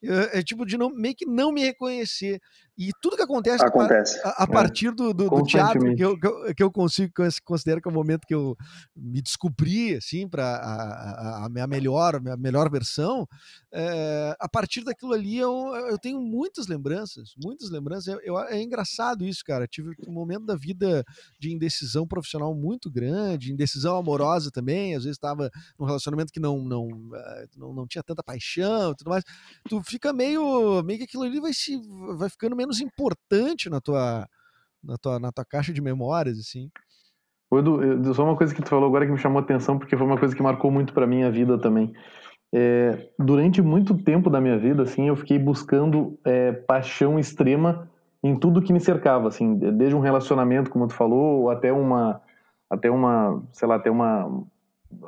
é, 0.03 0.39
é, 0.39 0.43
tipo 0.43 0.65
de 0.65 0.77
não, 0.77 0.89
meio 0.89 1.15
que 1.15 1.25
não 1.25 1.51
me 1.51 1.61
reconhecer. 1.61 2.41
E 2.75 2.91
tudo 2.99 3.15
que 3.15 3.21
acontece, 3.21 3.63
acontece. 3.63 4.19
A, 4.23 4.43
a, 4.43 4.47
partir 4.47 4.91
do, 4.91 5.13
do, 5.13 5.29
do 5.29 5.43
teatro, 5.43 5.95
que 5.95 6.03
eu, 6.03 6.19
que 6.19 6.25
eu, 6.25 6.55
que, 6.55 6.63
eu, 6.63 6.71
consigo, 6.71 7.13
considero 7.45 7.79
que 7.79 7.87
é 7.87 7.91
o 7.91 7.93
momento 7.93 8.25
que 8.25 8.33
eu 8.33 8.55
me 8.95 9.21
descobri, 9.21 9.95
assim, 9.95 10.27
para 10.27 10.43
a, 10.43 11.45
a, 11.45 11.49
minha 11.49 11.67
melhor, 11.67 12.15
a 12.15 12.19
minha 12.19 12.35
melhor 12.35 12.71
versão, 12.71 13.27
é, 13.71 14.35
a 14.39 14.49
partir 14.49 14.83
daquilo 14.83 15.13
ali 15.13 15.37
eu, 15.37 15.51
eu 15.89 15.99
tenho 15.99 16.19
muitas 16.19 16.65
lembranças, 16.65 17.35
muitas 17.43 17.69
lembranças. 17.69 18.07
Eu, 18.07 18.19
eu, 18.21 18.39
é 18.39 18.59
engraçado 18.59 19.23
isso, 19.23 19.43
cara. 19.45 19.67
tive 19.67 19.91
um 20.07 20.11
momento 20.11 20.45
da 20.45 20.55
vida 20.55 21.03
de 21.39 21.53
indecisão 21.53 22.07
profissional 22.07 22.55
muito 22.55 22.89
grande, 22.89 23.51
indecisão 23.51 23.97
amorosa 23.97 24.49
também. 24.49 24.95
Às 24.95 25.03
vezes 25.03 25.17
estava 25.17 25.51
num 25.77 25.85
relacionamento 25.85 26.33
que 26.33 26.39
não, 26.39 26.63
não, 26.63 26.89
eh, 27.13 27.45
não, 27.55 27.71
não 27.71 27.87
tinha 27.87 28.03
tanta 28.03 28.23
paixão 28.23 28.91
e 28.91 28.95
tudo 28.95 29.09
mais. 29.09 29.23
Tu 29.69 29.79
fica 29.83 30.11
meio, 30.11 30.81
meio 30.81 30.97
que 30.97 31.05
aquilo 31.05 31.23
ali 31.23 31.39
vai, 31.39 31.53
se, 31.53 31.79
vai 32.17 32.29
ficando 32.29 32.62
menos 32.63 32.81
importante 32.81 33.69
na 33.69 33.79
tua, 33.79 34.27
na 34.83 34.97
tua, 34.97 35.19
na 35.19 35.31
tua 35.31 35.45
caixa 35.45 35.73
de 35.73 35.81
memórias, 35.81 36.39
assim. 36.39 36.69
Edu, 37.57 38.13
só 38.13 38.23
uma 38.23 38.35
coisa 38.35 38.53
que 38.53 38.61
tu 38.61 38.69
falou 38.69 38.87
agora 38.87 39.05
que 39.05 39.11
me 39.11 39.17
chamou 39.17 39.39
a 39.39 39.43
atenção, 39.43 39.77
porque 39.77 39.95
foi 39.95 40.05
uma 40.05 40.17
coisa 40.17 40.35
que 40.35 40.41
marcou 40.41 40.71
muito 40.71 40.93
para 40.93 41.05
minha 41.05 41.29
vida 41.29 41.57
também. 41.57 41.93
É, 42.51 43.09
durante 43.17 43.61
muito 43.61 43.97
tempo 43.97 44.29
da 44.29 44.39
minha 44.39 44.57
vida, 44.57 44.83
assim, 44.83 45.07
eu 45.07 45.15
fiquei 45.15 45.37
buscando 45.37 46.17
é, 46.25 46.51
paixão 46.51 47.19
extrema 47.19 47.89
em 48.23 48.35
tudo 48.35 48.61
que 48.61 48.71
me 48.71 48.79
cercava, 48.79 49.27
assim, 49.27 49.55
desde 49.55 49.95
um 49.95 49.99
relacionamento, 49.99 50.69
como 50.69 50.87
tu 50.87 50.93
falou, 50.93 51.41
ou 51.41 51.49
até 51.49 51.71
uma, 51.71 52.21
até 52.69 52.89
uma, 52.89 53.43
sei 53.51 53.67
lá, 53.67 53.75
até 53.75 53.91
uma, 53.91 54.43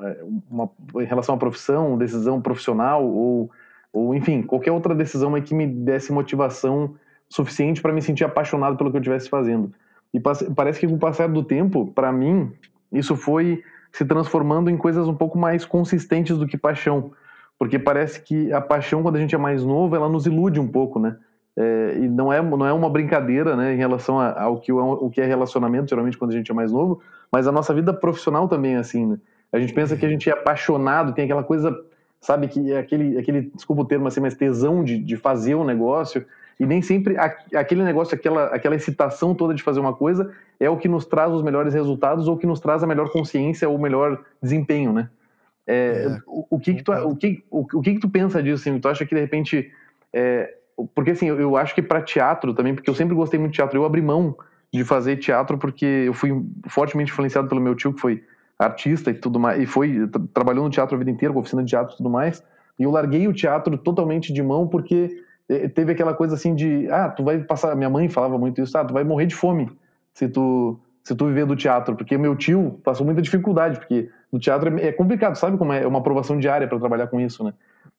é, 0.01 0.23
uma 0.49 0.69
em 0.95 1.05
relação 1.05 1.35
à 1.35 1.37
profissão, 1.37 1.97
decisão 1.97 2.41
profissional, 2.41 3.05
ou, 3.07 3.49
ou 3.93 4.13
enfim, 4.13 4.41
qualquer 4.41 4.71
outra 4.71 4.93
decisão 4.93 5.39
que 5.41 5.55
me 5.55 5.65
desse 5.65 6.11
motivação 6.11 6.95
suficiente 7.30 7.82
para 7.82 7.93
me 7.93 8.01
sentir 8.01 8.23
apaixonado 8.23 8.78
pelo 8.78 8.91
que 8.91 8.97
eu 8.97 9.01
estivesse 9.01 9.30
fazendo. 9.30 9.73
E 10.13 10.19
parece 10.55 10.80
que 10.80 10.88
com 10.88 10.95
o 10.95 10.99
passar 10.99 11.28
do 11.28 11.43
tempo, 11.43 11.91
para 11.93 12.11
mim, 12.11 12.51
isso 12.91 13.15
foi 13.15 13.61
se 13.91 14.05
transformando 14.05 14.69
em 14.69 14.78
coisas 14.78 15.07
um 15.07 15.15
pouco 15.15 15.38
mais 15.38 15.65
consistentes 15.65 16.38
do 16.38 16.47
que 16.47 16.57
paixão. 16.57 17.11
Porque 17.57 17.80
parece 17.80 18.21
que 18.21 18.51
a 18.51 18.61
paixão, 18.61 19.01
quando 19.01 19.15
a 19.15 19.19
gente 19.19 19.34
é 19.34 19.38
mais 19.38 19.63
novo, 19.63 19.95
ela 19.95 20.09
nos 20.09 20.26
ilude 20.26 20.59
um 20.59 20.67
pouco, 20.67 20.99
né? 20.99 21.17
É, 21.57 21.97
e 21.99 22.07
não 22.09 22.32
é, 22.32 22.41
não 22.41 22.65
é 22.65 22.73
uma 22.73 22.89
brincadeira 22.89 23.55
né, 23.55 23.73
em 23.73 23.78
relação 23.78 24.19
ao 24.19 24.59
que, 24.59 24.73
o 24.73 25.09
que 25.09 25.21
é 25.21 25.26
relacionamento, 25.26 25.89
geralmente 25.89 26.17
quando 26.17 26.32
a 26.32 26.36
gente 26.36 26.51
é 26.51 26.53
mais 26.53 26.69
novo, 26.69 27.01
mas 27.32 27.47
a 27.47 27.51
nossa 27.51 27.73
vida 27.73 27.93
profissional 27.93 28.49
também 28.49 28.76
é 28.76 28.78
assim. 28.78 29.05
Né? 29.05 29.17
A 29.53 29.59
gente 29.59 29.73
pensa 29.73 29.95
que 29.95 30.05
a 30.05 30.09
gente 30.09 30.30
é 30.30 30.34
apaixonado, 30.34 31.13
tem 31.13 31.23
aquela 31.23 31.43
coisa, 31.43 31.73
sabe, 32.19 32.49
que 32.49 32.73
é 32.73 32.78
aquele, 32.78 33.17
aquele 33.17 33.51
desculpa 33.55 33.84
o 33.84 33.86
termo 33.86 34.05
assim, 34.05 34.19
mas 34.19 34.36
tesão 34.36 34.84
de, 34.84 34.97
de 34.97 35.15
fazer 35.15 35.55
um 35.55 35.63
negócio, 35.63 36.26
e 36.59 36.65
nem 36.65 36.81
sempre 36.81 37.17
aquele 37.53 37.83
negócio, 37.83 38.15
aquela, 38.15 38.45
aquela 38.47 38.75
excitação 38.75 39.35
toda 39.35 39.53
de 39.53 39.61
fazer 39.61 39.79
uma 39.79 39.93
coisa 39.93 40.31
é 40.59 40.69
o 40.69 40.77
que 40.77 40.87
nos 40.87 41.05
traz 41.05 41.31
os 41.33 41.43
melhores 41.43 41.73
resultados 41.73 42.27
ou 42.27 42.37
que 42.37 42.47
nos 42.47 42.59
traz 42.59 42.81
a 42.81 42.87
melhor 42.87 43.11
consciência 43.11 43.67
ou 43.67 43.75
o 43.75 43.81
melhor 43.81 44.23
desempenho, 44.41 44.93
né? 44.93 45.09
É, 45.67 46.05
é, 46.07 46.17
o, 46.27 46.45
o, 46.51 46.59
que 46.59 46.75
que 46.75 46.83
tu, 46.83 46.91
o, 46.93 47.15
que, 47.15 47.43
o, 47.51 47.59
o, 47.59 47.81
que 47.81 47.95
que 47.95 47.99
tu 47.99 48.09
pensa 48.09 48.41
disso? 48.41 48.69
Assim? 48.69 48.79
Tu 48.79 48.87
acha 48.87 49.05
que 49.05 49.13
de 49.13 49.21
repente... 49.21 49.71
É, 50.13 50.53
porque 50.93 51.11
assim, 51.11 51.27
eu, 51.27 51.39
eu 51.39 51.57
acho 51.57 51.73
que 51.75 51.81
para 51.81 52.01
teatro 52.01 52.53
também, 52.53 52.73
porque 52.73 52.89
eu 52.89 52.95
sempre 52.95 53.15
gostei 53.15 53.39
muito 53.39 53.51
de 53.51 53.57
teatro, 53.57 53.77
eu 53.77 53.85
abri 53.85 54.01
mão 54.01 54.35
de 54.73 54.83
fazer 54.83 55.17
teatro 55.17 55.57
porque 55.57 55.85
eu 55.85 56.13
fui 56.13 56.31
fortemente 56.67 57.11
influenciado 57.11 57.47
pelo 57.47 57.61
meu 57.61 57.75
tio, 57.75 57.93
que 57.93 58.01
foi 58.01 58.23
artista 58.57 59.11
e 59.11 59.13
tudo 59.13 59.39
mais, 59.39 59.61
e 59.61 59.65
foi, 59.65 60.07
trabalhou 60.33 60.63
no 60.63 60.69
teatro 60.69 60.95
a 60.95 60.99
vida 60.99 61.11
inteira, 61.11 61.33
com 61.33 61.39
oficina 61.39 61.63
de 61.63 61.69
teatro 61.69 61.93
e 61.93 61.97
tudo 61.97 62.09
mais, 62.09 62.43
e 62.79 62.83
eu 62.83 62.91
larguei 62.91 63.27
o 63.27 63.33
teatro 63.33 63.77
totalmente 63.77 64.31
de 64.31 64.41
mão 64.41 64.67
porque 64.67 65.23
teve 65.73 65.91
aquela 65.91 66.13
coisa 66.13 66.35
assim 66.35 66.55
de, 66.55 66.89
ah, 66.89 67.09
tu 67.09 67.23
vai 67.23 67.39
passar, 67.39 67.75
minha 67.75 67.89
mãe 67.89 68.09
falava 68.09 68.37
muito 68.37 68.61
isso, 68.61 68.77
ah, 68.77 68.83
tu 68.83 68.93
vai 68.93 69.03
morrer 69.03 69.27
de 69.27 69.35
fome 69.35 69.71
se 70.13 70.27
tu 70.27 70.79
se 71.05 71.13
tu 71.13 71.27
viver 71.27 71.45
do 71.45 71.55
teatro, 71.55 71.95
porque 71.95 72.17
meu 72.17 72.35
tio 72.35 72.79
passou 72.83 73.05
muita 73.05 73.21
dificuldade, 73.21 73.77
porque 73.77 74.09
no 74.31 74.39
teatro 74.39 74.75
é, 74.79 74.87
é 74.87 74.91
complicado, 74.91 75.35
sabe 75.35 75.55
como 75.55 75.71
é, 75.71 75.83
é 75.83 75.87
uma 75.87 75.99
aprovação 75.99 76.39
diária 76.39 76.67
para 76.67 76.79
trabalhar 76.79 77.05
com 77.05 77.21
isso, 77.21 77.43
né? 77.43 77.53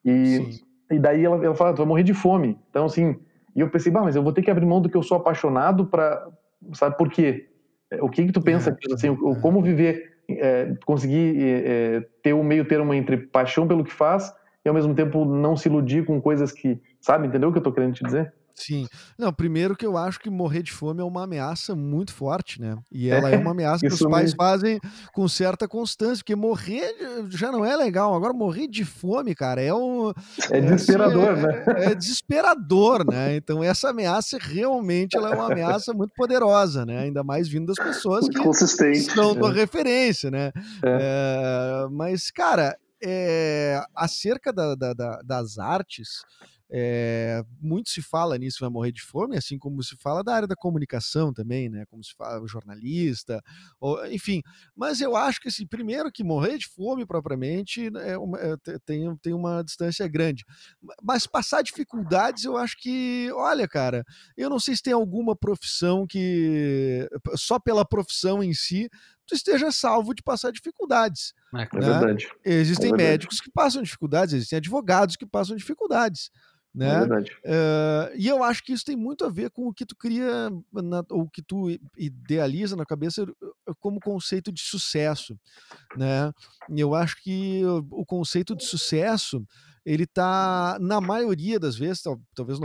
E, 0.05 0.61
e 0.91 0.99
daí 0.99 1.25
ela, 1.25 1.37
ela 1.45 1.55
fala, 1.55 1.73
tu 1.73 1.79
vai 1.79 1.87
morrer 1.87 2.03
de 2.03 2.13
fome. 2.13 2.59
Então, 2.69 2.87
assim, 2.87 3.17
e 3.55 3.61
eu 3.61 3.71
pensei, 3.71 3.93
bah, 3.93 4.03
mas 4.03 4.17
eu 4.17 4.25
vou 4.25 4.33
ter 4.33 4.43
que 4.43 4.51
abrir 4.51 4.67
mão 4.67 4.81
do 4.81 4.89
que 4.89 4.97
eu 4.97 5.05
sou 5.05 5.17
apaixonado 5.17 5.87
para, 5.87 6.27
sabe 6.73 6.97
por 6.97 7.09
quê? 7.09 7.49
É, 7.93 8.03
o 8.03 8.09
que 8.09 8.27
que 8.27 8.33
tu 8.33 8.43
pensa, 8.43 8.71
é, 8.71 8.93
assim, 8.93 9.09
é, 9.09 9.41
como 9.41 9.63
viver, 9.63 10.17
é, 10.29 10.75
conseguir 10.85 11.37
é, 11.41 12.05
ter 12.25 12.33
o 12.33 12.41
um 12.41 12.45
meio 12.45 12.65
termo 12.65 12.93
entre 12.93 13.17
paixão 13.17 13.69
pelo 13.69 13.85
que 13.85 13.93
faz 13.93 14.35
e 14.65 14.69
ao 14.69 14.75
mesmo 14.75 14.97
tempo 14.97 15.25
não 15.25 15.57
se 15.57 15.69
iludir 15.69 16.05
com 16.05 16.21
coisas 16.21 16.51
que, 16.51 16.81
sabe, 17.07 17.29
entendeu 17.29 17.51
o 17.51 17.53
que 17.53 17.59
eu 17.59 17.63
tô 17.63 17.73
querendo 17.73 17.95
te 17.95 18.03
dizer? 18.03 18.35
Sim. 18.53 18.89
Não, 19.17 19.33
primeiro 19.33 19.77
que 19.77 19.87
eu 19.87 19.97
acho 19.97 20.19
que 20.19 20.31
morrer 20.31 20.63
de 20.63 20.73
fome 20.73 21.01
é 21.03 21.05
uma 21.05 21.25
ameaça 21.25 21.77
muito 21.77 22.13
forte, 22.13 22.61
né? 22.61 22.77
E 22.91 23.09
ela 23.11 23.31
é 23.31 23.37
uma 23.37 23.51
ameaça 23.51 23.81
que 23.87 23.93
os 23.93 24.01
pais 24.01 24.25
mesmo. 24.25 24.37
fazem 24.39 24.81
com 25.13 25.29
certa 25.29 25.69
constância, 25.69 26.17
porque 26.17 26.35
morrer 26.35 26.91
já 27.29 27.53
não 27.53 27.65
é 27.65 27.77
legal. 27.77 28.15
Agora, 28.15 28.33
morrer 28.33 28.67
de 28.67 28.85
fome, 28.85 29.35
cara, 29.35 29.61
é 29.61 29.73
um. 29.73 30.11
É 30.51 30.61
desesperador, 30.61 31.29
é, 31.29 31.37
né? 31.37 31.65
É, 31.67 31.85
é, 31.85 31.95
desesperador, 31.95 33.07
né? 33.09 33.37
Então, 33.37 33.63
essa 33.63 33.91
ameaça 33.91 34.39
realmente 34.41 35.17
ela 35.17 35.31
é 35.31 35.35
uma 35.37 35.53
ameaça 35.53 35.93
muito 35.93 36.15
poderosa, 36.17 36.85
né? 36.85 37.01
Ainda 37.01 37.23
mais 37.23 37.47
vindo 37.47 37.67
das 37.67 37.77
pessoas 37.77 38.27
que 38.27 38.39
Consistente. 38.43 38.99
estão 38.99 39.35
tua 39.37 39.51
é. 39.51 39.55
referência, 39.55 40.31
né? 40.31 40.51
É. 40.83 41.85
é 41.85 41.89
mas, 41.91 42.31
cara, 42.31 42.75
é, 43.03 43.83
acerca 43.95 44.53
da, 44.53 44.75
da, 44.75 44.93
da, 44.95 45.21
das 45.23 45.59
artes. 45.59 46.25
É, 46.71 47.43
muito 47.61 47.91
se 47.91 48.03
fala 48.03 48.37
nisso, 48.37 48.59
vai 48.61 48.69
morrer 48.71 48.93
de 48.93 49.03
fome, 49.03 49.37
assim 49.37 49.59
como 49.59 49.83
se 49.83 49.97
fala 49.97 50.23
da 50.25 50.35
área 50.35 50.49
da 50.49 50.57
comunicação 50.57 51.33
também, 51.33 51.69
né? 51.69 51.85
Como 51.87 52.03
se 52.03 52.13
fala 52.15 52.41
o 52.43 52.49
jornalista, 52.49 53.41
ou, 53.81 54.05
enfim. 54.07 54.43
Mas 54.75 55.01
eu 55.01 55.15
acho 55.17 55.41
que, 55.41 55.49
assim, 55.49 55.67
primeiro 55.67 56.11
que 56.11 56.25
morrer 56.25 56.59
de 56.59 56.67
fome 56.67 57.07
propriamente 57.07 57.89
é 57.99 58.19
uma, 58.19 58.39
é, 58.39 58.57
tem, 58.85 59.17
tem 59.19 59.33
uma 59.33 59.63
distância 59.63 60.07
grande. 60.09 60.45
Mas 61.03 61.27
passar 61.27 61.63
dificuldades, 61.63 62.45
eu 62.45 62.57
acho 62.57 62.77
que, 62.79 63.31
olha, 63.33 63.69
cara, 63.69 64.05
eu 64.37 64.51
não 64.51 64.59
sei 64.59 64.75
se 64.77 64.83
tem 64.83 64.93
alguma 64.93 65.37
profissão 65.37 66.07
que 66.07 67.09
só 67.37 67.59
pela 67.59 67.85
profissão 67.85 68.43
em 68.43 68.53
si 68.53 68.89
tu 69.27 69.35
esteja 69.35 69.71
salvo 69.71 70.15
de 70.15 70.23
passar 70.23 70.51
dificuldades. 70.53 71.33
É, 71.55 71.59
né? 71.59 71.69
é 71.73 71.81
verdade. 71.81 72.29
Existem 72.45 72.89
é 72.89 72.91
verdade. 72.91 73.11
médicos 73.11 73.41
que 73.41 73.51
passam 73.51 73.83
dificuldades, 73.83 74.35
existem 74.35 74.59
advogados 74.59 75.17
que 75.17 75.27
passam 75.27 75.57
dificuldades. 75.57 76.31
Né? 76.77 76.89
É 76.89 76.99
verdade. 76.99 77.33
Uh, 77.43 78.15
e 78.17 78.29
eu 78.29 78.43
acho 78.43 78.63
que 78.63 78.73
isso 78.73 78.85
tem 78.85 78.97
muito 78.97 79.25
a 79.25 79.31
ver 79.31 79.51
com 79.51 79.67
o 79.67 79.73
que 79.73 79.87
tu 79.87 79.97
cria, 79.97 80.51
na, 80.71 81.03
o 81.11 81.27
que 81.27 81.41
tu 81.43 81.71
idealiza 81.97 82.77
na 82.77 82.85
cabeça 82.85 83.23
eh, 83.23 83.73
como 83.81 83.99
conceito 83.99 84.53
de 84.53 84.61
sucesso, 84.61 85.39
né? 85.97 86.31
E 86.69 86.79
eu 86.79 86.95
acho 86.95 87.17
que 87.23 87.63
o 87.91 88.05
conceito 88.05 88.55
de 88.55 88.63
sucesso 88.63 89.43
ele 89.87 90.03
está 90.03 90.77
na 90.79 91.01
maioria 91.01 91.59
das 91.59 91.77
vezes, 91.77 92.03
talvez 92.35 92.59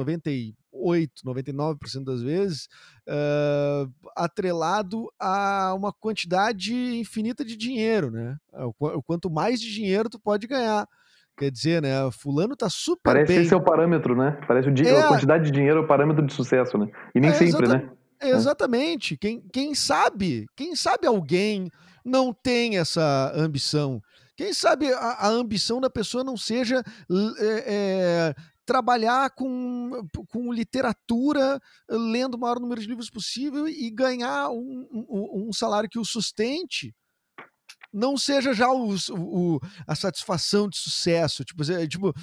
98, 0.73 1.23
99% 1.25 2.03
das 2.03 2.21
vezes, 2.21 2.67
uh, 3.07 3.91
atrelado 4.15 5.11
a 5.19 5.73
uma 5.75 5.91
quantidade 5.93 6.73
infinita 6.73 7.43
de 7.43 7.55
dinheiro, 7.55 8.09
né? 8.09 8.37
O 8.79 9.03
quanto 9.03 9.29
mais 9.29 9.59
de 9.59 9.71
dinheiro 9.71 10.09
tu 10.09 10.19
pode 10.19 10.47
ganhar. 10.47 10.87
Quer 11.37 11.51
dizer, 11.51 11.81
né? 11.81 11.91
Fulano 12.11 12.55
tá 12.55 12.69
super 12.69 13.01
Parece 13.03 13.27
bem. 13.27 13.35
Parece 13.37 13.47
esse 13.47 13.53
é 13.53 13.57
o 13.57 13.63
parâmetro, 13.63 14.15
né? 14.15 14.39
Parece 14.47 14.69
o 14.69 14.87
é... 14.87 15.01
a 15.01 15.07
quantidade 15.07 15.45
de 15.45 15.51
dinheiro 15.51 15.79
é 15.79 15.83
o 15.83 15.87
parâmetro 15.87 16.25
de 16.25 16.33
sucesso, 16.33 16.77
né? 16.77 16.87
E 17.15 17.19
nem 17.19 17.31
é, 17.31 17.33
sempre, 17.33 17.65
exata... 17.65 17.77
né? 17.77 17.89
Exatamente. 18.21 19.17
Quem, 19.17 19.41
quem 19.51 19.73
sabe, 19.73 20.45
quem 20.55 20.75
sabe 20.75 21.07
alguém 21.07 21.69
não 22.05 22.33
tem 22.33 22.77
essa 22.77 23.31
ambição. 23.35 24.01
Quem 24.35 24.53
sabe 24.53 24.91
a, 24.93 24.97
a 24.97 25.27
ambição 25.27 25.79
da 25.81 25.89
pessoa 25.89 26.23
não 26.23 26.37
seja 26.37 26.83
é, 27.39 27.63
é, 27.67 28.35
trabalhar 28.71 29.31
com, 29.31 30.07
com 30.29 30.53
literatura, 30.53 31.59
lendo 31.89 32.35
o 32.35 32.39
maior 32.39 32.57
número 32.57 32.79
de 32.79 32.87
livros 32.87 33.09
possível 33.09 33.67
e 33.67 33.91
ganhar 33.91 34.49
um, 34.49 34.87
um, 34.89 35.49
um 35.49 35.53
salário 35.53 35.89
que 35.89 35.99
o 35.99 36.05
sustente 36.05 36.95
não 37.93 38.17
seja 38.17 38.53
já 38.53 38.71
o, 38.71 38.95
o, 39.09 39.59
a 39.85 39.93
satisfação 39.93 40.69
de 40.69 40.77
sucesso. 40.77 41.43
Tipo, 41.43 41.63
é, 41.69 41.85
tipo 41.85 42.13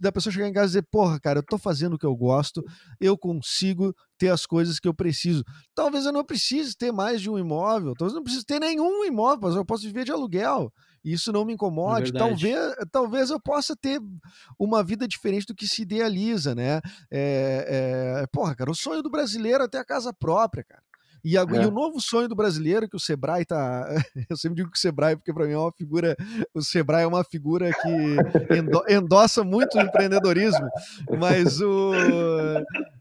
da 0.00 0.10
pessoa 0.10 0.32
chegar 0.32 0.48
em 0.48 0.52
casa 0.52 0.66
e 0.66 0.68
dizer, 0.70 0.88
porra, 0.90 1.20
cara, 1.20 1.38
eu 1.38 1.44
tô 1.44 1.56
fazendo 1.56 1.94
o 1.94 1.98
que 1.98 2.06
eu 2.06 2.16
gosto, 2.16 2.64
eu 3.00 3.16
consigo 3.16 3.94
ter 4.18 4.30
as 4.30 4.44
coisas 4.44 4.80
que 4.80 4.88
eu 4.88 4.94
preciso. 4.94 5.44
Talvez 5.76 6.06
eu 6.06 6.12
não 6.12 6.24
precise 6.24 6.76
ter 6.76 6.90
mais 6.90 7.20
de 7.20 7.30
um 7.30 7.38
imóvel, 7.38 7.94
talvez 7.96 8.14
eu 8.14 8.16
não 8.16 8.24
precise 8.24 8.44
ter 8.44 8.58
nenhum 8.58 9.04
imóvel, 9.04 9.48
mas 9.48 9.54
eu 9.54 9.64
posso 9.64 9.84
viver 9.84 10.04
de 10.04 10.10
aluguel. 10.10 10.72
Isso 11.04 11.32
não 11.32 11.44
me 11.44 11.54
incomode. 11.54 12.10
É 12.14 12.18
talvez, 12.18 12.74
talvez 12.90 13.30
eu 13.30 13.40
possa 13.40 13.76
ter 13.76 14.00
uma 14.58 14.82
vida 14.82 15.06
diferente 15.06 15.46
do 15.46 15.54
que 15.54 15.66
se 15.66 15.82
idealiza, 15.82 16.54
né? 16.54 16.80
É, 17.10 18.22
é, 18.22 18.26
porra, 18.32 18.54
cara, 18.54 18.70
o 18.70 18.74
sonho 18.74 19.02
do 19.02 19.10
brasileiro 19.10 19.64
é 19.64 19.68
ter 19.68 19.78
a 19.78 19.84
casa 19.84 20.12
própria, 20.12 20.64
cara. 20.64 20.82
E, 21.24 21.36
a, 21.36 21.42
é. 21.42 21.62
e, 21.62 21.66
o 21.66 21.70
novo 21.70 22.00
sonho 22.00 22.28
do 22.28 22.34
brasileiro, 22.34 22.88
que 22.88 22.96
o 22.96 23.00
Sebrae 23.00 23.44
tá. 23.44 23.86
Eu 24.30 24.36
sempre 24.36 24.56
digo 24.56 24.70
que 24.70 24.78
o 24.78 24.80
Sebrae, 24.80 25.16
porque 25.16 25.32
para 25.32 25.46
mim 25.46 25.52
é 25.52 25.58
uma 25.58 25.72
figura. 25.72 26.16
O 26.54 26.62
Sebrae 26.62 27.02
é 27.02 27.06
uma 27.06 27.24
figura 27.24 27.70
que 27.72 28.54
endo, 28.54 28.82
endossa 28.88 29.42
muito 29.42 29.76
o 29.76 29.80
empreendedorismo, 29.80 30.68
mas 31.18 31.60
o. 31.60 31.92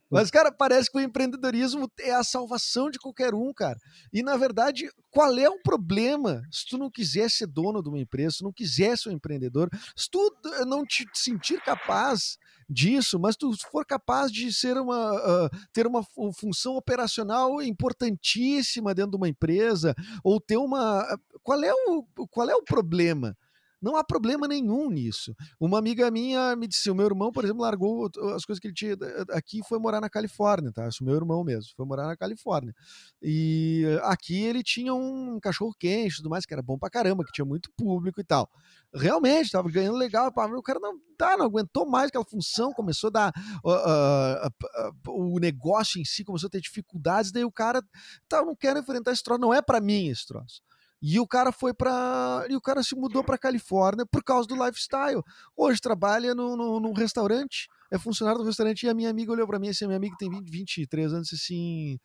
Mas, 0.09 0.31
cara, 0.31 0.51
parece 0.51 0.89
que 0.89 0.97
o 0.97 1.01
empreendedorismo 1.01 1.91
é 1.99 2.13
a 2.13 2.23
salvação 2.23 2.89
de 2.89 2.97
qualquer 2.97 3.33
um, 3.33 3.53
cara. 3.53 3.77
E, 4.11 4.23
na 4.23 4.37
verdade, 4.37 4.89
qual 5.11 5.37
é 5.37 5.49
o 5.49 5.61
problema 5.61 6.41
se 6.51 6.65
tu 6.65 6.77
não 6.77 6.89
quiser 6.89 7.29
ser 7.29 7.47
dono 7.47 7.83
de 7.83 7.89
uma 7.89 7.99
empresa, 7.99 8.37
se 8.37 8.43
não 8.43 8.53
quiser 8.53 8.97
ser 8.97 9.09
um 9.09 9.13
empreendedor, 9.13 9.69
se 9.95 10.09
tu 10.09 10.33
não 10.65 10.85
te 10.85 11.05
sentir 11.13 11.61
capaz 11.61 12.37
disso, 12.69 13.19
mas 13.19 13.35
tu 13.35 13.51
for 13.71 13.85
capaz 13.85 14.31
de 14.31 14.53
ser 14.53 14.77
uma 14.77 15.13
uh, 15.13 15.49
ter 15.71 15.87
uma 15.87 16.03
função 16.37 16.75
operacional 16.75 17.61
importantíssima 17.61 18.93
dentro 18.93 19.11
de 19.11 19.17
uma 19.17 19.29
empresa 19.29 19.95
ou 20.23 20.39
ter 20.39 20.57
uma 20.57 21.05
qual 21.41 21.63
é 21.63 21.71
o 21.73 22.03
qual 22.29 22.49
é 22.49 22.55
o 22.55 22.63
problema? 22.63 23.37
Não 23.81 23.95
há 23.95 24.03
problema 24.03 24.47
nenhum 24.47 24.89
nisso. 24.89 25.35
Uma 25.59 25.77
amiga 25.77 26.09
minha 26.09 26.55
me 26.55 26.67
disse: 26.67 26.89
o 26.89 26.95
meu 26.95 27.05
irmão, 27.05 27.31
por 27.31 27.43
exemplo, 27.43 27.61
largou 27.61 28.09
as 28.35 28.43
coisas 28.45 28.59
que 28.59 28.67
ele 28.67 28.73
tinha 28.73 28.95
aqui 29.31 29.59
e 29.59 29.67
foi 29.67 29.77
morar 29.79 30.01
na 30.01 30.09
Califórnia, 30.09 30.71
tá? 30.71 30.87
Isso, 30.87 31.03
meu 31.03 31.15
irmão 31.15 31.43
mesmo, 31.43 31.71
foi 31.75 31.85
morar 31.85 32.07
na 32.07 32.17
Califórnia. 32.17 32.73
E 33.21 33.83
aqui 34.03 34.41
ele 34.43 34.63
tinha 34.63 34.93
um 34.93 35.39
cachorro 35.39 35.73
quente 35.79 36.13
e 36.13 36.17
tudo 36.17 36.29
mais, 36.29 36.45
que 36.45 36.53
era 36.53 36.63
bom 36.63 36.77
pra 36.77 36.89
caramba, 36.89 37.23
que 37.23 37.31
tinha 37.31 37.45
muito 37.45 37.69
público 37.77 38.19
e 38.19 38.23
tal. 38.23 38.49
Realmente, 38.93 39.45
estava 39.45 39.69
ganhando 39.69 39.97
legal. 39.97 40.27
O 40.27 40.63
cara 40.63 40.79
não, 40.79 40.97
tá, 41.17 41.37
não 41.37 41.45
aguentou 41.45 41.85
mais 41.87 42.07
aquela 42.07 42.25
função, 42.25 42.73
começou 42.73 43.09
a 43.09 43.11
dar. 43.11 43.33
Uh, 43.63 43.69
uh, 43.69 45.11
uh, 45.11 45.35
o 45.35 45.39
negócio 45.39 46.01
em 46.01 46.05
si 46.05 46.23
começou 46.23 46.47
a 46.47 46.49
ter 46.49 46.61
dificuldades, 46.61 47.31
daí 47.31 47.43
o 47.43 47.51
cara, 47.51 47.81
tá, 48.27 48.37
eu 48.37 48.45
não 48.45 48.55
quero 48.55 48.79
enfrentar 48.79 49.11
esse 49.11 49.23
troço, 49.23 49.41
não 49.41 49.53
é 49.53 49.61
para 49.61 49.81
mim 49.81 50.07
esse 50.07 50.25
troço. 50.25 50.61
E 51.01 51.19
o 51.19 51.27
cara 51.27 51.51
foi 51.51 51.73
para 51.73 52.45
e 52.49 52.55
o 52.55 52.61
cara 52.61 52.81
se 52.81 52.95
mudou 52.95 53.23
para 53.23 53.37
Califórnia 53.37 54.05
por 54.05 54.23
causa 54.23 54.47
do 54.47 54.55
lifestyle. 54.55 55.21
Hoje 55.55 55.79
trabalha 55.79 56.33
no, 56.33 56.57
no, 56.57 56.79
num 56.79 56.93
restaurante, 56.93 57.67
é 57.91 57.97
funcionário 57.99 58.39
do 58.41 58.47
restaurante 58.47 58.83
e 58.83 58.89
a 58.89 58.93
minha 58.93 59.09
amiga 59.09 59.31
olhou 59.31 59.47
para 59.47 59.59
mim, 59.59 59.69
assim, 59.69 59.85
a 59.85 59.87
minha 59.87 59.97
amiga 59.97 60.15
tem 60.17 60.29
20, 60.29 60.49
23 60.49 61.13
anos, 61.13 61.33
assim, 61.33 61.99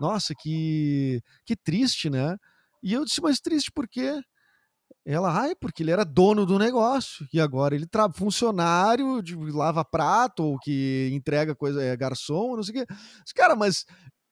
nossa, 0.00 0.34
que 0.38 1.20
que 1.46 1.56
triste, 1.56 2.10
né? 2.10 2.36
E 2.82 2.92
eu 2.92 3.04
disse, 3.04 3.22
mas 3.22 3.40
triste 3.40 3.70
por 3.72 3.88
quê? 3.88 4.20
Ela, 5.06 5.30
ai, 5.38 5.54
porque 5.54 5.82
ele 5.82 5.90
era 5.90 6.04
dono 6.04 6.46
do 6.46 6.58
negócio 6.58 7.26
e 7.32 7.38
agora 7.40 7.74
ele 7.74 7.86
trabalha 7.86 8.14
funcionário 8.14 9.22
de 9.22 9.36
lava 9.36 9.84
prato 9.84 10.42
ou 10.44 10.58
que 10.58 11.10
entrega 11.12 11.54
coisa, 11.54 11.82
é 11.82 11.96
garçom, 11.96 12.56
não 12.56 12.62
sei 12.62 12.82
o 12.82 12.86
quê. 12.86 12.94
Cara, 13.34 13.54
mas 13.54 13.84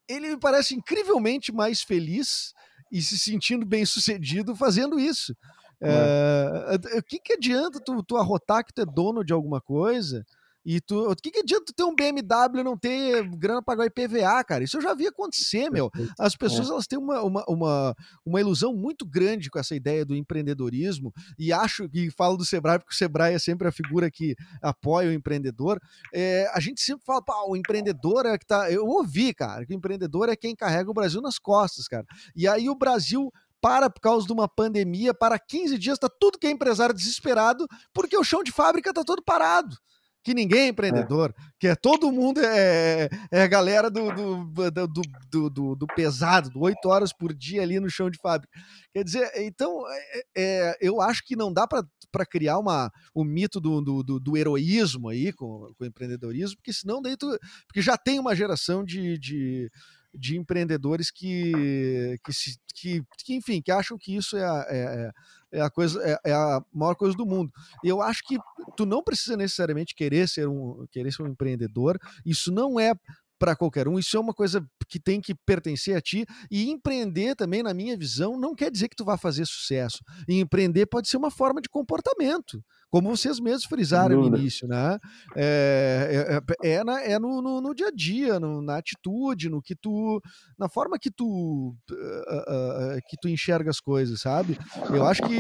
ele 0.09 0.31
me 0.31 0.39
parece 0.39 0.75
incrivelmente 0.75 1.53
mais 1.53 1.83
feliz 1.83 2.53
e 2.93 3.01
se 3.03 3.19
sentindo 3.19 3.65
bem 3.65 3.87
sucedido 3.87 4.55
fazendo 4.55 5.01
isso. 5.01 5.35
É. 5.81 6.79
É, 6.95 6.99
o 6.99 7.03
que, 7.03 7.19
que 7.19 7.33
adianta 7.33 7.81
tu, 7.81 8.03
tu 8.03 8.17
arrotar 8.17 8.65
que 8.65 8.73
tu 8.73 8.83
é 8.83 8.87
dono 8.87 9.25
de 9.25 9.33
alguma 9.33 9.61
coisa 9.61 10.25
e 10.65 10.81
tu, 10.81 11.11
o 11.11 11.17
que, 11.17 11.31
que 11.31 11.41
adianta 11.41 11.65
tu 11.67 11.73
ter 11.73 11.85
um 11.85 11.95
BMW 11.95 12.61
e 12.61 12.63
não 12.63 12.77
ter 12.77 13.29
grana 13.37 13.63
para 13.63 13.77
pagar 13.77 13.87
IPVA, 13.87 14.45
cara? 14.45 14.63
Isso 14.63 14.77
eu 14.77 14.81
já 14.81 14.95
vi 14.95 15.07
acontecer, 15.07 15.71
meu. 15.71 15.91
As 16.19 16.37
pessoas 16.37 16.69
é. 16.69 16.73
elas 16.73 16.87
têm 16.87 16.99
uma, 16.99 17.21
uma, 17.23 17.45
uma, 17.49 17.95
uma, 18.25 18.41
ilusão 18.41 18.73
muito 18.73 19.05
grande 19.05 19.51
com 19.51 19.59
essa 19.59 19.75
ideia 19.75 20.05
do 20.05 20.15
empreendedorismo 20.15 21.13
e 21.39 21.53
acho 21.53 21.89
que 21.89 22.11
falo 22.11 22.37
do 22.37 22.45
Sebrae 22.45 22.79
porque 22.79 22.95
o 22.95 22.97
Sebrae 22.97 23.35
é 23.35 23.39
sempre 23.39 23.67
a 23.67 23.73
figura 23.73 24.11
que 24.11 24.37
apoia 24.63 25.11
o 25.11 25.13
empreendedor. 25.13 25.81
É, 26.15 26.49
a 26.55 26.61
gente 26.61 26.81
sempre 26.81 27.05
fala, 27.05 27.23
pá, 27.23 27.45
o 27.49 27.57
empreendedor 27.57 28.27
é 28.27 28.39
que 28.39 28.47
tá. 28.47 28.71
Eu 28.71 28.87
ouvi, 28.87 29.35
cara, 29.35 29.67
que 29.67 29.73
o 29.73 29.77
empreendedor 29.77 30.29
é 30.29 30.37
quem 30.37 30.55
carrega 30.55 30.91
o 30.91 30.95
Brasil 30.95 31.21
nas 31.21 31.39
costas, 31.39 31.89
cara. 31.89 32.07
E 32.37 32.47
aí 32.47 32.69
o 32.71 32.77
Brasil 32.77 33.33
para 33.61 33.89
por 33.89 34.01
causa 34.01 34.27
de 34.27 34.33
uma 34.33 34.49
pandemia, 34.49 35.15
para 35.15 35.39
15 35.39 35.79
dias, 35.79 35.97
tá 35.97 36.09
tudo 36.09 36.37
que 36.37 36.49
é 36.49 36.51
empresário 36.51 36.93
desesperado, 36.93 37.65
porque 37.95 38.17
o 38.17 38.25
chão 38.25 38.43
de 38.43 38.51
fábrica 38.51 38.93
tá 38.93 39.05
todo 39.05 39.23
parado 39.23 39.77
que 40.23 40.35
ninguém 40.35 40.61
é, 40.61 40.65
é. 40.67 40.69
empreendedor, 40.69 41.35
é. 41.37 41.43
que 41.59 41.67
é 41.69 41.75
todo 41.75 42.13
mundo 42.13 42.41
é, 42.41 43.09
é 43.31 43.43
a 43.43 43.47
galera 43.47 43.91
do, 43.91 44.13
do, 44.13 44.71
do, 44.71 44.87
do, 45.31 45.51
do, 45.51 45.77
do 45.77 45.87
pesado, 45.95 46.51
do 46.51 46.61
oito 46.61 46.89
horas 46.89 47.13
por 47.13 47.35
dia 47.35 47.63
ali 47.63 47.81
no 47.81 47.91
chão 47.91 48.11
de 48.11 48.19
fábrica. 48.19 48.53
Quer 48.93 49.05
dizer, 49.05 49.31
então 49.37 49.83
é, 49.89 50.23
é 50.37 50.79
eu 50.81 51.01
acho 51.01 51.23
que 51.25 51.35
não 51.35 51.53
dá 51.53 51.67
para 51.67 52.27
criar 52.27 52.59
uma, 52.59 52.91
o 53.15 53.25
mito 53.25 53.61
do, 53.61 53.81
do, 53.81 54.03
do, 54.03 54.21
do, 54.21 54.37
heroísmo 54.37 55.09
aí 55.09 55.33
com, 55.33 55.73
com 55.77 55.85
o 55.85 55.87
empreendedorismo, 55.87 56.57
porque 56.57 56.73
senão 56.73 57.03
daí 57.03 57.17
tu, 57.17 57.27
porque 57.67 57.83
já 57.83 57.97
tem 57.97 58.19
uma 58.19 58.35
geração 58.35 58.85
de, 58.85 59.19
de 59.19 59.71
de 60.15 60.37
empreendedores 60.37 61.11
que, 61.11 62.19
que, 62.23 62.33
se, 62.33 62.59
que, 62.75 63.03
que, 63.25 63.35
enfim, 63.35 63.63
que 63.63 63.73
acham 63.73 63.97
que 63.99 64.15
isso 64.15 64.37
é, 64.37 64.43
é, 64.69 65.11
é 65.53 65.61
a 65.61 65.71
coisa 65.71 66.03
é, 66.03 66.31
é, 66.31 66.33
a 66.33 66.63
maior 66.73 66.95
coisa 66.95 67.17
do 67.17 67.27
mundo. 67.27 67.53
E 67.85 67.89
eu 67.89 68.01
acho 68.01 68.23
que 68.25 68.39
tu 68.77 68.87
não 68.87 69.03
precisa 69.03 69.37
necessariamente 69.37 69.95
querer 69.95 70.29
ser 70.29 70.49
um 70.49 70.87
querer 70.91 71.13
ser 71.13 71.23
um 71.23 71.29
empreendedor. 71.29 71.99
Isso 72.25 72.51
não 72.51 72.81
é 72.81 72.95
para 73.39 73.57
qualquer 73.57 73.89
um. 73.89 73.99
Isso 73.99 74.17
é 74.17 74.21
uma 74.21 74.33
coisa 74.33 74.65
que 74.89 75.01
tem 75.01 75.21
que 75.21 75.35
pertencer 75.35 75.97
a 75.97 76.01
ti. 76.01 76.25
E 76.49 76.71
empreender 76.71 77.35
também, 77.35 77.61
na 77.61 77.75
minha 77.75 77.97
visão, 77.97 78.39
não 78.39 78.55
quer 78.55 78.71
dizer 78.71 78.89
que 78.89 78.95
tu 78.95 79.05
vá 79.05 79.19
fazer 79.19 79.45
sucesso. 79.47 79.99
E 80.29 80.39
empreender 80.39 80.87
pode 80.87 81.09
ser 81.09 81.17
uma 81.17 81.31
forma 81.31 81.61
de 81.61 81.69
comportamento 81.69 82.63
como 82.93 83.17
vocês 83.17 83.41
mesmos 83.41 83.65
frisaram 83.65 84.21
no 84.21 84.37
início, 84.37 84.69
né? 84.69 84.99
É, 85.35 86.43
é, 86.63 86.73
é, 86.73 86.85
na, 86.85 87.01
é 87.01 87.19
no, 87.19 87.41
no, 87.41 87.59
no, 87.59 87.75
dia 87.75 87.89
a 87.89 87.91
dia, 87.91 88.39
no, 88.39 88.61
na 88.61 88.77
atitude, 88.77 89.49
no 89.49 89.63
que 89.63 89.75
tu, 89.75 90.21
na 90.59 90.69
forma 90.69 90.99
que 90.99 91.11
tu 91.11 91.75
uh, 91.91 91.95
uh, 91.97 93.01
que 93.09 93.17
tu 93.19 93.31
enxerga 93.31 93.71
as 93.71 93.81
coisas, 93.81 94.21
sabe? 94.21 94.59
Eu 94.91 95.07
acho 95.07 95.23
que 95.23 95.35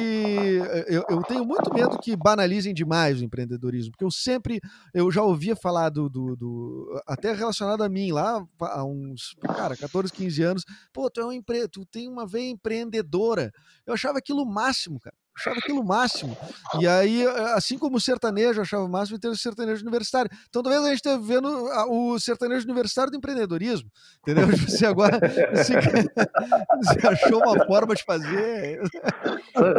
eu, 0.88 1.04
eu, 1.10 1.22
tenho 1.24 1.44
muito 1.44 1.70
medo 1.74 1.98
que 1.98 2.16
banalizem 2.16 2.72
demais 2.72 3.20
o 3.20 3.24
empreendedorismo, 3.24 3.92
porque 3.92 4.04
eu 4.04 4.10
sempre 4.10 4.58
eu 4.94 5.10
já 5.10 5.20
ouvia 5.20 5.54
falar 5.54 5.90
do, 5.90 6.08
do, 6.08 6.34
do 6.34 7.02
até 7.06 7.34
relacionado 7.34 7.82
a 7.82 7.88
mim 7.88 8.12
lá 8.12 8.42
há 8.62 8.82
uns 8.82 9.36
cara 9.42 9.76
14, 9.76 10.10
15 10.10 10.42
anos, 10.42 10.64
pô, 10.90 11.10
tu 11.10 11.20
é 11.20 11.26
um 11.26 11.32
empre... 11.32 11.68
tu 11.68 11.84
tem 11.84 12.08
uma 12.08 12.26
veia 12.26 12.48
empreendedora. 12.48 13.52
Eu 13.86 13.92
achava 13.92 14.16
aquilo 14.16 14.42
o 14.42 14.50
máximo, 14.50 14.98
cara 14.98 15.14
achava 15.36 15.58
aquilo 15.58 15.84
máximo. 15.84 16.36
E 16.80 16.86
aí, 16.86 17.26
assim 17.54 17.78
como 17.78 17.96
o 17.96 18.00
sertanejo 18.00 18.60
achava 18.60 18.84
o 18.84 18.88
máximo, 18.88 19.18
tem 19.18 19.30
o 19.30 19.36
sertanejo 19.36 19.82
universitário. 19.82 20.30
Então, 20.48 20.62
talvez 20.62 20.84
a 20.84 20.88
gente 20.88 20.96
esteja 20.96 21.18
vendo 21.18 21.48
o 21.88 22.18
sertanejo 22.18 22.64
universitário 22.64 23.10
do 23.10 23.16
empreendedorismo, 23.16 23.88
entendeu? 24.20 24.46
Você 24.72 24.86
agora 24.86 25.18
você, 25.52 25.74
você 25.74 27.06
achou 27.08 27.38
uma 27.38 27.64
forma 27.66 27.94
de 27.94 28.04
fazer. 28.04 28.80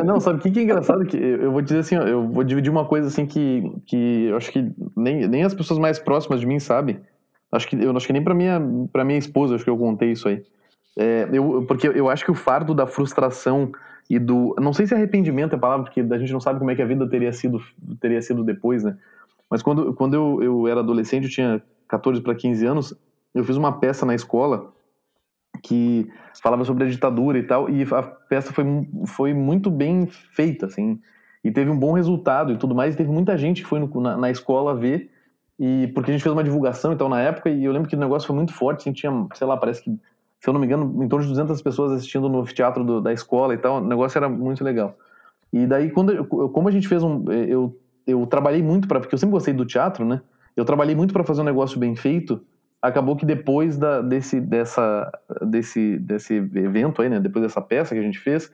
Não, 0.05 0.19
sabe 0.19 0.39
o 0.39 0.41
que, 0.41 0.59
é 0.59 0.63
engraçado? 0.63 1.05
Que 1.05 1.17
eu 1.17 1.51
vou 1.51 1.61
dizer 1.61 1.79
assim, 1.79 1.95
eu 1.95 2.27
vou 2.27 2.43
dividir 2.43 2.71
uma 2.71 2.85
coisa 2.85 3.07
assim 3.07 3.25
que, 3.25 3.63
que 3.85 4.25
eu 4.25 4.37
acho 4.37 4.51
que 4.51 4.71
nem, 4.95 5.27
nem 5.27 5.43
as 5.43 5.53
pessoas 5.53 5.79
mais 5.79 5.99
próximas 5.99 6.39
de 6.39 6.45
mim 6.45 6.59
sabem. 6.59 6.99
Acho 7.51 7.67
que 7.67 7.75
eu 7.75 7.95
acho 7.95 8.07
que 8.07 8.13
nem 8.13 8.23
para 8.23 8.33
minha 8.33 8.59
minha 8.59 9.19
esposa 9.19 9.55
acho 9.55 9.63
que 9.63 9.69
eu 9.69 9.77
contei 9.77 10.11
isso 10.11 10.27
aí. 10.27 10.43
É, 10.97 11.27
eu, 11.31 11.65
porque 11.67 11.87
eu 11.87 12.09
acho 12.09 12.23
que 12.25 12.31
o 12.31 12.35
fardo 12.35 12.73
da 12.73 12.85
frustração 12.85 13.71
e 14.09 14.19
do. 14.19 14.55
Não 14.59 14.73
sei 14.73 14.85
se 14.85 14.93
arrependimento 14.93 15.53
é 15.53 15.55
a 15.55 15.59
palavra, 15.59 15.85
porque 15.85 16.01
a 16.01 16.17
gente 16.17 16.33
não 16.33 16.39
sabe 16.39 16.59
como 16.59 16.71
é 16.71 16.75
que 16.75 16.81
a 16.81 16.85
vida 16.85 17.07
teria 17.07 17.31
sido, 17.31 17.61
teria 17.99 18.21
sido 18.21 18.43
depois, 18.43 18.83
né? 18.83 18.97
Mas 19.49 19.61
quando, 19.61 19.93
quando 19.93 20.13
eu, 20.13 20.43
eu 20.43 20.67
era 20.67 20.79
adolescente, 20.79 21.25
eu 21.25 21.29
tinha 21.29 21.61
14 21.87 22.21
para 22.21 22.33
15 22.33 22.65
anos, 22.65 22.93
eu 23.33 23.43
fiz 23.43 23.55
uma 23.55 23.79
peça 23.79 24.05
na 24.05 24.15
escola 24.15 24.73
que 25.61 26.09
falava 26.41 26.65
sobre 26.65 26.85
a 26.85 26.87
ditadura 26.87 27.37
e 27.37 27.43
tal, 27.43 27.69
e 27.69 27.83
a 27.83 28.03
peça 28.03 28.51
foi, 28.51 28.65
foi 29.05 29.33
muito 29.33 29.69
bem 29.69 30.07
feita, 30.07 30.65
assim, 30.65 30.99
e 31.43 31.51
teve 31.51 31.69
um 31.69 31.77
bom 31.77 31.93
resultado 31.93 32.51
e 32.51 32.57
tudo 32.57 32.73
mais, 32.73 32.93
e 32.93 32.97
teve 32.97 33.11
muita 33.11 33.37
gente 33.37 33.61
que 33.61 33.67
foi 33.67 33.79
no, 33.79 34.01
na, 34.01 34.17
na, 34.17 34.31
escola 34.31 34.75
ver, 34.75 35.11
e 35.59 35.87
porque 35.93 36.09
a 36.09 36.13
gente 36.13 36.23
fez 36.23 36.33
uma 36.33 36.43
divulgação 36.43 36.91
então 36.91 37.07
na 37.07 37.21
época, 37.21 37.49
e 37.49 37.63
eu 37.63 37.71
lembro 37.71 37.87
que 37.87 37.95
o 37.95 37.99
negócio 37.99 38.27
foi 38.27 38.35
muito 38.35 38.53
forte, 38.53 38.81
assim, 38.81 38.91
tinha, 38.91 39.11
sei 39.35 39.45
lá, 39.47 39.55
parece 39.55 39.83
que 39.83 39.97
se 40.43 40.49
eu 40.49 40.51
não 40.51 40.59
me 40.59 40.65
engano, 40.65 41.01
em 41.01 41.07
torno 41.07 41.25
de 41.25 41.31
200 41.31 41.61
pessoas 41.61 41.93
assistindo 41.93 42.27
no 42.27 42.43
teatro 42.43 42.83
do, 42.83 42.99
da 42.99 43.13
escola 43.13 43.53
e 43.53 43.57
tal. 43.57 43.77
O 43.77 43.87
negócio 43.87 44.17
era 44.17 44.27
muito 44.27 44.61
legal. 44.61 44.97
E 45.53 45.65
daí, 45.65 45.89
quando, 45.89 46.25
como 46.25 46.67
a 46.67 46.71
gente 46.71 46.85
fez 46.85 47.01
um. 47.01 47.23
Eu, 47.31 47.79
eu 48.05 48.27
trabalhei 48.27 48.61
muito 48.61 48.85
para. 48.85 48.99
Porque 48.99 49.15
eu 49.15 49.17
sempre 49.17 49.31
gostei 49.31 49.53
do 49.53 49.65
teatro, 49.65 50.03
né? 50.03 50.21
Eu 50.53 50.65
trabalhei 50.65 50.95
muito 50.95 51.13
para 51.13 51.23
fazer 51.23 51.39
um 51.39 51.45
negócio 51.45 51.79
bem 51.79 51.95
feito. 51.95 52.41
Acabou 52.81 53.15
que 53.15 53.25
depois 53.25 53.77
da, 53.77 54.01
desse, 54.01 54.41
dessa, 54.41 55.09
desse, 55.43 55.97
desse 55.99 56.33
evento 56.33 57.01
aí, 57.01 57.07
né? 57.07 57.21
Depois 57.21 57.41
dessa 57.41 57.61
peça 57.61 57.95
que 57.95 58.01
a 58.01 58.03
gente 58.03 58.19
fez, 58.19 58.51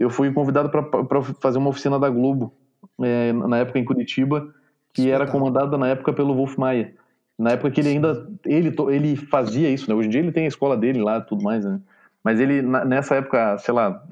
eu 0.00 0.08
fui 0.08 0.32
convidado 0.32 0.70
para 0.70 1.22
fazer 1.38 1.58
uma 1.58 1.68
oficina 1.68 1.98
da 1.98 2.08
Globo, 2.08 2.54
é, 3.02 3.34
na 3.34 3.58
época 3.58 3.78
em 3.78 3.84
Curitiba, 3.84 4.54
que 4.94 5.10
era 5.10 5.26
comandada 5.26 5.76
na 5.76 5.88
época 5.88 6.14
pelo 6.14 6.34
Wolf 6.34 6.56
Maia. 6.56 6.94
Na 7.38 7.50
época 7.50 7.70
que 7.70 7.80
ele 7.80 7.90
ainda 7.90 8.26
ele, 8.44 8.74
ele 8.90 9.16
fazia 9.16 9.68
isso, 9.68 9.88
né? 9.88 9.94
Hoje 9.94 10.08
em 10.08 10.10
dia 10.10 10.20
ele 10.20 10.32
tem 10.32 10.44
a 10.44 10.48
escola 10.48 10.76
dele 10.76 11.02
lá 11.02 11.20
tudo 11.20 11.42
mais, 11.42 11.64
né? 11.64 11.80
Mas 12.24 12.40
ele, 12.40 12.60
nessa 12.62 13.14
época, 13.16 13.56
sei 13.58 13.72
lá, 13.72 14.02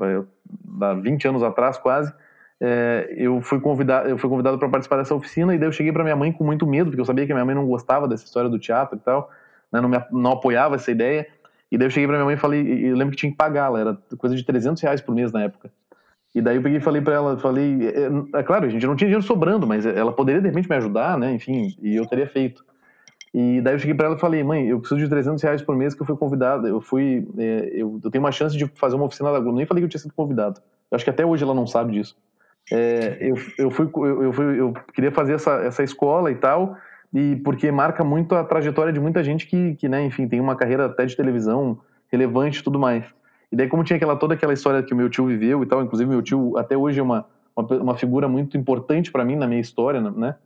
há 0.81 0.95
20 0.95 1.29
anos 1.29 1.43
atrás 1.43 1.77
quase, 1.77 2.13
é, 2.61 3.13
eu 3.17 3.41
fui 3.41 3.59
convidado 3.61 4.09
eu 4.09 4.17
fui 4.17 4.31
convidado 4.31 4.59
para 4.59 4.69
participar 4.69 4.99
dessa 4.99 5.15
oficina 5.15 5.55
e 5.55 5.59
daí 5.59 5.69
eu 5.69 5.73
cheguei 5.73 5.93
para 5.93 6.05
minha 6.05 6.15
mãe 6.15 6.31
com 6.31 6.45
muito 6.45 6.67
medo, 6.67 6.91
porque 6.91 7.01
eu 7.01 7.05
sabia 7.05 7.27
que 7.27 7.33
minha 7.33 7.45
mãe 7.45 7.55
não 7.55 7.67
gostava 7.67 8.07
dessa 8.07 8.25
história 8.25 8.49
do 8.49 8.59
teatro 8.59 8.97
e 8.97 9.01
tal, 9.01 9.31
né? 9.73 9.81
não, 9.81 9.89
me, 9.89 9.99
não 10.13 10.33
apoiava 10.33 10.77
essa 10.77 10.91
ideia. 10.91 11.27
E 11.73 11.79
daí 11.79 11.89
eu 11.89 11.91
cheguei 11.91 12.07
para 12.07 12.17
minha 12.17 12.25
mãe 12.25 12.35
e 12.35 12.39
falei, 12.39 12.89
eu 12.89 12.97
lembro 12.97 13.11
que 13.11 13.17
tinha 13.17 13.33
que 13.33 13.37
pagar, 13.37 13.67
ela 13.67 13.81
era 13.81 13.99
coisa 14.17 14.37
de 14.37 14.45
300 14.45 14.81
reais 14.81 15.01
por 15.01 15.15
mês 15.15 15.33
na 15.33 15.43
época. 15.43 15.73
E 16.35 16.41
daí 16.41 16.57
eu 16.57 16.63
peguei 16.63 16.79
e 16.79 16.81
falei 16.81 17.01
para 17.01 17.15
ela, 17.15 17.39
falei, 17.39 17.89
é, 17.89 18.39
é, 18.39 18.43
claro, 18.43 18.67
a 18.67 18.69
gente 18.69 18.87
não 18.87 18.95
tinha 18.95 19.09
dinheiro 19.09 19.27
sobrando, 19.27 19.67
mas 19.67 19.87
ela 19.87 20.13
poderia 20.13 20.41
de 20.41 20.49
repente 20.49 20.69
me 20.69 20.77
ajudar, 20.77 21.19
né? 21.19 21.33
Enfim, 21.33 21.77
e 21.81 21.97
eu 21.97 22.07
teria 22.07 22.27
feito. 22.27 22.65
E 23.35 23.61
daí 23.61 23.75
eu 23.75 23.79
cheguei 23.81 23.97
para 23.97 24.07
ela 24.07 24.15
e 24.15 24.21
falei, 24.21 24.45
mãe, 24.45 24.69
eu 24.69 24.79
preciso 24.79 25.01
de 25.01 25.09
300 25.09 25.43
reais 25.43 25.61
por 25.61 25.75
mês 25.75 25.93
que 25.93 26.01
eu 26.01 26.07
fui 26.07 26.17
convidada. 26.17 26.69
Eu 26.69 26.81
fui, 26.81 27.27
é, 27.37 27.69
eu, 27.73 28.01
eu, 28.03 28.09
tenho 28.09 28.23
uma 28.23 28.31
chance 28.31 28.57
de 28.57 28.65
fazer 28.77 28.95
uma 28.95 29.07
oficina 29.07 29.33
da 29.33 29.41
Globo. 29.41 29.57
Nem 29.57 29.67
falei 29.67 29.83
que 29.83 29.87
eu 29.87 29.89
tinha 29.89 30.01
sido 30.01 30.15
convidado. 30.15 30.61
Eu 30.89 30.95
acho 30.95 31.05
que 31.05 31.11
até 31.11 31.27
hoje 31.27 31.43
ela 31.43 31.53
não 31.53 31.67
sabe 31.67 31.95
disso. 31.95 32.17
É, 32.71 33.19
eu, 33.21 33.35
eu, 33.59 33.71
fui, 33.73 33.91
eu, 33.93 34.23
eu, 34.23 34.33
fui, 34.33 34.61
eu 34.61 34.73
queria 34.95 35.11
fazer 35.11 35.33
essa, 35.33 35.51
essa 35.65 35.83
escola 35.83 36.31
e 36.31 36.37
tal, 36.37 36.77
e 37.13 37.35
porque 37.45 37.73
marca 37.73 38.05
muito 38.05 38.37
a 38.37 38.45
trajetória 38.45 38.93
de 38.93 39.01
muita 39.01 39.23
gente 39.25 39.49
que, 39.49 39.75
que 39.75 39.89
né, 39.89 40.05
enfim, 40.05 40.29
tem 40.29 40.41
uma 40.41 40.55
carreira 40.55 40.87
até 40.87 41.05
de 41.05 41.17
televisão 41.17 41.81
relevante 42.13 42.61
e 42.61 42.63
tudo 42.63 42.79
mais. 42.79 43.05
E 43.51 43.57
daí, 43.57 43.69
como 43.69 43.83
tinha 43.83 43.97
aquela, 43.97 44.15
toda 44.15 44.35
aquela 44.35 44.53
história 44.53 44.81
que 44.81 44.95
o 44.95 44.97
meu 44.97 45.11
tio 45.11 45.27
viveu 45.27 45.61
e 45.63 45.67
tal, 45.67 45.83
inclusive 45.83 46.09
meu 46.09 46.23
tio 46.23 46.57
até 46.57 46.77
hoje 46.77 47.01
é 47.01 47.03
uma, 47.03 47.27
uma, 47.57 47.67
uma 47.83 47.95
figura 47.97 48.29
muito 48.29 48.57
importante 48.57 49.11
para 49.11 49.25
mim 49.25 49.35
na 49.35 49.47
minha 49.47 49.61
história, 49.61 50.01
né? 50.01 50.37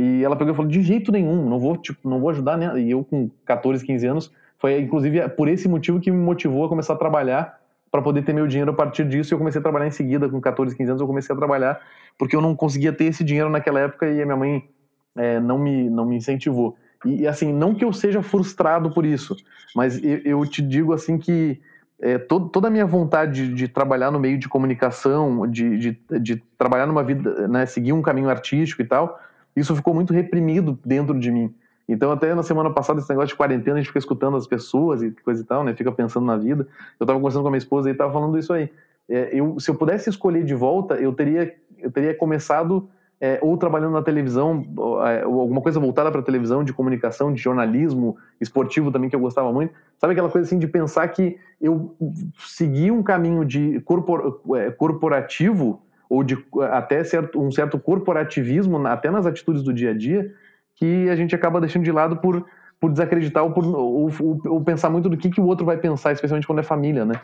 E 0.00 0.22
ela 0.22 0.36
pegou 0.36 0.52
e 0.52 0.56
falou: 0.56 0.70
de 0.70 0.80
jeito 0.80 1.10
nenhum, 1.10 1.44
não 1.48 1.58
vou, 1.58 1.76
tipo, 1.76 2.08
não 2.08 2.20
vou 2.20 2.30
ajudar, 2.30 2.56
né? 2.56 2.80
E 2.80 2.88
eu, 2.88 3.02
com 3.02 3.28
14, 3.44 3.84
15 3.84 4.06
anos, 4.06 4.32
foi 4.56 4.80
inclusive 4.80 5.28
por 5.30 5.48
esse 5.48 5.68
motivo 5.68 5.98
que 5.98 6.08
me 6.08 6.16
motivou 6.16 6.64
a 6.64 6.68
começar 6.68 6.92
a 6.92 6.96
trabalhar 6.96 7.58
para 7.90 8.00
poder 8.00 8.22
ter 8.22 8.32
meu 8.32 8.46
dinheiro 8.46 8.70
a 8.70 8.74
partir 8.74 9.04
disso. 9.08 9.32
E 9.32 9.34
eu 9.34 9.38
comecei 9.38 9.58
a 9.58 9.62
trabalhar 9.62 9.88
em 9.88 9.90
seguida, 9.90 10.28
com 10.28 10.40
14, 10.40 10.76
15 10.76 10.90
anos, 10.90 11.00
eu 11.00 11.06
comecei 11.06 11.34
a 11.34 11.36
trabalhar, 11.36 11.80
porque 12.16 12.36
eu 12.36 12.40
não 12.40 12.54
conseguia 12.54 12.92
ter 12.92 13.06
esse 13.06 13.24
dinheiro 13.24 13.50
naquela 13.50 13.80
época 13.80 14.08
e 14.08 14.22
a 14.22 14.24
minha 14.24 14.36
mãe 14.36 14.68
é, 15.16 15.40
não, 15.40 15.58
me, 15.58 15.90
não 15.90 16.04
me 16.04 16.14
incentivou. 16.14 16.76
E, 17.04 17.26
assim, 17.26 17.52
não 17.52 17.74
que 17.74 17.84
eu 17.84 17.92
seja 17.92 18.22
frustrado 18.22 18.92
por 18.92 19.04
isso, 19.04 19.34
mas 19.74 20.00
eu, 20.00 20.18
eu 20.24 20.46
te 20.46 20.62
digo 20.62 20.92
assim 20.92 21.18
que 21.18 21.60
é, 22.00 22.18
toda 22.18 22.68
a 22.68 22.70
minha 22.70 22.86
vontade 22.86 23.48
de, 23.48 23.54
de, 23.54 23.68
trabalhar 23.68 24.12
no 24.12 24.20
meio 24.20 24.38
de 24.38 24.48
comunicação, 24.48 25.44
de, 25.50 25.76
de, 25.76 25.98
de 26.20 26.36
trabalhar 26.56 26.86
numa 26.86 27.02
vida, 27.02 27.48
né, 27.48 27.66
seguir 27.66 27.92
um 27.92 28.02
caminho 28.02 28.28
artístico 28.28 28.80
e 28.82 28.84
tal, 28.84 29.18
isso 29.58 29.74
ficou 29.74 29.94
muito 29.94 30.12
reprimido 30.12 30.78
dentro 30.84 31.18
de 31.18 31.30
mim. 31.30 31.54
Então, 31.88 32.10
até 32.12 32.34
na 32.34 32.42
semana 32.42 32.70
passada, 32.70 33.00
esse 33.00 33.08
negócio 33.08 33.28
de 33.28 33.36
quarentena, 33.36 33.76
a 33.76 33.78
gente 33.78 33.86
fica 33.86 33.98
escutando 33.98 34.36
as 34.36 34.46
pessoas 34.46 35.02
e 35.02 35.10
coisa 35.10 35.40
e 35.40 35.44
tal, 35.44 35.64
né? 35.64 35.74
Fica 35.74 35.90
pensando 35.90 36.26
na 36.26 36.36
vida. 36.36 36.68
Eu 37.00 37.04
estava 37.04 37.18
conversando 37.18 37.42
com 37.42 37.48
a 37.48 37.50
minha 37.50 37.58
esposa 37.58 37.88
e 37.88 37.92
estava 37.92 38.12
falando 38.12 38.38
isso 38.38 38.52
aí. 38.52 38.70
É, 39.08 39.30
eu, 39.32 39.58
se 39.58 39.70
eu 39.70 39.74
pudesse 39.74 40.10
escolher 40.10 40.44
de 40.44 40.54
volta, 40.54 40.96
eu 40.96 41.14
teria, 41.14 41.54
eu 41.78 41.90
teria 41.90 42.14
começado 42.14 42.90
é, 43.20 43.38
ou 43.42 43.56
trabalhando 43.56 43.94
na 43.94 44.02
televisão, 44.02 44.64
ou, 44.76 45.04
é, 45.04 45.26
ou 45.26 45.40
alguma 45.40 45.62
coisa 45.62 45.80
voltada 45.80 46.10
para 46.12 46.22
televisão, 46.22 46.62
de 46.62 46.74
comunicação, 46.74 47.32
de 47.32 47.40
jornalismo, 47.40 48.16
esportivo 48.38 48.92
também, 48.92 49.08
que 49.08 49.16
eu 49.16 49.20
gostava 49.20 49.50
muito. 49.50 49.72
Sabe 49.98 50.12
aquela 50.12 50.28
coisa 50.28 50.46
assim 50.46 50.58
de 50.58 50.68
pensar 50.68 51.08
que 51.08 51.38
eu 51.60 51.96
segui 52.38 52.90
um 52.90 53.02
caminho 53.02 53.46
de 53.46 53.80
corpor, 53.80 54.40
é, 54.56 54.70
corporativo 54.70 55.82
ou 56.08 56.22
de 56.22 56.38
até 56.70 57.02
certo, 57.04 57.40
um 57.40 57.50
certo 57.50 57.78
corporativismo, 57.78 58.86
até 58.86 59.10
nas 59.10 59.26
atitudes 59.26 59.62
do 59.62 59.72
dia 59.72 59.90
a 59.90 59.94
dia, 59.94 60.32
que 60.76 61.08
a 61.08 61.16
gente 61.16 61.34
acaba 61.34 61.60
deixando 61.60 61.84
de 61.84 61.92
lado 61.92 62.16
por, 62.16 62.46
por 62.80 62.90
desacreditar 62.90 63.44
ou, 63.44 63.50
por, 63.52 63.64
ou, 63.64 64.10
ou, 64.20 64.40
ou 64.46 64.60
pensar 64.62 64.90
muito 64.90 65.08
do 65.08 65.16
que, 65.16 65.30
que 65.30 65.40
o 65.40 65.46
outro 65.46 65.66
vai 65.66 65.76
pensar, 65.76 66.12
especialmente 66.12 66.46
quando 66.46 66.60
é 66.60 66.62
família, 66.62 67.04
né? 67.04 67.20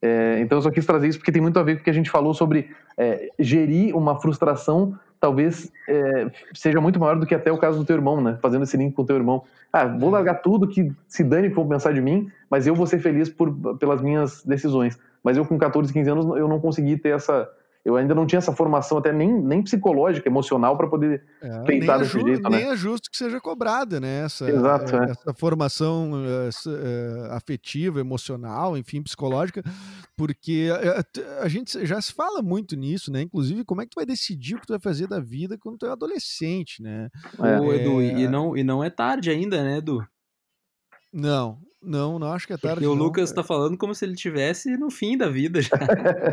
É, 0.00 0.38
então 0.40 0.58
eu 0.58 0.62
só 0.62 0.70
quis 0.70 0.86
trazer 0.86 1.08
isso 1.08 1.18
porque 1.18 1.32
tem 1.32 1.42
muito 1.42 1.58
a 1.58 1.62
ver 1.62 1.76
com 1.76 1.80
o 1.80 1.84
que 1.84 1.90
a 1.90 1.94
gente 1.94 2.10
falou 2.10 2.32
sobre 2.32 2.70
é, 2.96 3.30
gerir 3.38 3.96
uma 3.96 4.20
frustração 4.20 4.96
talvez 5.20 5.70
é, 5.88 6.30
seja 6.54 6.80
muito 6.80 6.98
maior 6.98 7.18
do 7.18 7.26
que 7.26 7.34
até 7.34 7.50
o 7.50 7.58
caso 7.58 7.78
do 7.78 7.84
teu 7.84 7.96
irmão, 7.96 8.20
né? 8.20 8.38
Fazendo 8.40 8.62
esse 8.62 8.76
link 8.76 8.94
com 8.94 9.02
o 9.02 9.06
teu 9.06 9.16
irmão. 9.16 9.44
Ah, 9.72 9.84
vou 9.84 10.10
largar 10.10 10.34
tudo 10.34 10.68
que 10.68 10.92
se 11.06 11.22
dane 11.24 11.48
que 11.48 11.54
vão 11.54 11.68
pensar 11.68 11.92
de 11.92 12.00
mim, 12.00 12.30
mas 12.50 12.66
eu 12.66 12.74
vou 12.74 12.86
ser 12.86 12.98
feliz 12.98 13.28
por, 13.28 13.52
pelas 13.76 14.00
minhas 14.00 14.44
decisões. 14.44 14.98
Mas 15.22 15.36
eu 15.36 15.44
com 15.44 15.58
14, 15.58 15.92
15 15.92 16.10
anos 16.10 16.26
eu 16.36 16.48
não 16.48 16.60
consegui 16.60 16.96
ter 16.96 17.10
essa 17.10 17.48
eu 17.88 17.96
ainda 17.96 18.14
não 18.14 18.26
tinha 18.26 18.36
essa 18.36 18.52
formação 18.52 18.98
até 18.98 19.10
nem, 19.14 19.32
nem 19.32 19.62
psicológica, 19.62 20.28
emocional 20.28 20.76
para 20.76 20.86
poder 20.86 21.24
é, 21.40 21.62
tentar 21.62 21.94
é 21.94 21.98
desse 22.00 22.20
jeito, 22.20 22.50
nem 22.50 22.66
né? 22.66 22.72
é 22.72 22.76
justo 22.76 23.10
que 23.10 23.16
seja 23.16 23.40
cobrada, 23.40 23.98
né? 23.98 24.26
Essa, 24.26 24.46
Exato, 24.46 24.94
é, 24.94 25.04
essa 25.10 25.32
formação 25.32 26.12
essa, 26.46 26.70
é, 26.70 27.34
afetiva, 27.34 27.98
emocional, 27.98 28.76
enfim, 28.76 29.02
psicológica, 29.02 29.62
porque 30.18 30.68
a, 30.70 31.44
a, 31.44 31.48
gente 31.48 31.86
já 31.86 31.98
se 31.98 32.12
fala 32.12 32.42
muito 32.42 32.76
nisso, 32.76 33.10
né? 33.10 33.22
Inclusive, 33.22 33.64
como 33.64 33.80
é 33.80 33.84
que 33.84 33.92
tu 33.92 33.96
vai 33.96 34.04
decidir 34.04 34.56
o 34.56 34.60
que 34.60 34.66
tu 34.66 34.74
vai 34.74 34.80
fazer 34.80 35.06
da 35.06 35.18
vida 35.18 35.56
quando 35.58 35.78
tu 35.78 35.86
é 35.86 35.90
adolescente, 35.90 36.82
né? 36.82 37.08
É. 37.42 37.58
Ô, 37.58 37.72
Edu, 37.72 38.02
e 38.02 38.28
não, 38.28 38.54
e 38.54 38.62
não 38.62 38.84
é 38.84 38.90
tarde 38.90 39.30
ainda, 39.30 39.62
né, 39.62 39.78
Edu? 39.78 40.06
Não, 41.10 41.58
não, 41.80 42.18
não 42.18 42.32
acho 42.32 42.46
que 42.46 42.52
é 42.52 42.56
tarde. 42.56 42.76
Porque 42.76 42.86
o 42.86 42.94
não, 42.94 43.04
Lucas 43.04 43.30
está 43.30 43.44
falando 43.44 43.78
como 43.78 43.94
se 43.94 44.04
ele 44.04 44.16
tivesse 44.16 44.76
no 44.76 44.90
fim 44.90 45.16
da 45.16 45.28
vida 45.28 45.62
já. 45.62 45.76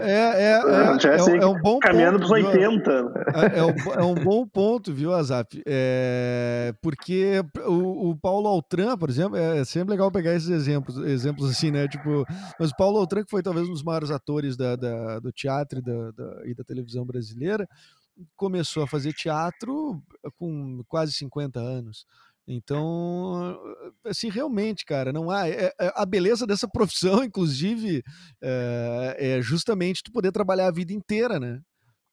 É, 0.02 0.12
é, 0.12 0.52
é, 0.52 0.58
é, 1.38 1.44
é 1.44 1.46
um 1.46 1.62
bom 1.62 1.80
caminhando 1.80 2.20
ponto. 2.20 2.20
Caminhando 2.20 2.20
para 2.20 2.26
os 2.26 2.32
80. 2.32 2.92
É, 3.36 3.60
é, 3.60 3.64
um, 3.64 3.94
é, 3.94 4.04
um, 4.04 4.16
bom 4.16 4.48
ponto, 4.48 4.92
viu, 4.92 5.14
Azap? 5.14 5.62
É, 5.68 6.74
porque 6.82 7.44
o, 7.68 8.10
o, 8.10 8.18
Paulo 8.18 8.48
Altran, 8.48 8.98
por 8.98 9.10
exemplo, 9.10 9.38
é 9.38 9.64
sempre 9.64 9.92
legal 9.92 10.12
pegar 10.12 10.34
esses 10.34 10.50
exemplos, 10.50 10.98
exemplos 10.98 11.52
assim, 11.52 11.70
né? 11.70 11.88
Tipo, 11.88 12.26
mas 12.60 12.72
o 12.72 12.76
Paulo 12.76 12.98
Altran, 12.98 13.24
que 13.24 13.30
foi 13.30 13.44
talvez 13.44 13.68
um 13.68 13.74
dos 13.74 13.84
maiores 13.84 14.10
atores 14.10 14.58
da, 14.58 14.76
da 14.76 15.20
do 15.20 15.32
teatro 15.32 15.80
e 15.80 15.82
da, 15.82 16.12
da, 16.12 16.42
e 16.46 16.56
da 16.56 16.64
televisão 16.64 17.06
brasileira, 17.06 17.68
começou 18.36 18.84
a 18.84 18.88
fazer 18.88 19.14
teatro 19.14 20.02
com 20.38 20.82
quase 20.88 21.12
50 21.12 21.60
anos. 21.60 22.06
Então, 22.48 23.60
assim, 24.06 24.30
realmente, 24.30 24.86
cara, 24.86 25.12
não 25.12 25.32
há. 25.32 25.50
É, 25.50 25.74
é, 25.80 25.92
a 25.96 26.06
beleza 26.06 26.46
dessa 26.46 26.68
profissão, 26.72 27.24
inclusive, 27.24 28.04
é, 28.42 29.16
é, 29.18 29.42
justamente 29.42 30.04
tu 30.04 30.12
poder 30.12 30.32
trabalhar 30.32 30.68
a 30.68 30.72
vida 30.72 30.94
inteira, 30.94 31.40
né? 31.40 31.60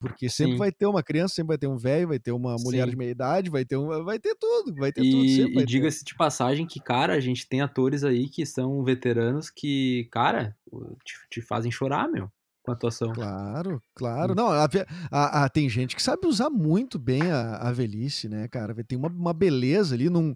Porque 0.01 0.29
sempre 0.29 0.55
Sim. 0.55 0.59
vai 0.59 0.73
ter 0.73 0.87
uma 0.87 1.03
criança, 1.03 1.35
sempre 1.35 1.49
vai 1.49 1.59
ter 1.59 1.69
um 1.69 1.77
velho, 1.77 2.09
vai 2.09 2.19
ter 2.19 2.33
uma 2.33 2.57
mulher 2.59 2.85
Sim. 2.87 2.91
de 2.91 2.97
meia 2.97 3.11
idade, 3.11 3.51
vai 3.51 3.65
ter 3.65 3.77
um, 3.77 4.05
vai 4.05 4.19
ter 4.19 4.35
tudo, 4.35 4.75
vai 4.75 4.91
ter 4.91 5.05
e, 5.05 5.11
tudo. 5.11 5.61
E 5.61 5.65
diga-se 5.65 6.05
de 6.05 6.17
passagem 6.17 6.67
que, 6.67 6.81
cara, 6.81 7.13
a 7.13 7.21
gente 7.21 7.49
tem 7.49 7.61
atores 7.61 8.03
aí 8.03 8.29
que 8.29 8.45
são 8.45 8.83
veteranos 8.83 9.49
que, 9.49 10.09
cara, 10.11 10.57
te, 11.05 11.15
te 11.31 11.41
fazem 11.41 11.71
chorar, 11.71 12.11
meu 12.11 12.29
com 12.63 12.71
a 12.71 12.75
atuação. 12.75 13.13
Claro, 13.13 13.83
claro. 13.95 14.33
Hum. 14.33 14.37
Não, 14.37 14.49
a, 14.49 14.69
a, 15.11 15.45
a, 15.45 15.49
tem 15.49 15.69
gente 15.69 15.97
que 15.97 16.03
sabe 16.03 16.27
usar 16.27 16.49
muito 16.49 16.99
bem 16.99 17.23
a, 17.31 17.73
velhice, 17.73 18.29
né, 18.29 18.47
cara? 18.49 18.75
Tem 18.85 18.97
uma, 18.97 19.09
uma 19.09 19.33
beleza 19.33 19.95
ali, 19.95 20.09
num, 20.09 20.35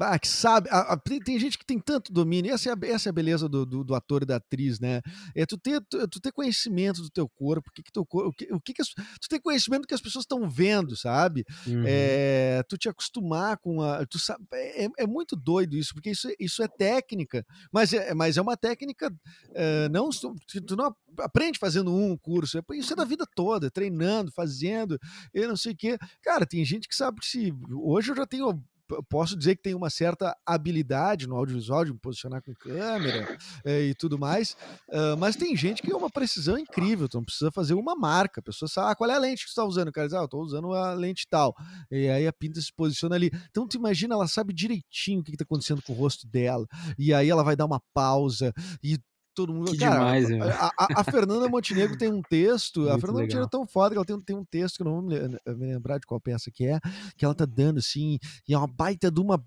ah, 0.00 0.18
que 0.18 0.26
sabe. 0.26 0.68
tem, 1.04 1.20
tem, 1.20 1.38
gente 1.38 1.56
que 1.56 1.64
tem 1.64 1.78
tanto 1.78 2.12
domínio. 2.12 2.52
Essa 2.52 2.70
é 2.70 2.72
a, 2.72 2.92
essa 2.92 3.08
é 3.08 3.10
a 3.10 3.12
beleza 3.12 3.48
do, 3.48 3.64
do, 3.64 3.84
do, 3.84 3.94
ator 3.94 4.22
e 4.22 4.26
da 4.26 4.36
atriz, 4.36 4.80
né? 4.80 5.00
É 5.34 5.46
tu 5.46 5.56
ter, 5.56 5.80
tu, 5.88 6.08
tu 6.08 6.20
ter 6.20 6.32
conhecimento 6.32 7.00
do 7.00 7.10
teu 7.10 7.28
corpo, 7.28 7.70
o 7.70 7.72
que, 7.72 7.82
que 7.82 7.92
teu 7.92 8.04
corpo, 8.04 8.30
o 8.30 8.32
que, 8.32 8.52
o 8.52 8.60
que, 8.60 8.74
que 8.74 8.82
as, 8.82 8.88
tu 8.88 9.28
ter 9.28 9.38
conhecimento 9.38 9.82
do 9.82 9.88
que 9.88 9.94
as 9.94 10.00
pessoas 10.00 10.24
estão 10.24 10.48
vendo, 10.48 10.96
sabe? 10.96 11.44
Uhum. 11.66 11.84
É, 11.86 12.62
tu 12.68 12.76
te 12.76 12.88
acostumar 12.88 13.56
com 13.58 13.82
a. 13.82 14.04
Tu 14.06 14.18
sabe, 14.18 14.44
é, 14.52 14.88
é 14.98 15.06
muito 15.06 15.36
doido 15.36 15.76
isso, 15.76 15.94
porque 15.94 16.10
isso, 16.10 16.28
isso 16.40 16.62
é 16.62 16.68
técnica, 16.68 17.46
mas 17.72 17.92
é, 17.92 18.12
mas 18.14 18.36
é 18.36 18.42
uma 18.42 18.56
técnica. 18.56 19.12
É, 19.54 19.88
não, 19.90 20.08
tu 20.10 20.76
não 20.76 20.94
aprende 21.18 21.58
fazendo 21.68 21.94
um 21.94 22.16
curso, 22.16 22.58
é, 22.58 22.62
isso 22.74 22.94
é 22.94 22.96
da 22.96 23.04
vida 23.04 23.26
toda, 23.34 23.70
treinando, 23.70 24.32
fazendo, 24.32 24.98
eu 25.34 25.48
não 25.48 25.56
sei 25.56 25.72
o 25.72 25.76
quê. 25.76 25.98
Cara, 26.22 26.46
tem 26.46 26.64
gente 26.64 26.88
que 26.88 26.94
sabe 26.94 27.20
que 27.20 27.26
se. 27.26 27.52
Hoje 27.70 28.10
eu 28.10 28.16
já 28.16 28.26
tenho 28.26 28.58
posso 29.06 29.36
dizer 29.36 29.54
que 29.56 29.62
tem 29.62 29.74
uma 29.74 29.90
certa 29.90 30.34
habilidade 30.46 31.26
no 31.26 31.36
audiovisual 31.36 31.84
de 31.84 31.92
me 31.92 31.98
posicionar 31.98 32.42
com 32.42 32.54
câmera 32.54 33.38
é, 33.62 33.82
e 33.82 33.94
tudo 33.94 34.18
mais, 34.18 34.56
uh, 34.88 35.14
mas 35.18 35.36
tem 35.36 35.54
gente 35.54 35.82
que 35.82 35.92
é 35.92 35.94
uma 35.94 36.08
precisão 36.08 36.56
incrível, 36.56 37.04
então 37.04 37.22
precisa 37.22 37.50
fazer 37.50 37.74
uma 37.74 37.94
marca, 37.94 38.40
a 38.40 38.42
pessoa 38.42 38.66
sabe 38.66 38.92
ah, 38.92 38.94
qual 38.94 39.10
é 39.10 39.14
a 39.14 39.18
lente 39.18 39.44
que 39.44 39.50
você 39.50 39.60
está 39.60 39.64
usando, 39.66 39.92
cara 39.92 40.06
diz, 40.06 40.14
ah, 40.14 40.20
eu 40.20 40.24
estou 40.24 40.40
usando 40.40 40.72
a 40.72 40.94
lente 40.94 41.26
tal, 41.28 41.54
e 41.90 42.08
aí 42.08 42.26
a 42.26 42.32
pinta 42.32 42.58
se 42.62 42.72
posiciona 42.72 43.14
ali, 43.14 43.30
então 43.50 43.68
tu 43.68 43.76
imagina, 43.76 44.14
ela 44.14 44.26
sabe 44.26 44.54
direitinho 44.54 45.20
o 45.20 45.22
que 45.22 45.32
está 45.32 45.44
acontecendo 45.44 45.82
com 45.82 45.92
o 45.92 45.96
rosto 45.96 46.26
dela, 46.26 46.66
e 46.98 47.12
aí 47.12 47.28
ela 47.28 47.44
vai 47.44 47.54
dar 47.54 47.66
uma 47.66 47.82
pausa, 47.92 48.54
e 48.82 48.98
todo 49.38 49.54
mundo. 49.54 49.70
Que 49.70 49.78
cara, 49.78 49.94
demais, 49.94 50.30
a, 50.52 50.66
a, 50.76 51.00
a, 51.00 51.04
Fernanda 51.04 51.46
Montenegro 51.48 51.96
tem 51.96 52.12
um 52.12 52.22
texto. 52.22 52.80
Muito 52.80 52.92
a 52.92 52.98
Fernanda 52.98 53.20
Montenegro 53.20 53.46
é 53.46 53.48
tão 53.48 53.66
foda 53.66 53.90
que 53.90 53.96
ela 53.96 54.04
tem, 54.04 54.20
tem 54.20 54.36
um 54.36 54.44
texto 54.44 54.76
que 54.76 54.82
eu 54.82 54.86
não 54.86 54.94
vou 54.94 55.02
me, 55.02 55.16
me 55.54 55.72
lembrar 55.72 55.98
de 55.98 56.06
qual 56.06 56.20
peça 56.20 56.50
que 56.50 56.66
é, 56.66 56.80
que 57.16 57.24
ela 57.24 57.34
tá 57.34 57.44
dando 57.44 57.78
assim, 57.78 58.18
e 58.48 58.52
é 58.52 58.58
uma 58.58 58.66
baita 58.66 59.10
de 59.10 59.20
uma. 59.20 59.44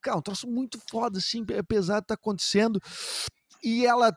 Cara, 0.00 0.18
um 0.18 0.22
troço 0.22 0.46
muito 0.46 0.78
foda, 0.88 1.18
assim, 1.18 1.44
é 1.50 1.62
pesado, 1.62 2.06
tá 2.06 2.14
acontecendo. 2.14 2.80
E 3.62 3.84
ela 3.84 4.16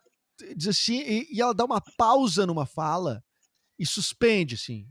diz 0.55 0.67
assim, 0.67 0.99
e, 0.99 1.27
e 1.31 1.41
ela 1.41 1.53
dá 1.53 1.65
uma 1.65 1.81
pausa 1.97 2.45
numa 2.45 2.67
fala 2.67 3.23
e 3.79 3.85
suspende, 3.85 4.55
assim. 4.55 4.85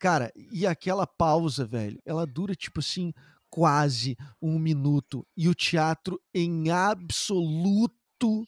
Cara, 0.00 0.32
e 0.34 0.66
aquela 0.66 1.06
pausa, 1.06 1.64
velho, 1.64 2.00
ela 2.04 2.26
dura 2.26 2.56
tipo 2.56 2.80
assim, 2.80 3.12
quase 3.48 4.16
um 4.40 4.58
minuto. 4.58 5.24
E 5.36 5.48
o 5.48 5.54
teatro 5.54 6.20
em 6.34 6.70
absoluto 6.70 8.44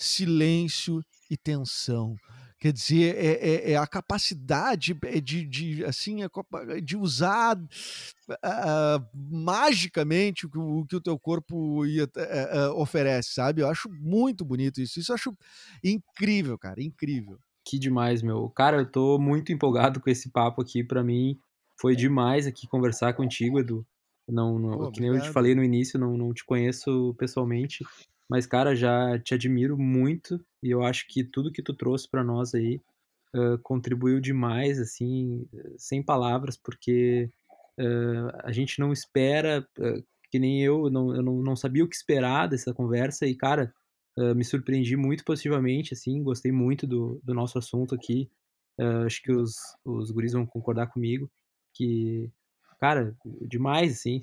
silêncio 0.00 1.02
e 1.30 1.36
tensão. 1.36 2.16
Quer 2.58 2.72
dizer, 2.74 3.16
é, 3.16 3.32
é, 3.32 3.72
é 3.72 3.76
a 3.76 3.86
capacidade 3.86 4.94
é, 5.04 5.18
de, 5.18 5.46
de, 5.46 5.84
assim, 5.84 6.18
de 6.84 6.94
usar 6.94 7.56
uh, 7.56 9.06
magicamente 9.14 10.44
o 10.44 10.50
que, 10.50 10.58
o 10.58 10.84
que, 10.84 10.96
o 10.96 11.00
teu 11.00 11.18
corpo 11.18 11.86
ia, 11.86 12.04
uh, 12.04 12.70
uh, 12.70 12.80
oferece, 12.80 13.32
sabe? 13.32 13.62
Eu 13.62 13.68
acho 13.68 13.88
muito 13.90 14.44
bonito 14.44 14.78
isso. 14.78 15.00
Isso 15.00 15.10
eu 15.10 15.14
acho 15.14 15.34
incrível, 15.82 16.58
cara, 16.58 16.82
incrível. 16.82 17.38
Que 17.64 17.78
demais, 17.78 18.20
meu. 18.20 18.50
Cara, 18.50 18.78
eu 18.78 18.90
tô 18.90 19.18
muito 19.18 19.52
empolgado 19.52 19.98
com 19.98 20.10
esse 20.10 20.30
papo 20.30 20.60
aqui. 20.60 20.84
Para 20.84 21.02
mim, 21.02 21.38
foi 21.80 21.96
demais 21.96 22.46
aqui 22.46 22.66
conversar 22.66 23.14
contigo, 23.14 23.58
Edu. 23.58 23.86
Não, 24.28 24.58
não 24.58 24.78
Pô, 24.78 24.90
que 24.90 25.00
nem 25.00 25.10
eu 25.10 25.20
te 25.20 25.30
falei 25.30 25.54
no 25.54 25.64
início, 25.64 25.98
não, 25.98 26.16
não 26.16 26.32
te 26.34 26.44
conheço 26.44 27.14
pessoalmente, 27.18 27.84
mas, 28.30 28.46
cara, 28.46 28.76
já 28.76 29.18
te 29.18 29.34
admiro 29.34 29.76
muito 29.76 30.40
e 30.62 30.70
eu 30.70 30.84
acho 30.84 31.04
que 31.08 31.24
tudo 31.24 31.50
que 31.50 31.60
tu 31.60 31.74
trouxe 31.74 32.08
para 32.08 32.22
nós 32.22 32.54
aí 32.54 32.80
uh, 33.34 33.58
contribuiu 33.60 34.20
demais, 34.20 34.78
assim, 34.78 35.48
sem 35.76 36.00
palavras, 36.00 36.56
porque 36.56 37.28
uh, 37.76 38.30
a 38.44 38.52
gente 38.52 38.78
não 38.78 38.92
espera, 38.92 39.66
uh, 39.76 40.04
que 40.30 40.38
nem 40.38 40.62
eu, 40.62 40.88
não, 40.88 41.12
eu 41.12 41.22
não, 41.24 41.42
não 41.42 41.56
sabia 41.56 41.82
o 41.82 41.88
que 41.88 41.96
esperar 41.96 42.46
dessa 42.46 42.72
conversa 42.72 43.26
e, 43.26 43.34
cara, 43.34 43.74
me 44.36 44.44
surpreendi 44.44 44.96
muito 44.96 45.24
positivamente, 45.24 45.94
assim, 45.94 46.22
gostei 46.22 46.52
muito 46.52 46.86
do, 46.86 47.20
do 47.24 47.32
nosso 47.32 47.56
assunto 47.58 47.94
aqui. 47.94 48.28
acho 49.06 49.22
que 49.22 49.32
os, 49.32 49.54
os 49.82 50.10
guris 50.10 50.34
vão 50.34 50.44
concordar 50.44 50.88
comigo 50.88 51.30
que, 51.72 52.28
cara, 52.78 53.16
demais, 53.24 53.92
assim, 53.92 54.22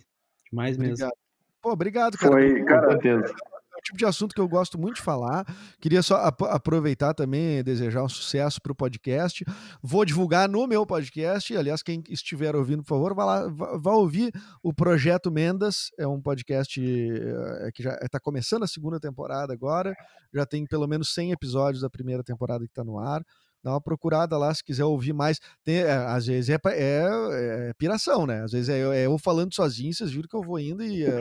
demais 0.52 0.78
mesmo. 0.78 0.94
Obrigado. 0.94 1.18
Pô, 1.62 1.72
obrigado, 1.72 2.18
cara. 2.18 2.32
Foi, 2.32 2.64
cara, 2.64 2.96
o 2.96 3.57
tipo 3.88 3.98
de 3.98 4.06
assunto 4.06 4.34
que 4.36 4.42
eu 4.42 4.48
gosto 4.48 4.78
muito 4.78 4.98
de 4.98 5.02
falar. 5.02 5.46
Queria 5.80 6.02
só 6.02 6.16
ap 6.18 6.42
aproveitar 6.44 7.14
também 7.14 7.64
desejar 7.64 8.04
um 8.04 8.10
sucesso 8.10 8.62
para 8.62 8.72
o 8.72 8.76
podcast. 8.76 9.44
Vou 9.82 10.06
divulgar 10.06 10.48
no 10.48 10.68
meu 10.68 10.86
podcast. 10.86 11.56
Aliás, 11.56 11.82
quem 11.82 12.04
estiver 12.10 12.56
ouvindo, 12.56 12.84
por 12.84 12.90
favor, 12.90 13.16
vá 13.16 13.26
lá, 13.26 13.48
vá, 13.48 13.94
ouvir 13.94 14.32
o 14.62 14.74
Projeto 14.74 15.32
Mendas. 15.32 15.90
É 15.98 16.08
um 16.08 16.22
podcast 16.22 16.80
é, 16.80 17.72
que 17.74 17.84
já 17.84 17.98
está 18.02 18.20
começando 18.20 18.64
a 18.64 18.68
segunda 18.68 19.00
temporada 19.00 19.54
agora. 19.54 19.96
Já 20.34 20.46
tem 20.46 20.66
pelo 20.66 20.88
menos 20.88 21.14
100 21.14 21.32
episódios 21.32 21.82
da 21.82 21.90
primeira 21.90 22.24
temporada 22.24 22.66
que 22.66 22.72
está 22.72 22.84
no 22.84 23.00
ar 23.00 23.24
dá 23.68 23.74
uma 23.74 23.82
procurada 23.82 24.38
lá 24.38 24.54
se 24.54 24.64
quiser 24.64 24.86
ouvir 24.86 25.12
mais. 25.12 25.40
Tem, 25.64 25.80
é, 25.80 25.92
às 25.92 26.26
vezes 26.26 26.50
é, 26.50 26.58
é, 26.68 27.70
é, 27.70 27.74
piração, 27.78 28.26
né? 28.26 28.44
Às 28.44 28.54
vezes 28.54 28.70
é, 28.70 28.80
é, 28.80 29.06
eu 29.06 29.18
falando 29.18 29.54
sozinho, 29.54 29.94
vocês 29.94 30.10
viram 30.10 30.30
que 30.30 30.36
eu 30.36 30.42
vou 30.42 30.58
indo 30.58 30.82
e. 30.84 31.04
É, 31.04 31.20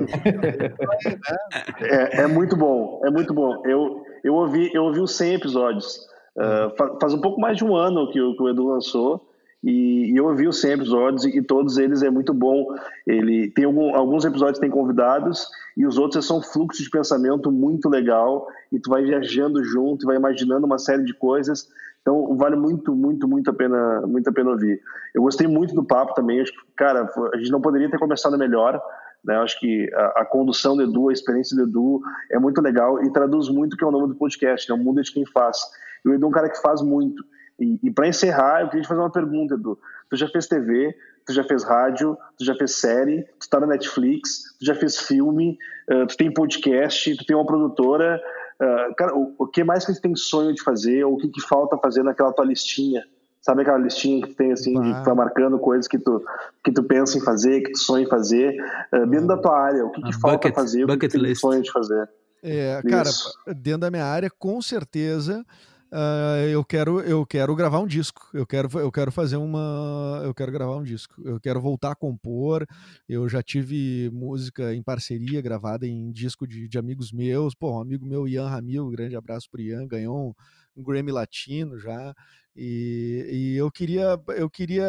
é, 1.83 2.23
é, 2.23 2.27
muito 2.29 2.57
bom, 2.57 3.01
é 3.05 3.11
muito 3.11 3.35
bom. 3.35 3.63
Eu, 3.67 4.01
eu, 4.23 4.35
ouvi, 4.35 4.71
eu 4.73 4.85
ouvi 4.85 5.01
os 5.01 5.17
100 5.17 5.35
episódios. 5.35 5.99
Uh, 6.37 6.99
faz 7.01 7.15
um 7.15 7.21
pouco 7.21 7.41
mais 7.41 7.57
de 7.57 7.65
um 7.65 7.75
ano 7.75 8.11
que 8.11 8.21
o, 8.21 8.37
que 8.37 8.43
o 8.43 8.49
Edu 8.49 8.69
lançou. 8.69 9.27
E, 9.65 10.13
e, 10.13 10.17
eu 10.17 10.27
ouvi 10.27 10.47
os 10.47 10.61
100 10.61 10.73
episódios 10.73 11.25
e, 11.25 11.39
e, 11.39 11.43
todos 11.43 11.79
eles 11.79 12.03
é 12.03 12.11
muito 12.11 12.33
bom. 12.33 12.67
Ele 13.07 13.51
tem 13.51 13.65
algum, 13.65 13.97
alguns 13.97 14.25
episódios 14.25 14.61
tem 14.61 14.71
convidados 14.71 15.49
e 15.77 15.85
os 15.85 15.99
outros 15.99 16.25
são 16.25 16.41
fluxo 16.41 16.83
de 16.83 16.91
pensamento 16.91 17.51
muito 17.51 17.89
legal 17.89 18.47
e 18.71 18.79
tu 18.79 18.91
vai 18.91 19.03
viajando 19.03 19.65
junto, 19.65 20.07
vai 20.07 20.17
imaginando 20.17 20.67
uma 20.67 20.79
série 20.79 21.05
de 21.05 21.15
coisas 21.15 21.69
então 22.07 22.37
vale 22.37 22.55
muito, 22.55 22.95
muito, 22.95 23.27
muito 23.27 23.51
a 23.51 23.53
pena, 23.53 24.01
muito 24.03 24.31
a 24.31 24.33
pena 24.33 24.51
ouvir. 24.51 24.81
Eu 25.13 25.23
gostei 25.23 25.49
muito 25.49 25.75
do 25.75 25.85
papo 25.85 26.15
também. 26.15 26.41
Acho 26.41 26.53
que, 26.53 26.59
cara, 26.77 27.11
a 27.35 27.37
gente 27.37 27.51
não 27.51 27.61
poderia 27.61 27.91
ter 27.91 27.99
começado 27.99 28.39
melhor. 28.39 28.81
Né? 29.25 29.35
Acho 29.39 29.59
que 29.59 29.93
a, 29.93 30.21
a, 30.21 30.25
condução 30.25 30.77
do 30.77 30.85
Edu, 30.85 31.09
a 31.09 31.13
experiência 31.13 31.57
do 31.57 31.65
Edu 31.65 32.01
é 32.31 32.39
muito 32.39 32.63
legal 32.63 33.03
e 33.03 33.13
traduz 33.13 33.49
muito 33.49 33.75
o 33.75 33.77
que 33.77 33.83
é 33.83 33.89
o 33.89 33.91
nome 33.91 34.07
do 34.07 34.15
podcast, 34.15 34.71
né? 34.71 34.77
O 34.77 34.79
mundo 34.79 35.01
é 35.01 35.03
de 35.03 35.13
quem 35.13 35.27
faz. 35.27 35.59
E 36.05 36.09
o 36.09 36.15
Edu 36.15 36.27
é 36.27 36.29
um 36.29 36.33
cara 36.33 36.49
que 36.49 36.63
faz 36.63 36.81
muito. 36.81 37.25
E, 37.59 37.77
e 37.83 37.91
para 37.91 38.07
encerrar, 38.07 38.61
eu 38.61 38.69
queria 38.69 38.83
te 38.83 38.89
fazer 38.89 39.01
uma 39.01 39.11
pergunta, 39.11 39.55
Edu. 39.55 39.77
Tu 40.09 40.17
já 40.17 40.29
fez 40.29 40.47
TV, 40.47 40.95
tu 41.27 41.33
já 41.33 41.43
fez 41.43 41.65
rádio, 41.65 42.17
tu 42.39 42.45
já 42.45 42.55
fez 42.55 42.79
série, 42.79 43.25
tu 43.41 43.51
tá 43.51 43.59
na 43.59 43.67
Netflix, 43.67 44.57
tu 44.61 44.65
já 44.65 44.77
fez 44.77 44.97
filme, 44.97 45.59
uh, 45.91 46.07
tu 46.07 46.17
tem 46.17 46.33
podcast, 46.33 47.17
tu 47.17 47.27
tem 47.27 47.35
uma 47.35 47.45
produtora. 47.45 48.23
Uh, 48.61 48.95
cara, 48.97 49.15
o, 49.15 49.35
o, 49.39 49.47
que 49.47 49.63
mais 49.63 49.85
que 49.85 49.93
você 49.93 50.01
tem 50.01 50.17
sonho 50.17 50.55
de 50.55 50.63
fazer, 50.63 51.05
ou 51.05 51.15
o 51.15 51.17
que, 51.19 51.29
que 51.29 51.41
falta 51.43 51.77
fazer 51.77 52.03
naquela 52.03 52.33
tua 52.33 52.45
listinha? 52.45 53.05
Sabe 53.41 53.63
aquela 53.63 53.79
listinha 53.79 54.27
que 54.27 54.35
tem 54.35 54.53
assim, 54.53 54.81
de, 54.81 54.95
que 54.95 55.05
tá 55.05 55.15
marcando 55.15 55.59
coisas 55.59 55.87
que 55.87 55.99
tu, 55.99 56.25
que 56.65 56.73
tu 56.73 56.83
pensa 56.83 57.19
em 57.19 57.21
fazer, 57.21 57.61
que 57.61 57.73
tu 57.73 57.79
sonha 57.79 58.05
em 58.05 58.09
fazer, 58.09 58.57
uh, 58.93 59.07
dentro 59.07 59.29
da 59.29 59.37
tua 59.37 59.59
área, 59.59 59.85
o 59.85 59.91
que, 59.91 60.03
que 60.03 60.13
falta 60.15 60.49
bucket, 60.49 60.55
fazer, 60.55 60.85
o 60.85 60.87
que, 60.89 60.97
que 60.97 61.09
tu 61.09 61.37
sonho 61.37 61.63
de 61.63 61.71
fazer? 61.71 62.09
É, 62.43 62.81
cara, 62.89 63.11
dentro 63.57 63.81
da 63.81 63.91
minha 63.91 64.05
área, 64.05 64.31
com 64.31 64.61
certeza, 64.63 65.45
Uh, 65.93 66.49
eu 66.51 66.65
quero 66.65 67.01
eu 67.01 67.25
quero 67.25 67.55
gravar 67.55 67.79
um 67.79 67.87
disco 67.87 68.29
eu 68.35 68.45
quero 68.45 68.69
eu 68.81 68.91
quero 68.91 69.13
fazer 69.13 69.37
uma 69.37 70.21
eu 70.25 70.35
quero 70.35 70.51
gravar 70.51 70.75
um 70.75 70.83
disco 70.83 71.15
eu 71.25 71.39
quero 71.39 71.61
voltar 71.61 71.93
a 71.93 71.95
compor. 71.95 72.67
Eu 73.09 73.29
já 73.29 73.43
tive 73.43 74.11
música 74.13 74.75
em 74.75 74.83
parceria 74.83 75.41
gravada 75.41 75.87
em 75.87 76.11
disco 76.11 76.47
de, 76.47 76.69
de 76.69 76.79
amigos 76.79 77.13
meus. 77.13 77.55
Pô 77.55 77.77
um 77.77 77.81
amigo 77.81 78.05
meu 78.05 78.27
Ian 78.27 78.49
Ramil 78.49 78.89
grande 78.91 79.15
abraço 79.15 79.49
pro 79.49 79.61
Ian 79.61 79.87
ganhou 79.87 80.31
um, 80.31 80.81
um 80.81 80.83
Grammy 80.83 81.13
Latino 81.13 81.79
já 81.79 82.15
e, 82.57 83.27
e, 83.31 83.57
eu 83.57 83.71
queria 83.71 84.19
eu 84.29 84.49
queria 84.49 84.87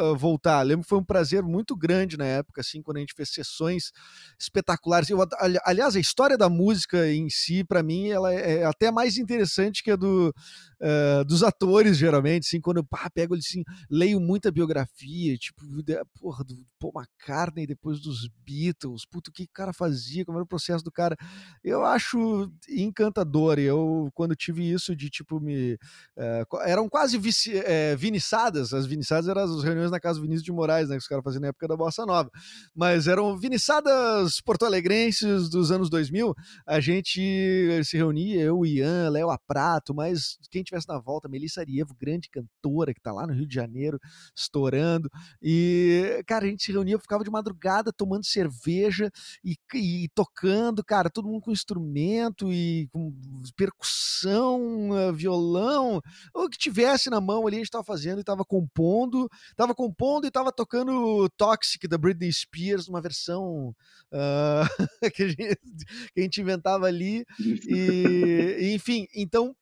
uh, 0.00 0.16
voltar. 0.16 0.62
Lembro 0.62 0.84
que 0.84 0.88
foi 0.88 0.98
um 0.98 1.04
prazer 1.04 1.42
muito 1.42 1.76
grande 1.76 2.16
na 2.16 2.24
época, 2.24 2.60
assim, 2.60 2.80
quando 2.80 2.98
a 2.98 3.00
gente 3.00 3.14
fez 3.14 3.30
sessões 3.30 3.90
espetaculares. 4.38 5.10
Eu, 5.10 5.18
aliás, 5.64 5.96
a 5.96 6.00
história 6.00 6.38
da 6.38 6.48
música 6.48 7.10
em 7.10 7.28
si, 7.28 7.64
para 7.64 7.82
mim, 7.82 8.08
ela 8.08 8.32
é, 8.32 8.58
é 8.58 8.64
até 8.64 8.90
mais 8.92 9.18
interessante 9.18 9.82
que 9.82 9.90
a 9.90 9.96
do, 9.96 10.32
uh, 10.80 11.24
dos 11.24 11.42
atores, 11.42 11.96
geralmente, 11.96 12.46
assim, 12.46 12.60
quando 12.60 12.78
eu 12.78 12.84
pá, 12.84 13.10
pego 13.10 13.34
assim, 13.34 13.64
leio 13.90 14.20
muita 14.20 14.52
biografia, 14.52 15.36
tipo, 15.36 15.62
porra, 16.20 16.44
do 16.44 16.64
Paul 16.78 16.92
McCartney, 16.96 17.66
depois 17.66 18.00
dos 18.00 18.28
Beatles, 18.44 19.04
puto, 19.06 19.30
o 19.30 19.32
que 19.32 19.44
o 19.44 19.48
cara 19.52 19.72
fazia, 19.72 20.24
como 20.24 20.38
era 20.38 20.44
o 20.44 20.48
processo 20.48 20.84
do 20.84 20.92
cara, 20.92 21.16
eu 21.64 21.84
acho 21.84 22.50
encantador, 22.68 23.58
eu, 23.58 24.08
quando 24.14 24.36
tive 24.36 24.70
isso 24.70 24.94
de, 24.94 25.10
tipo, 25.10 25.40
me, 25.40 25.74
uh, 26.16 26.60
eram 26.64 26.88
quase 26.92 27.16
vici, 27.16 27.56
é, 27.56 27.96
viniçadas, 27.96 28.74
as 28.74 28.84
viniçadas 28.84 29.26
eram 29.26 29.40
as 29.40 29.64
reuniões 29.64 29.90
na 29.90 29.98
casa 29.98 30.18
do 30.18 30.22
Vinícius 30.24 30.44
de 30.44 30.52
Moraes, 30.52 30.90
né, 30.90 30.96
que 30.96 31.00
os 31.00 31.08
caras 31.08 31.24
faziam 31.24 31.40
na 31.40 31.48
época 31.48 31.66
da 31.66 31.74
Bossa 31.74 32.04
Nova, 32.04 32.30
mas 32.76 33.08
eram 33.08 33.34
viniçadas 33.34 34.42
porto-alegrenses 34.42 35.48
dos 35.48 35.72
anos 35.72 35.88
2000, 35.88 36.34
a 36.66 36.80
gente 36.80 37.80
se 37.82 37.96
reunia, 37.96 38.42
eu, 38.42 38.66
Ian, 38.66 39.08
Léo 39.08 39.30
Aprato, 39.30 39.94
mas 39.94 40.36
quem 40.50 40.62
tivesse 40.62 40.86
na 40.86 40.98
volta, 40.98 41.30
Melissa 41.30 41.62
Arievo, 41.62 41.96
grande 41.98 42.28
cantora 42.28 42.92
que 42.92 43.00
tá 43.00 43.10
lá 43.10 43.26
no 43.26 43.32
Rio 43.32 43.46
de 43.46 43.54
Janeiro, 43.54 43.98
estourando. 44.36 45.08
E, 45.40 46.22
cara, 46.26 46.44
a 46.44 46.48
gente 46.48 46.62
se 46.62 46.72
reunia, 46.72 46.98
ficava 46.98 47.24
de 47.24 47.30
madrugada 47.30 47.90
tomando 47.90 48.26
cerveja 48.26 49.10
e, 49.42 49.56
e 49.74 50.10
tocando, 50.14 50.84
cara, 50.84 51.08
todo 51.08 51.26
mundo 51.26 51.40
com 51.40 51.52
instrumento 51.52 52.52
e 52.52 52.86
com 52.92 53.14
percussão, 53.56 54.90
violão, 55.14 56.02
o 56.34 56.50
que 56.50 56.58
tivesse 56.82 57.08
na 57.08 57.20
mão 57.20 57.46
ali, 57.46 57.56
a 57.56 57.58
gente 57.60 57.70
tava 57.70 57.84
fazendo 57.84 58.20
e 58.20 58.24
tava 58.24 58.44
compondo, 58.44 59.28
tava 59.56 59.74
compondo 59.74 60.26
e 60.26 60.30
tava 60.30 60.52
tocando 60.52 61.28
Toxic 61.36 61.86
da 61.86 61.96
Britney 61.96 62.32
Spears, 62.32 62.88
uma 62.88 63.00
versão 63.00 63.74
uh, 64.12 64.66
que, 65.14 65.22
a 65.22 65.28
gente, 65.28 65.60
que, 66.12 66.20
a 66.20 66.22
gente, 66.22 66.40
inventava 66.40 66.86
ali. 66.86 67.24
E, 67.40 68.72
enfim, 68.74 69.06
então 69.14 69.54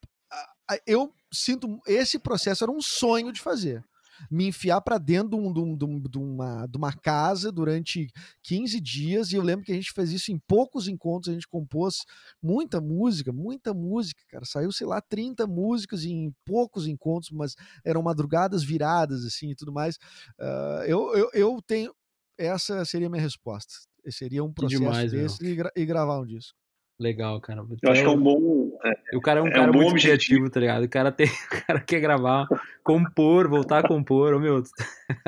eu 0.87 1.13
sinto 1.33 1.81
esse 1.87 2.19
processo 2.19 2.65
era 2.65 2.73
um 2.73 2.81
sonho 2.81 3.33
de 3.33 3.41
fazer. 3.41 3.85
Me 4.31 4.49
enfiar 4.49 4.81
para 4.81 4.99
dentro 4.99 5.31
de, 5.31 5.37
um, 5.37 5.53
de, 5.77 5.85
um, 5.85 6.01
de, 6.01 6.19
uma, 6.19 6.67
de 6.67 6.77
uma 6.77 6.93
casa 6.93 7.53
durante 7.53 8.09
15 8.43 8.81
dias, 8.81 9.33
e 9.33 9.37
eu 9.37 9.43
lembro 9.43 9.65
que 9.65 9.73
a 9.73 9.75
gente 9.75 9.93
fez 9.93 10.11
isso 10.11 10.33
em 10.33 10.39
poucos 10.39 10.89
encontros, 10.89 11.31
a 11.31 11.35
gente 11.35 11.47
compôs 11.47 12.05
muita 12.43 12.81
música, 12.81 13.33
muita 13.33 13.73
música, 13.73 14.21
cara. 14.29 14.45
Saiu, 14.45 14.73
sei 14.73 14.87
lá, 14.87 15.01
30 15.01 15.47
músicas 15.47 16.05
em 16.05 16.35
poucos 16.45 16.87
encontros, 16.87 17.31
mas 17.31 17.55
eram 17.85 18.03
madrugadas 18.03 18.63
viradas, 18.63 19.25
assim, 19.25 19.51
e 19.51 19.55
tudo 19.55 19.73
mais. 19.73 19.97
Uh, 20.39 20.85
eu, 20.87 21.15
eu, 21.15 21.31
eu 21.33 21.63
tenho. 21.67 21.95
Essa 22.39 22.85
seria 22.85 23.07
a 23.07 23.11
minha 23.11 23.23
resposta. 23.23 23.75
Seria 24.09 24.43
um 24.43 24.53
processo 24.53 24.81
demais, 24.81 25.13
desse 25.13 25.45
e, 25.45 25.55
gra 25.55 25.71
e 25.77 25.85
gravar 25.85 26.19
um 26.19 26.27
disco. 26.27 26.57
Legal, 27.01 27.41
cara. 27.41 27.65
Eu 27.83 27.91
acho 27.91 28.03
que 28.03 28.07
é 28.07 28.11
um 28.11 28.21
bom. 28.21 28.79
É, 28.85 29.17
o 29.17 29.23
cara 29.23 29.41
é 29.41 29.43
um 29.43 29.47
é 29.47 29.53
cara 29.53 29.71
um 29.71 29.75
muito 29.75 29.93
objetivo. 29.93 30.43
criativo, 30.43 30.51
tá 30.51 30.61
ligado? 30.61 30.85
O 30.85 30.89
cara, 30.89 31.11
tem, 31.11 31.27
o 31.51 31.67
cara 31.67 31.81
quer 31.81 31.99
gravar, 31.99 32.47
compor, 32.85 33.49
voltar 33.49 33.79
a 33.79 33.89
compor. 33.89 34.35
Ô, 34.35 34.39
meu. 34.39 34.63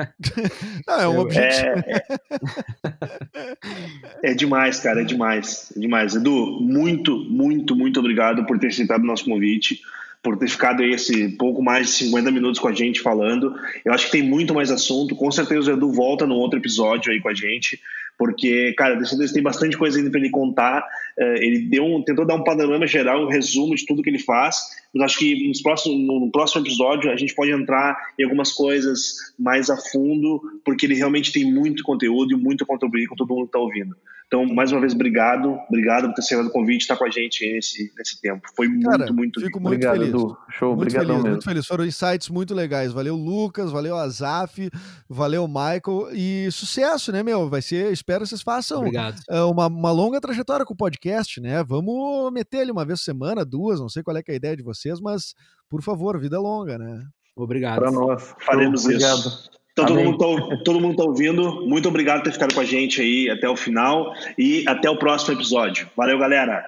Não, 0.87 1.01
é 1.01 1.07
um 1.07 1.17
objetivo. 1.17 1.83
É, 1.87 2.03
é, 4.21 4.31
é, 4.31 4.33
demais, 4.35 4.79
cara, 4.79 5.01
é 5.01 5.03
demais. 5.03 5.73
É 5.75 5.79
demais. 5.79 6.13
Edu, 6.13 6.59
muito, 6.61 7.17
muito, 7.27 7.75
muito 7.75 7.99
obrigado 7.99 8.45
por 8.45 8.59
ter 8.59 8.67
aceitado 8.67 9.01
o 9.01 9.07
nosso 9.07 9.25
convite, 9.25 9.81
por 10.21 10.37
ter 10.37 10.49
ficado 10.49 10.83
aí 10.83 10.91
esse 10.91 11.29
pouco 11.29 11.63
mais 11.63 11.87
de 11.87 11.93
50 11.93 12.29
minutos 12.29 12.59
com 12.59 12.67
a 12.67 12.73
gente 12.73 13.01
falando. 13.01 13.51
Eu 13.83 13.93
acho 13.93 14.05
que 14.05 14.11
tem 14.11 14.21
muito 14.21 14.53
mais 14.53 14.69
assunto. 14.69 15.15
Com 15.15 15.31
certeza 15.31 15.71
o 15.71 15.73
Edu 15.75 15.91
volta 15.91 16.27
no 16.27 16.35
outro 16.35 16.59
episódio 16.59 17.11
aí 17.11 17.19
com 17.19 17.29
a 17.29 17.33
gente 17.33 17.79
porque, 18.17 18.73
cara, 18.77 18.95
desse 18.95 19.33
tem 19.33 19.43
bastante 19.43 19.77
coisa 19.77 19.97
ainda 19.97 20.09
para 20.09 20.19
ele 20.19 20.29
contar. 20.29 20.85
É, 21.17 21.45
ele 21.45 21.59
deu 21.69 21.85
um, 21.85 22.03
tentou 22.03 22.25
dar 22.25 22.35
um 22.35 22.43
panorama 22.43 22.87
geral, 22.87 23.25
um 23.25 23.29
resumo 23.29 23.75
de 23.75 23.85
tudo 23.85 24.01
que 24.01 24.09
ele 24.09 24.19
faz. 24.19 24.57
Mas 24.93 25.05
acho 25.05 25.19
que 25.19 25.47
nos 25.47 25.61
próximos, 25.61 25.97
no 25.99 26.31
próximo 26.31 26.61
episódio 26.61 27.11
a 27.11 27.15
gente 27.15 27.33
pode 27.33 27.51
entrar 27.51 27.97
em 28.19 28.23
algumas 28.23 28.51
coisas 28.51 29.15
mais 29.37 29.69
a 29.69 29.77
fundo, 29.77 30.41
porque 30.63 30.85
ele 30.85 30.95
realmente 30.95 31.31
tem 31.31 31.51
muito 31.51 31.83
conteúdo 31.83 32.33
e 32.33 32.37
muito 32.37 32.63
a 32.63 32.67
contribuir 32.67 33.07
com 33.07 33.15
todo 33.15 33.29
mundo 33.29 33.43
que 33.43 33.49
está 33.49 33.59
ouvindo. 33.59 33.95
Então, 34.33 34.47
mais 34.47 34.71
uma 34.71 34.81
vez, 34.81 34.95
obrigado. 34.95 35.59
Obrigado 35.67 36.07
por 36.07 36.15
ter 36.15 36.21
aceitado 36.21 36.47
o 36.47 36.49
convite 36.49 36.81
e 36.81 36.83
estar 36.83 36.97
com 36.97 37.05
a 37.05 37.09
gente 37.11 37.53
nesse, 37.53 37.93
nesse 37.95 38.19
tempo. 38.19 38.41
Foi 38.55 38.67
Cara, 38.79 38.97
muito, 38.97 39.13
muito 39.13 39.39
Fico 39.39 39.59
muito 39.59 39.75
obrigado, 39.75 39.97
feliz. 39.97 40.09
Edu. 40.09 40.37
Show, 40.49 40.69
muito 40.69 40.81
obrigado 40.81 41.01
feliz, 41.05 41.15
mesmo. 41.17 41.29
Muito 41.29 41.45
feliz. 41.45 41.67
Foram 41.67 41.85
insights 41.85 42.29
muito 42.29 42.55
legais. 42.55 42.91
Valeu, 42.91 43.15
Lucas. 43.15 43.71
Valeu, 43.71 43.95
Azaf. 43.95 44.71
Valeu, 45.07 45.47
Michael. 45.47 46.07
E 46.13 46.49
sucesso, 46.51 47.11
né, 47.11 47.21
meu? 47.21 47.47
Vai 47.47 47.61
ser. 47.61 47.91
Espero 47.91 48.23
que 48.23 48.29
vocês 48.29 48.41
façam 48.41 48.79
Obrigado. 48.79 49.21
uma, 49.51 49.67
uma 49.67 49.91
longa 49.91 50.19
trajetória 50.19 50.65
com 50.65 50.73
o 50.73 50.77
podcast, 50.77 51.02
né? 51.41 51.63
Vamos 51.63 52.31
meter 52.31 52.61
ele 52.61 52.71
uma 52.71 52.85
vez 52.85 52.99
por 52.99 53.05
semana, 53.05 53.45
duas. 53.45 53.79
Não 53.79 53.89
sei 53.89 54.03
qual 54.03 54.15
é, 54.17 54.21
é 54.27 54.31
a 54.31 54.35
ideia 54.35 54.57
de 54.57 54.63
vocês, 54.63 54.99
mas, 54.99 55.33
por 55.69 55.81
favor, 55.81 56.19
vida 56.19 56.39
longa, 56.39 56.77
né? 56.77 57.03
Obrigado. 57.35 57.79
Para 57.79 57.91
nós. 57.91 58.33
Faremos 58.39 58.83
Show, 58.83 58.91
isso. 58.91 59.05
Obrigado. 59.05 59.53
Então, 59.73 59.85
todo 59.85 59.93
Amém. 59.93 60.05
mundo, 60.05 60.17
tá, 60.17 60.57
todo 60.63 60.79
mundo 60.79 60.95
tá 60.97 61.03
ouvindo. 61.03 61.67
Muito 61.67 61.89
obrigado 61.89 62.19
por 62.19 62.25
ter 62.25 62.33
ficado 62.33 62.53
com 62.53 62.59
a 62.59 62.65
gente 62.65 63.01
aí 63.01 63.29
até 63.29 63.49
o 63.49 63.55
final 63.55 64.13
e 64.37 64.63
até 64.67 64.89
o 64.89 64.97
próximo 64.97 65.33
episódio. 65.33 65.89
Valeu, 65.97 66.19
galera! 66.19 66.67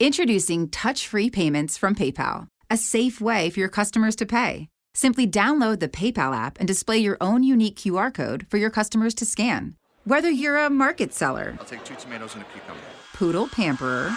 Introducing 0.00 0.68
touch 0.68 1.08
free 1.08 1.30
payments 1.30 1.76
from 1.76 1.94
PayPal, 1.94 2.46
a 2.70 2.76
safe 2.76 3.20
way 3.20 3.50
for 3.50 3.60
your 3.60 3.70
customers 3.70 4.14
to 4.16 4.26
pay. 4.26 4.68
Simply 4.94 5.26
download 5.26 5.78
the 5.78 5.88
PayPal 5.88 6.34
app 6.34 6.58
and 6.58 6.66
display 6.66 6.98
your 6.98 7.16
own 7.20 7.44
unique 7.44 7.76
QR 7.76 8.12
code 8.12 8.46
for 8.48 8.58
your 8.58 8.70
customers 8.70 9.14
to 9.14 9.24
scan. 9.24 9.74
Whether 10.08 10.30
you're 10.30 10.56
a 10.56 10.70
market 10.70 11.12
seller, 11.12 11.54
I'll 11.60 11.66
take 11.66 11.84
two 11.84 11.94
tomatoes 11.96 12.32
and 12.32 12.42
a 12.42 12.46
cucumber. 12.46 12.80
poodle 13.12 13.46
pamperer, 13.46 14.10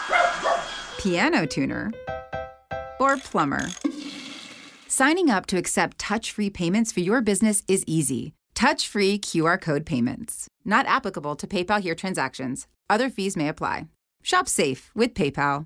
piano 0.97 1.45
tuner, 1.45 1.91
or 2.97 3.17
plumber. 3.17 3.67
Signing 4.87 5.29
up 5.29 5.47
to 5.47 5.57
accept 5.57 5.99
touch 5.99 6.31
free 6.31 6.49
payments 6.49 6.93
for 6.93 7.01
your 7.01 7.19
business 7.19 7.61
is 7.67 7.83
easy. 7.87 8.31
Touch 8.55 8.87
free 8.87 9.19
QR 9.19 9.59
code 9.59 9.85
payments. 9.85 10.47
Not 10.63 10.85
applicable 10.85 11.35
to 11.35 11.45
PayPal 11.45 11.81
here 11.81 11.93
transactions. 11.93 12.67
Other 12.89 13.09
fees 13.09 13.35
may 13.35 13.49
apply. 13.49 13.87
Shop 14.23 14.47
safe 14.47 14.91
with 14.95 15.13
PayPal. 15.13 15.65